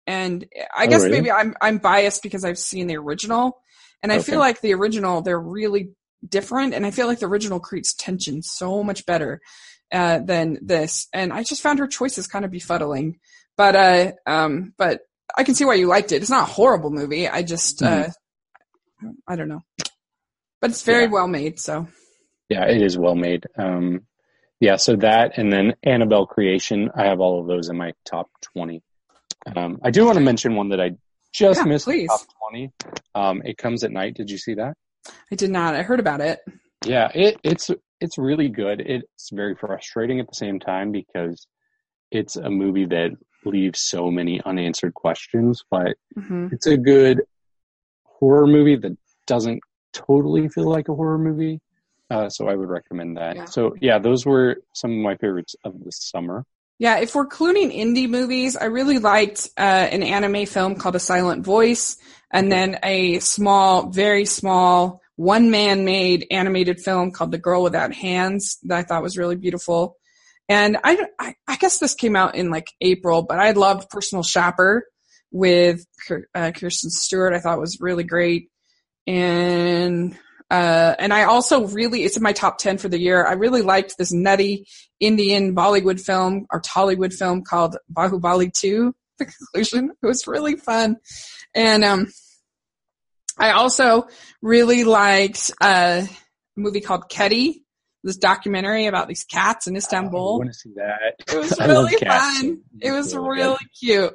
[0.07, 1.17] And I oh, guess really?
[1.17, 3.61] maybe I'm, I'm biased because I've seen the original.
[4.01, 4.31] And I okay.
[4.31, 5.91] feel like the original, they're really
[6.27, 6.73] different.
[6.73, 9.41] And I feel like the original creates tension so much better,
[9.91, 11.07] uh, than this.
[11.13, 13.19] And I just found her choices kind of befuddling.
[13.57, 15.01] But uh, um, but
[15.37, 16.21] I can see why you liked it.
[16.21, 17.27] It's not a horrible movie.
[17.27, 19.07] I just uh, mm-hmm.
[19.07, 19.61] uh, I don't know,
[20.61, 21.11] but it's very yeah.
[21.11, 21.59] well made.
[21.59, 21.87] So
[22.49, 23.45] yeah, it is well made.
[23.57, 24.01] Um,
[24.59, 26.89] yeah, so that and then Annabelle Creation.
[26.95, 28.81] I have all of those in my top twenty.
[29.55, 30.91] Um, I do want to mention one that I
[31.33, 32.09] just yeah, missed please.
[32.09, 32.71] top twenty.
[33.13, 34.15] Um, it comes at night.
[34.15, 34.75] Did you see that?
[35.31, 35.75] I did not.
[35.75, 36.39] I heard about it.
[36.85, 38.81] Yeah, it, it's it's really good.
[38.81, 41.47] It's very frustrating at the same time because
[42.11, 43.11] it's a movie that
[43.45, 46.47] leaves so many unanswered questions, but mm-hmm.
[46.51, 47.21] it's a good
[48.03, 48.97] horror movie that
[49.27, 49.61] doesn't
[49.93, 51.59] totally feel like a horror movie.
[52.09, 53.35] Uh, so I would recommend that.
[53.35, 53.45] Yeah.
[53.45, 56.45] So yeah, those were some of my favorites of the summer.
[56.77, 60.99] Yeah, if we're including indie movies, I really liked uh, an anime film called A
[60.99, 61.97] Silent Voice,
[62.29, 67.93] and then a small, very small, one man made animated film called The Girl Without
[67.93, 69.95] Hands that I thought was really beautiful.
[70.47, 74.23] And I, I, I guess this came out in like April, but I loved Personal
[74.23, 74.85] Shopper
[75.31, 75.85] with
[76.35, 77.33] uh, Kristen Stewart.
[77.33, 78.49] I thought was really great.
[79.07, 80.17] And,
[80.51, 83.25] uh, and I also really, it's in my top 10 for the year.
[83.25, 84.67] I really liked this nutty
[84.99, 89.91] Indian Bollywood film or Tollywood film called Bahubali 2, the conclusion.
[90.01, 90.97] It was really fun.
[91.53, 92.07] And, um,
[93.37, 94.07] I also
[94.41, 96.09] really liked uh, a
[96.55, 97.64] movie called Kedi
[98.05, 100.35] this documentary about these cats in Istanbul.
[100.35, 101.15] I want to see that.
[101.27, 102.61] It was really fun.
[102.79, 104.13] It was really cute,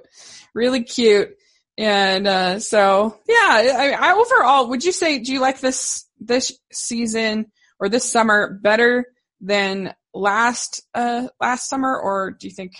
[0.54, 1.36] really cute.
[1.76, 6.56] And uh, so, yeah, I, I, overall, would you say, do you like this this
[6.72, 7.46] season
[7.80, 9.06] or this summer better
[9.40, 12.72] than last uh last summer, or do you think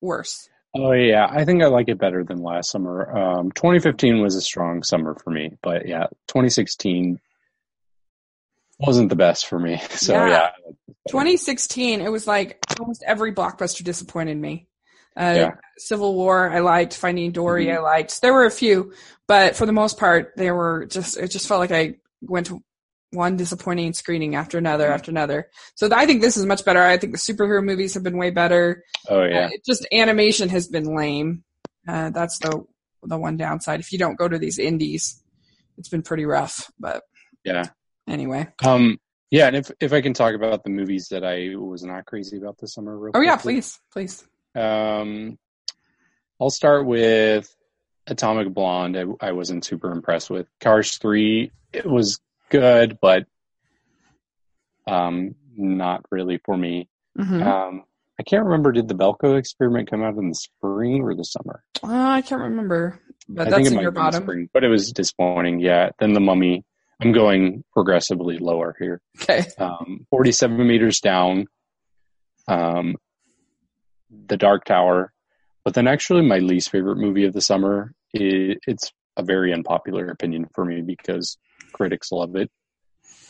[0.00, 0.48] worse?
[0.74, 3.16] Oh yeah, I think I like it better than last summer.
[3.16, 7.20] Um, 2015 was a strong summer for me, but yeah, 2016
[8.78, 9.80] wasn't the best for me.
[9.90, 10.28] So Yeah.
[10.28, 10.50] yeah,
[11.08, 14.66] 2016, it was like almost every blockbuster disappointed me.
[15.16, 15.50] Uh, Yeah.
[15.78, 16.94] Civil War, I liked.
[16.94, 17.76] Finding Dory, Mhm.
[17.76, 18.20] I liked.
[18.22, 18.92] There were a few,
[19.26, 21.16] but for the most part, they were just.
[21.16, 22.62] It just felt like I went to
[23.12, 24.92] one disappointing screening after another Mhm.
[24.94, 25.48] after another.
[25.76, 26.82] So th- I think this is much better.
[26.82, 28.84] I think the superhero movies have been way better.
[29.08, 31.42] oh yeah, Uh, it just animation has been lame.
[31.88, 32.64] Uh, that's the
[33.04, 33.80] the one downside.
[33.80, 35.22] If you don't go to these indies,
[35.78, 36.70] it's been pretty rough.
[36.78, 37.02] But
[37.44, 37.64] yeah.
[38.08, 38.98] Anyway, Um,
[39.30, 42.36] yeah, and if if I can talk about the movies that I was not crazy
[42.38, 42.96] about this summer.
[42.98, 44.26] Real oh yeah, please, please.
[44.54, 45.38] Um,
[46.40, 47.54] I'll start with
[48.06, 48.96] Atomic Blonde.
[48.96, 51.50] I, I wasn't super impressed with Cars Three.
[51.72, 52.20] It was
[52.50, 53.26] good, but
[54.86, 56.88] um, not really for me.
[57.18, 57.44] Mhm.
[57.44, 57.84] Um,
[58.18, 58.72] I can't remember.
[58.72, 61.62] Did the Belko experiment come out in the spring or the summer?
[61.82, 62.98] Uh, I can't remember,
[63.28, 64.22] but I that's think it in might your the bottom.
[64.24, 65.60] spring, but it was disappointing.
[65.60, 65.90] Yeah.
[66.00, 66.64] Then the Mummy.
[67.00, 69.00] I'm going progressively lower here.
[69.22, 69.44] Okay.
[69.58, 71.46] Um, 47 meters down.
[72.48, 72.96] Um,
[74.26, 75.12] the Dark Tower.
[75.64, 77.92] But then, actually, my least favorite movie of the summer.
[78.16, 81.36] i it's a very unpopular opinion for me because
[81.72, 82.50] critics love it.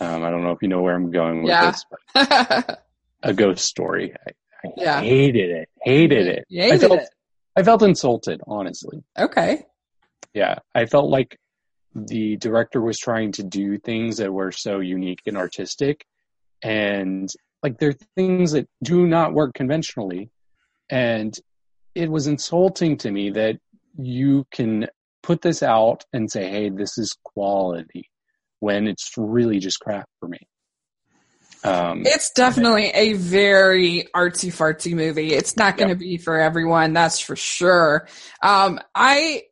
[0.01, 1.71] Um, I don't know if you know where I'm going with Yeah.
[1.71, 1.85] this,
[2.15, 2.85] but
[3.23, 4.15] a ghost story.
[4.27, 4.31] I,
[4.67, 5.01] I Yeah.
[5.01, 5.69] hated it.
[5.83, 6.45] Hated it.
[6.49, 7.09] Hated I felt, it.
[7.57, 9.03] I felt insulted, honestly.
[9.19, 9.65] okay.
[10.35, 11.37] Yeah, I felt like
[11.95, 16.05] the director was trying to do things that were so unique and artistic,
[16.63, 17.31] and
[17.63, 20.31] like they're things that do not work conventionally.
[20.91, 21.37] And
[21.95, 23.59] it was insulting to me that
[23.99, 24.87] you can
[25.23, 28.11] put this out and say, "Hey, this is quality,"
[28.61, 30.39] when it's really just crap for me.
[31.65, 35.33] Um, It's definitely a very artsy fartsy movie.
[35.33, 35.99] It's not going to Yep.
[35.99, 38.07] be for everyone, that's for sure.
[38.43, 39.43] Um, I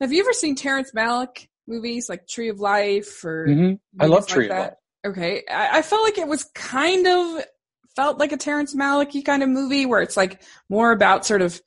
[0.00, 3.78] have you ever seen Terrence Malick movies like Tree of Life or mhm.
[3.98, 4.58] I love like Tree of?
[4.58, 4.74] Life.
[5.06, 7.44] Okay, I, I felt like it was kind of
[7.96, 11.60] felt like a Terrence Malick kind of movie where it's like more about sort of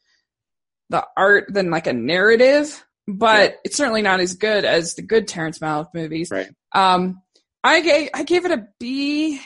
[0.90, 5.28] the art than like a narrative, but it's certainly not as good as the good
[5.28, 6.30] Terrence Malick movies.
[6.32, 6.50] Right.
[6.74, 7.22] Um,
[7.64, 9.40] I gave I gave it a B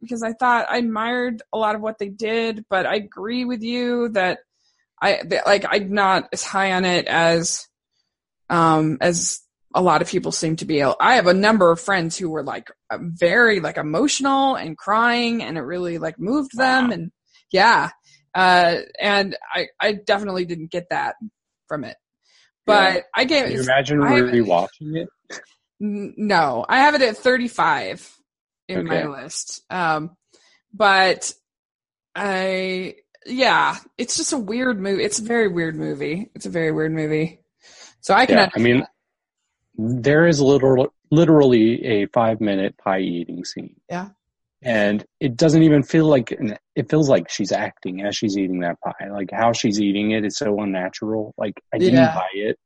[0.00, 3.62] because I thought I admired a lot of what they did, but I agree with
[3.62, 4.40] you that
[5.00, 7.66] I that, like I'm not as high on it as
[8.50, 9.40] um as
[9.74, 10.82] a lot of people seem to be.
[10.82, 15.58] I have a number of friends who were like very like emotional and crying, and
[15.58, 16.94] it really like moved them, Wow.
[16.94, 17.10] and
[17.52, 17.90] yeah,
[18.34, 21.16] uh, and I I definitely didn't get that
[21.68, 21.96] from it,
[22.66, 23.00] but Yeah.
[23.14, 25.08] I gave Can you imagine rewatching it?
[25.80, 28.10] No, I have it at 35
[28.68, 29.62] in my list.
[29.70, 30.16] Um,
[30.74, 31.32] but
[32.14, 32.96] I,
[33.26, 35.04] yeah, it's just a weird movie.
[35.04, 36.30] It's a very weird movie.
[36.34, 37.37] It's a very weird movie.
[38.08, 38.86] So I can, Yeah, I mean,
[39.76, 43.76] there is literal, literally a five minute pie eating scene.
[43.90, 44.08] Yeah.
[44.62, 46.34] And it doesn't even feel like,
[46.74, 49.10] it feels like she's acting as she's eating that pie.
[49.10, 51.34] Like how she's eating it is so unnatural.
[51.36, 52.14] Like I didn't Yeah.
[52.14, 52.58] buy it.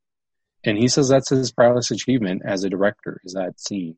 [0.63, 3.97] And he says that's his proudest achievement as a director is that scene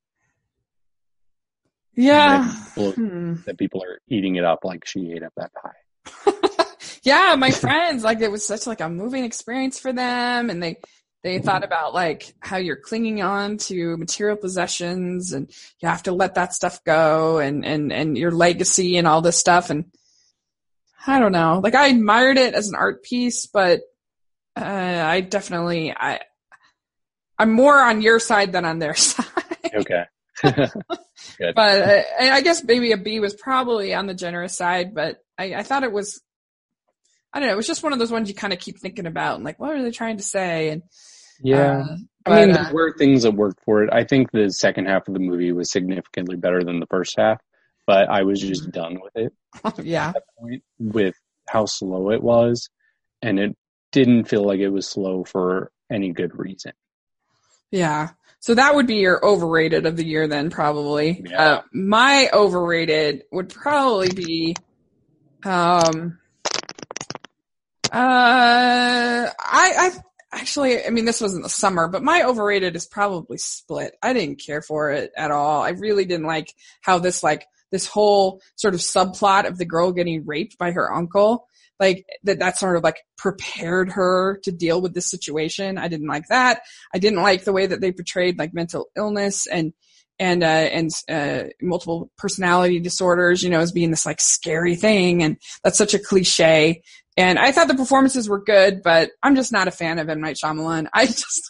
[1.94, 2.54] yeah.
[2.74, 3.34] Well, Hmm.
[3.44, 6.64] that people are eating it up like she ate up that pie.
[7.02, 10.78] yeah, my friends, like it was such like a moving experience for them and they
[11.24, 16.12] they thought about like how you're clinging on to material possessions and you have to
[16.12, 19.86] let that stuff go and and and your legacy and all this stuff and
[21.06, 21.60] I don't know.
[21.64, 23.80] Like I admired it as an art piece, but
[24.56, 26.20] uh, I definitely I
[27.38, 29.26] I'm more on your side than on their side.
[29.74, 30.05] Okay.
[30.42, 35.55] but uh, I guess maybe a B was probably on the generous side, but I,
[35.55, 36.20] I thought it was,
[37.32, 39.06] I don't know, it was just one of those ones you kind of keep thinking
[39.06, 40.68] about and like, what are they trying to say?
[40.68, 40.82] And
[41.43, 41.82] yeah.
[41.82, 41.97] uh,
[42.27, 43.90] I mean, but, uh, there were things that worked for it.
[43.93, 47.40] I think the second half of the movie was significantly better than the first half,
[47.86, 49.32] but I was just done with it
[49.85, 51.15] yeah, at that point with
[51.48, 52.70] how slow it was,
[53.20, 53.56] and it
[53.93, 56.73] didn't feel like it was slow for any good reason.
[57.70, 58.11] yeah.
[58.40, 61.24] So that would be your overrated of the year then, probably.
[61.24, 61.43] Yeah.
[61.43, 64.55] Uh, my overrated would probably be,
[65.47, 66.19] um,
[67.90, 69.90] uh, I, I
[70.35, 73.97] actually, I mean, this wasn't the summer, but my overrated is probably Split.
[74.02, 75.62] I didn't care for it at all.
[75.62, 76.52] I really didn't like
[76.82, 80.93] how this, like, this whole sort of subplot of the girl getting raped by her
[80.93, 81.48] uncle,
[81.81, 85.78] like, that, that sort of like prepared her to deal with this situation.
[85.78, 86.62] I didn't like that.
[86.94, 89.73] I didn't like the way that they portrayed like mental illness and,
[90.18, 95.22] and uh, and uh, multiple personality disorders, you know, as being this like scary thing,
[95.22, 96.82] and that's such a cliche.
[97.16, 100.20] And I thought the performances were good, but I'm just not a fan of M
[100.20, 100.88] Night Shyamalan.
[100.92, 101.42] I just,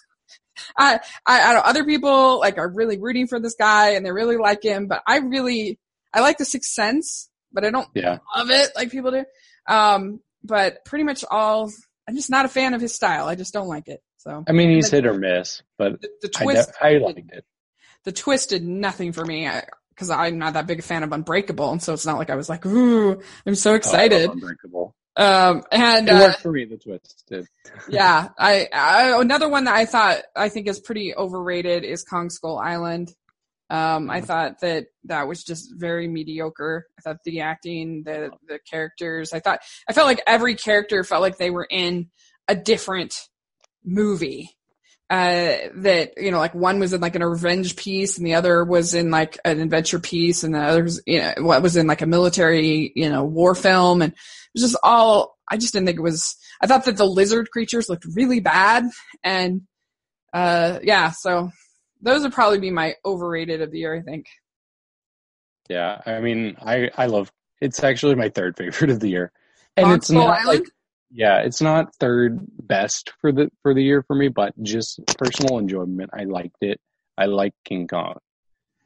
[0.79, 4.13] I, I, I know other people like are really rooting for this guy and they
[4.13, 5.79] really like him, but I really,
[6.13, 8.19] I like The Sixth Sense, but I don't Yeah.
[8.37, 9.25] love it like people do.
[9.67, 11.71] Um, but pretty much all,
[12.07, 13.27] I'm just not a fan of his style.
[13.27, 14.01] I just don't like it.
[14.19, 17.31] So I mean, he's hit or miss, but the, the I, twist, de- I liked
[17.33, 17.45] it.
[18.05, 19.49] The twist did nothing for me
[19.91, 22.37] because I'm not that big a fan of Unbreakable, and so it's not like I
[22.37, 24.95] was like, "Ooh, I'm so Oh, excited." love Unbreakable.
[25.17, 26.65] um, and It uh, worked for me.
[26.65, 27.47] The twist did.
[27.89, 32.31] yeah, I, I another one that I thought I think is pretty overrated is Kong
[32.31, 33.13] Skull Island.
[33.71, 36.87] Um, I thought that that was just very mediocre.
[36.99, 41.23] I thought the acting, the the characters, I thought I felt like every character felt
[41.23, 42.11] like they were in
[42.47, 43.15] a different
[43.85, 44.51] movie.
[45.11, 48.65] Uh, that you know, like one was in like an revenge piece, and the other
[48.65, 51.87] was in like an adventure piece, and the other was you know what was in
[51.87, 54.19] like a military you know war film, and it
[54.55, 55.37] was just all.
[55.47, 56.37] I just didn't think it was.
[56.63, 58.85] I thought that the lizard creatures looked really bad,
[59.23, 59.63] and
[60.33, 61.51] uh, yeah, so
[62.01, 63.95] those would probably be my overrated of the year.
[63.95, 64.27] I think.
[65.69, 67.31] Yeah, I mean, I I love.
[67.61, 69.33] It's actually my third favorite of the year,
[69.77, 70.47] and it's not Island?
[70.47, 70.71] like
[71.15, 75.59] yeah, it's not third best for the for the year for me, but just personal
[75.59, 76.11] enjoyment.
[76.13, 76.81] I liked it.
[77.17, 78.19] I like King Kong,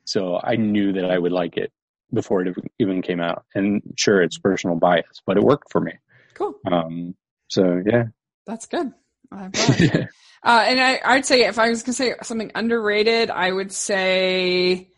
[0.04, 1.72] so I knew that I would like it
[2.12, 3.44] before it even came out.
[3.54, 5.92] And sure, it's personal bias, but it worked for me.
[6.34, 6.54] Cool.
[6.70, 7.14] Um,
[7.48, 8.04] so yeah,
[8.46, 8.92] That's good.
[10.40, 13.72] Uh, and I, I'd say if I was going to say something underrated, I would
[13.72, 14.88] say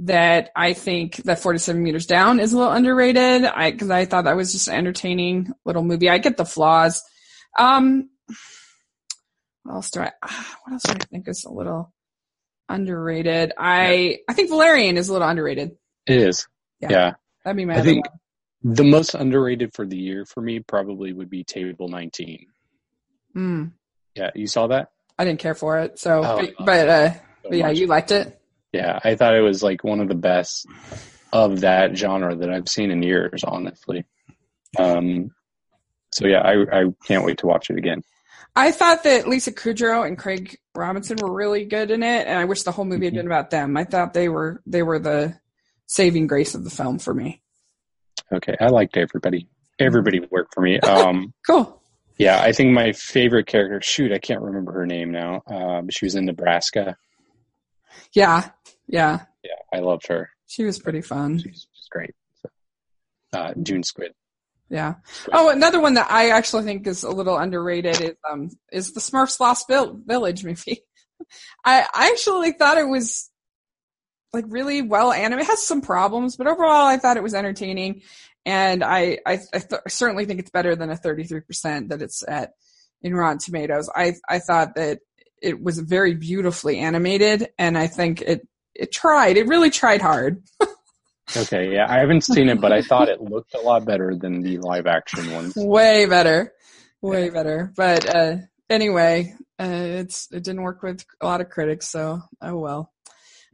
[0.00, 3.44] that I think that 47 meters down is a little underrated.
[3.44, 6.08] I, cause I thought that was just an entertaining little movie.
[6.08, 7.02] I get the flaws.
[7.58, 8.08] Um,
[9.64, 10.12] what else do I,
[10.64, 11.92] what else do I think is a little
[12.68, 13.52] underrated?
[13.58, 15.72] I, I think Valerian is a little underrated.
[16.06, 16.46] it is.
[16.80, 16.88] Yeah.
[16.90, 17.12] yeah.
[17.44, 18.06] That'd be my I think
[18.62, 18.74] one.
[18.76, 22.46] the most underrated for the year for me probably would be Table 19.
[23.36, 23.72] Mm,
[24.14, 24.90] Yeah, you saw that?
[25.18, 25.98] I didn't care for it.
[25.98, 27.20] So, Oh, but, but, uh, So
[27.50, 27.78] but yeah, much.
[27.78, 28.37] you liked it.
[28.72, 30.66] Yeah, I thought it was like one of the best
[31.32, 34.04] of that genre that I've seen in years, honestly.
[34.78, 35.30] Um,
[36.12, 38.02] so yeah, I I can't wait to watch it again.
[38.56, 42.44] I thought that Lisa Kudrow and Craig Robinson were really good in it, and I
[42.44, 43.18] wish the whole movie had Mm-hmm.
[43.20, 43.76] been about them.
[43.76, 45.38] I thought they were they were the
[45.86, 47.42] saving grace of the film for me.
[48.32, 49.48] Okay, I liked everybody.
[49.78, 50.78] Everybody worked for me.
[50.82, 51.80] Um, Cool.
[52.18, 53.80] yeah, I think my favorite character.
[53.82, 55.42] Shoot, I can't remember her name now.
[55.46, 56.96] Um, she was in Nebraska.
[58.14, 58.50] Yeah,
[58.86, 60.30] yeah, Yeah, I loved her.
[60.46, 61.38] she was pretty fun.
[61.38, 62.14] She's great.
[62.42, 62.48] So,
[63.38, 64.10] uh, June Squibb.
[64.70, 64.94] Yeah.
[65.32, 69.00] Oh, another one that I actually think is a little underrated is um is the
[69.00, 70.80] Smurfs Lost Vil- Village movie.
[71.64, 73.30] I I actually thought it was
[74.34, 75.46] like really well animated.
[75.46, 78.02] It has some problems, but overall I thought it was entertaining,
[78.44, 82.02] and I I, I th- certainly think it's better than a thirty three percent that
[82.02, 82.52] it's at
[83.00, 83.88] in Rotten Tomatoes.
[83.94, 84.98] I I thought that
[85.42, 89.36] it was very beautifully animated, and I think it it tried.
[89.36, 90.42] It really tried hard.
[91.36, 94.40] Okay, yeah, I haven't seen it, but I thought it looked a lot better than
[94.40, 95.52] the live action ones.
[95.56, 96.54] way better
[97.00, 98.36] way better but uh
[98.68, 102.92] anyway uh it's it didn't work with a lot of critics so oh well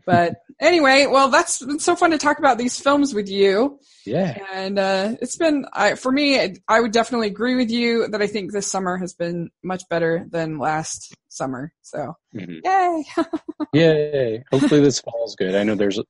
[0.07, 4.37] but anyway well that's been so fun to talk about these films with you Yeah.
[4.53, 8.27] and uh it's been I for me i would definitely agree with you that i
[8.27, 12.61] think this summer has been much better than last summer so Mhm.
[12.65, 13.05] yay
[13.73, 14.45] Yay.
[14.53, 15.55] Hopefully this fall's good.
[15.55, 16.01] I know there's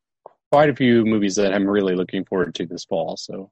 [0.53, 3.17] quite a few movies that I'm really looking forward to this fall.
[3.17, 3.51] So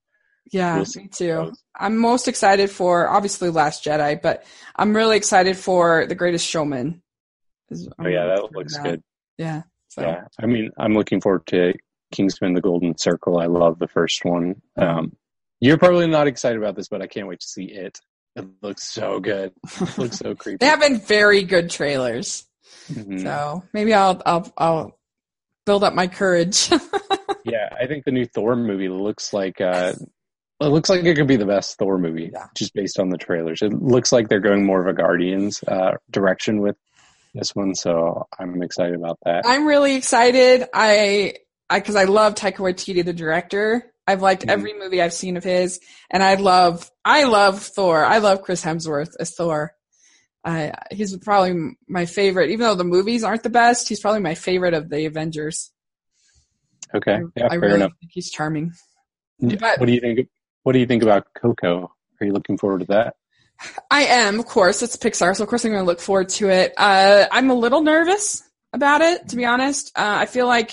[0.53, 4.45] yeah We'll me too i'm most excited for obviously last jedi but
[4.75, 7.01] i'm really excited for the greatest showman
[8.01, 9.03] oh yeah, that looks for good.
[9.39, 9.63] Yeah.
[9.93, 10.25] So Yeah.
[10.41, 11.75] I mean, I'm looking forward to
[12.13, 13.39] Kingsman the Golden Circle.
[13.39, 14.61] I love the first one.
[14.77, 15.17] Um,
[15.61, 18.01] you're probably not excited about this, but I can't wait to see it.
[18.35, 19.53] It looks so good.
[19.81, 20.57] It looks so creepy.
[20.59, 22.47] they have been very good trailers.
[22.91, 23.23] Mhm.
[23.23, 24.99] So maybe I'll I'll I'll
[25.67, 26.71] build up my courage.
[27.45, 29.95] Yeah, I think the new Thor movie looks like uh,
[30.61, 32.47] it looks like it could be the best Thor movie, Yeah.
[32.55, 33.63] just based on the trailers.
[33.63, 36.77] It looks like they're going more of a Guardians uh, direction with
[37.35, 39.45] this one, so I'm excited about that.
[39.47, 40.67] I'm really excited.
[40.75, 41.35] I
[41.71, 43.85] I because I love Taika Waititi, the director.
[44.07, 44.51] I've liked Mhm.
[44.51, 45.81] every movie I've seen of his,
[46.11, 48.05] and I love I love Thor.
[48.05, 49.75] I love Chris Hemsworth as Thor.
[50.45, 53.89] I he's probably my favorite, even though the movies aren't the best.
[53.89, 55.71] He's probably my favorite of the Avengers.
[56.95, 57.93] Okay, yeah, I fair really enough.
[58.01, 58.73] think he's charming.
[59.39, 60.29] Yeah, but- what do you think?
[60.65, 61.91] What do you think about Coco?
[62.21, 63.15] Are you looking forward to that?
[63.91, 64.83] I am, of course.
[64.83, 66.75] It's Pixar, so of course I'm going to look forward to it.
[66.77, 68.43] Uh, I'm a little nervous
[68.73, 69.93] about it, to be honest.
[69.97, 70.73] Uh, I feel like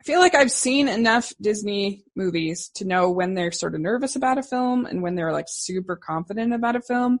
[0.00, 4.16] I feel like I've seen enough Disney movies to know when they're sort of nervous
[4.16, 7.18] about a film and when they're like super confident about a film.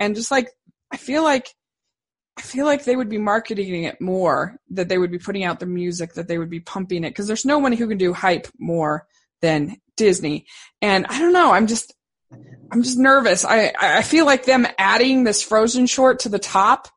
[0.00, 0.48] And just like,
[0.90, 1.48] I feel like,
[2.38, 5.60] I feel like they would be marketing it more, that they would be putting out
[5.60, 8.14] the music, that they would be pumping it, because there's no one who can do
[8.14, 9.06] hype more
[9.42, 10.46] than Disney.
[10.80, 11.94] And I don't know, I'm just,
[12.70, 13.44] I'm just nervous.
[13.44, 16.88] I, I feel like them adding this Frozen short to the top,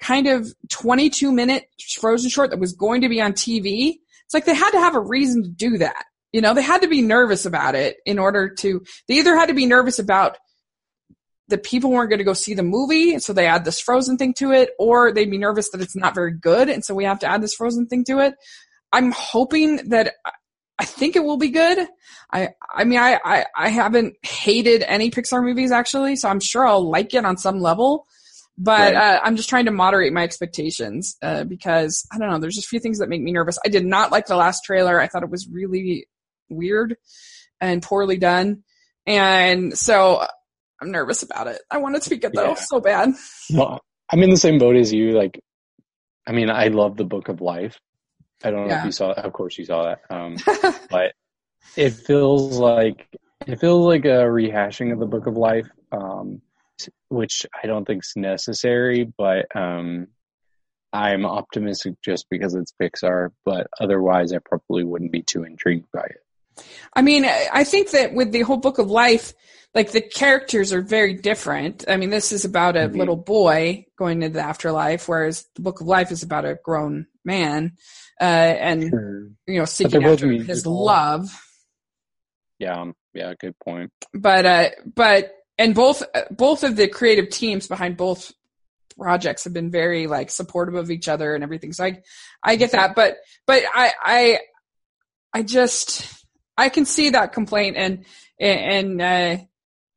[0.00, 1.64] kind of 22 minute
[1.98, 3.94] Frozen short that was going to be on TV.
[4.24, 6.04] It's like they had to have a reason to do that.
[6.32, 9.46] You know, they had to be nervous about it in order to, they either had
[9.46, 10.36] to be nervous about
[11.48, 14.34] the people weren't going to go see the movie, so they add this Frozen thing
[14.34, 17.20] to it, or they'd be nervous that it's not very good, and so we have
[17.20, 18.34] to add this Frozen thing to it.
[18.92, 20.14] I'm hoping that
[20.78, 21.88] I think it will be good.
[22.32, 26.66] I I mean I, I I haven't hated any Pixar movies actually, so I'm sure
[26.66, 28.06] I'll like it on some level.
[28.58, 29.16] But Right.
[29.16, 32.38] uh, I'm just trying to moderate my expectations uh, because I don't know.
[32.38, 33.58] There's just a few things that make me nervous.
[33.64, 34.98] I did not like the last trailer.
[35.00, 36.06] I thought it was really
[36.48, 36.96] weird
[37.60, 38.62] and poorly done,
[39.06, 40.26] and so
[40.80, 41.60] I'm nervous about it.
[41.70, 42.54] I want it to be good though, Yeah.
[42.54, 43.12] so bad.
[43.50, 43.80] Well,
[44.10, 45.12] I'm in the same boat as you.
[45.12, 45.40] Like,
[46.26, 47.78] I mean, I love the Book of Life.
[48.46, 48.78] I don't know Yeah.
[48.80, 49.10] if you saw.
[49.12, 50.00] Of course, you saw that.
[50.08, 50.36] Um,
[50.90, 51.12] but
[51.76, 53.08] it feels like
[53.46, 56.40] it feels like a rehashing of the Book of Life, um,
[57.08, 59.12] which I don't think is necessary.
[59.18, 60.06] But um,
[60.92, 63.30] I'm optimistic just because it's Pixar.
[63.44, 66.64] But otherwise, I probably wouldn't be too intrigued by it.
[66.94, 69.34] I mean, I think that with the whole book of life,
[69.74, 71.84] like the characters are very different.
[71.86, 72.96] I mean, this is about a Mhm.
[72.96, 77.08] little boy going into the afterlife, whereas the book of life is about a grown
[77.26, 77.72] man,
[78.20, 78.82] uh, and
[79.46, 81.28] you know, seeking after his love.
[82.58, 83.92] Yeah, um, yeah, good point.
[84.14, 88.32] But, uh, but, and both, both of the creative teams behind both
[88.98, 91.72] projects have been very like supportive of each other and everything.
[91.74, 92.02] So I,
[92.42, 93.16] I get that, but,
[93.46, 94.38] but I, I,
[95.34, 96.24] I just,
[96.56, 98.04] I can see that complaint and,
[98.40, 99.36] and, uh,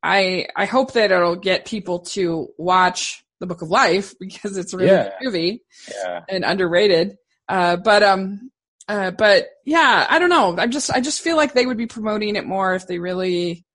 [0.02, 4.74] I, I hope that it'll get people to watch the Book of Life because it's
[4.74, 5.02] a really Yeah.
[5.04, 7.16] good movie Yeah, and underrated.
[7.50, 8.50] Uh, but, um,
[8.86, 10.56] uh, but yeah, I don't know.
[10.56, 13.66] I'm just, I just feel like they would be promoting it more if they really,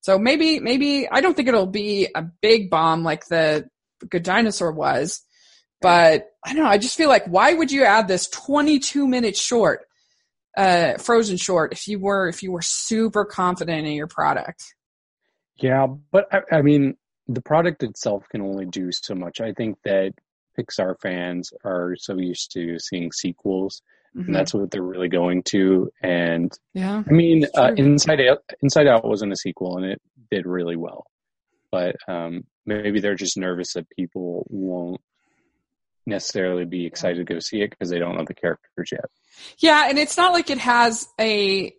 [0.00, 3.68] so maybe, maybe, I don't think it'll be a big bomb like the
[4.08, 5.20] Good Dinosaur was,
[5.82, 6.70] but I don't know.
[6.70, 9.84] I just feel like why would you add this 22 minute short,
[10.56, 14.74] uh, Frozen short if you were, if you were super confident in your product?
[15.56, 16.96] Yeah, but I, I mean,
[17.26, 19.42] the product itself can only do so much.
[19.42, 20.14] I think that
[20.58, 23.82] Pixar fans are so used to seeing sequels,
[24.16, 24.26] Mhm.
[24.26, 25.90] and that's what they're really going to.
[26.02, 27.02] And yeah.
[27.06, 31.06] I mean, uh, Inside Out, Inside Out wasn't a sequel, and it did really well.
[31.70, 35.00] But um, maybe they're just nervous that people won't
[36.06, 39.04] necessarily be excited to go see it because they don't know the characters yet.
[39.58, 41.74] Yeah, and it's not like it has a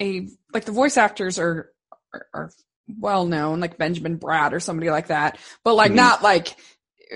[0.00, 1.70] a like the voice actors are
[2.12, 2.50] are, are
[2.98, 5.96] well known, like Benjamin Bratt or somebody like that, but like Mhm.
[5.96, 6.56] not like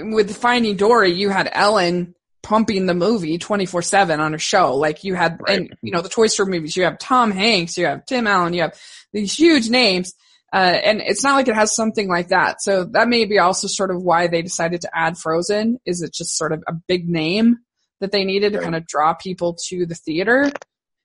[0.03, 4.75] with Finding Dory, you had Ellen pumping the movie twenty four seven on a show.
[4.77, 5.59] Like you had, Right.
[5.59, 8.55] and you know the Toy Story movies, you have Tom Hanks, you have Tim Allen,
[8.55, 8.79] you have
[9.13, 10.15] these huge names.
[10.51, 12.63] Uh, and it's not like it has something like that.
[12.63, 15.79] So that may be also sort of why they decided to add Frozen.
[15.85, 17.59] Is it just sort of a big name
[18.01, 20.51] that they needed to kind of draw people to the theater?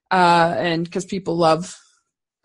[0.09, 1.77] Uh, and because people love,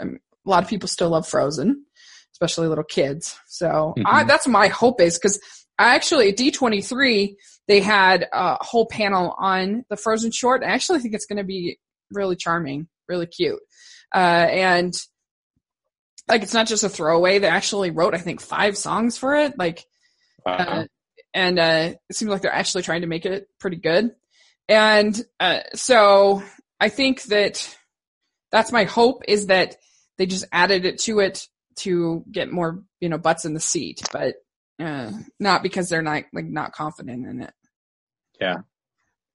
[0.01, 1.85] um, a lot of people still love Frozen,
[2.33, 3.39] especially little kids.
[3.47, 4.29] So I, Mhm.
[4.29, 5.41] that's my hope is because I
[5.79, 7.35] actually at D23
[7.69, 10.63] they had a whole panel on the Frozen short.
[10.63, 11.79] I actually think it's going to be
[12.11, 13.61] really charming, really cute,
[14.15, 14.95] uh, and
[16.29, 17.39] like it's not just a throwaway.
[17.39, 19.59] They actually wrote I think five songs for it.
[19.59, 19.85] Like
[20.47, 20.57] Wow.
[20.57, 20.85] uh,
[21.35, 24.13] and uh, it seems like they're actually trying to make it pretty good.
[24.69, 26.43] And uh, so
[26.81, 27.77] I think that
[28.51, 29.77] that's my hope is that
[30.17, 31.47] they just added it to it
[31.77, 34.37] to get more you know butts in the seat, but
[34.79, 35.11] uh,
[35.41, 37.53] not because they're not like not confident in it.
[38.41, 38.59] Yeah.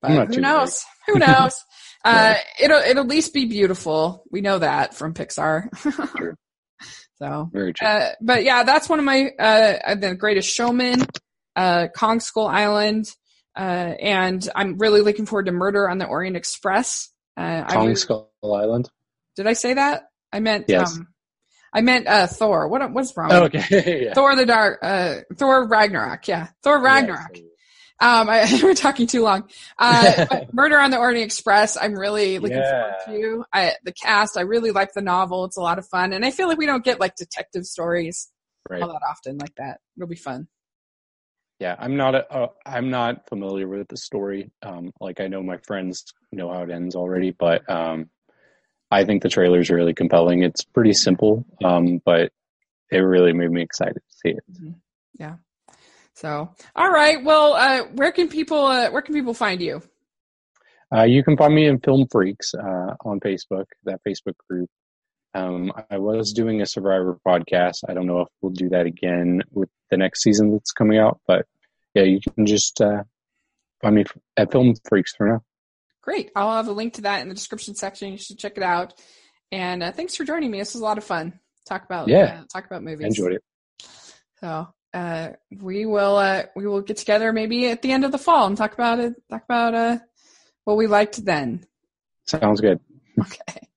[0.01, 0.83] But I'm who too knows?
[1.07, 1.53] Who knows?
[2.05, 4.23] uh, it'll it'll at least be beautiful.
[4.31, 5.69] We know that from Pixar.
[6.17, 6.35] True.
[7.19, 7.87] so Very true.
[7.87, 11.05] uh, but yeah, that's one of my uh, the Greatest Showman,
[11.55, 13.05] uh, Kong Skull Island,
[13.57, 17.09] uh, and I'm really looking forward to Murder on the Orient Express.
[17.37, 18.89] Uh, I Kong really- Skull Island.
[19.35, 20.03] did I say that?
[20.33, 20.97] I meant Yes.
[20.97, 21.07] um,
[21.73, 22.67] I meant uh, Thor.
[22.67, 23.31] What what's wrong?
[23.31, 24.03] Oh, okay.
[24.05, 24.13] yeah.
[24.13, 26.27] Thor the Dark, uh, Thor Ragnarok.
[26.27, 27.37] Yeah, Thor Ragnarok.
[27.99, 29.49] Um, I, we're talking too long.
[29.79, 31.77] Uh, Murder on the Orient Express.
[31.77, 33.45] I'm really looking forward to.
[33.51, 34.37] I, the cast.
[34.37, 35.45] I really like the novel.
[35.45, 38.29] It's a lot of fun, and I feel like we don't get like detective stories
[38.69, 38.81] Right.
[38.81, 39.79] all that often like that.
[39.97, 40.47] It'll be fun.
[41.59, 44.51] Yeah, I'm not a, uh, I'm not familiar with the story.
[44.61, 48.09] Um, like I know my friends know how it ends already, but um,
[48.93, 50.43] I think the trailer is really compelling.
[50.43, 52.31] It's pretty simple, um, but
[52.91, 54.43] it really made me excited to see it.
[54.51, 54.71] Mm-hmm.
[55.19, 55.35] Yeah.
[56.13, 57.23] So, all right.
[57.23, 59.81] Well, uh, where can people uh, where can people find you?
[60.95, 64.69] Uh, you can find me in Film Freaks uh, on Facebook, that Facebook group.
[65.33, 67.79] Um, I was doing a Survivor podcast.
[67.89, 71.19] I don't know if we'll do that again with the next season that's coming out,
[71.25, 71.47] but
[71.95, 73.01] yeah, you can just uh,
[73.81, 74.05] find me
[74.37, 75.41] at Film Freaks for now.
[76.03, 76.31] Great.
[76.35, 78.11] I'll have a link to that in the description section.
[78.11, 78.93] You should check it out.
[79.51, 80.59] And uh, thanks for joining me.
[80.59, 81.39] This was a lot of fun.
[81.65, 83.05] Talk about yeah, uh, talk about movies.
[83.05, 83.43] Enjoyed it.
[84.41, 85.29] So uh,
[85.61, 88.57] we will uh, we will get together maybe at the end of the fall and
[88.57, 89.13] talk about it.
[89.29, 89.99] Talk about uh,
[90.65, 91.65] what we liked then.
[92.25, 92.79] Sounds good.
[93.19, 93.67] Okay.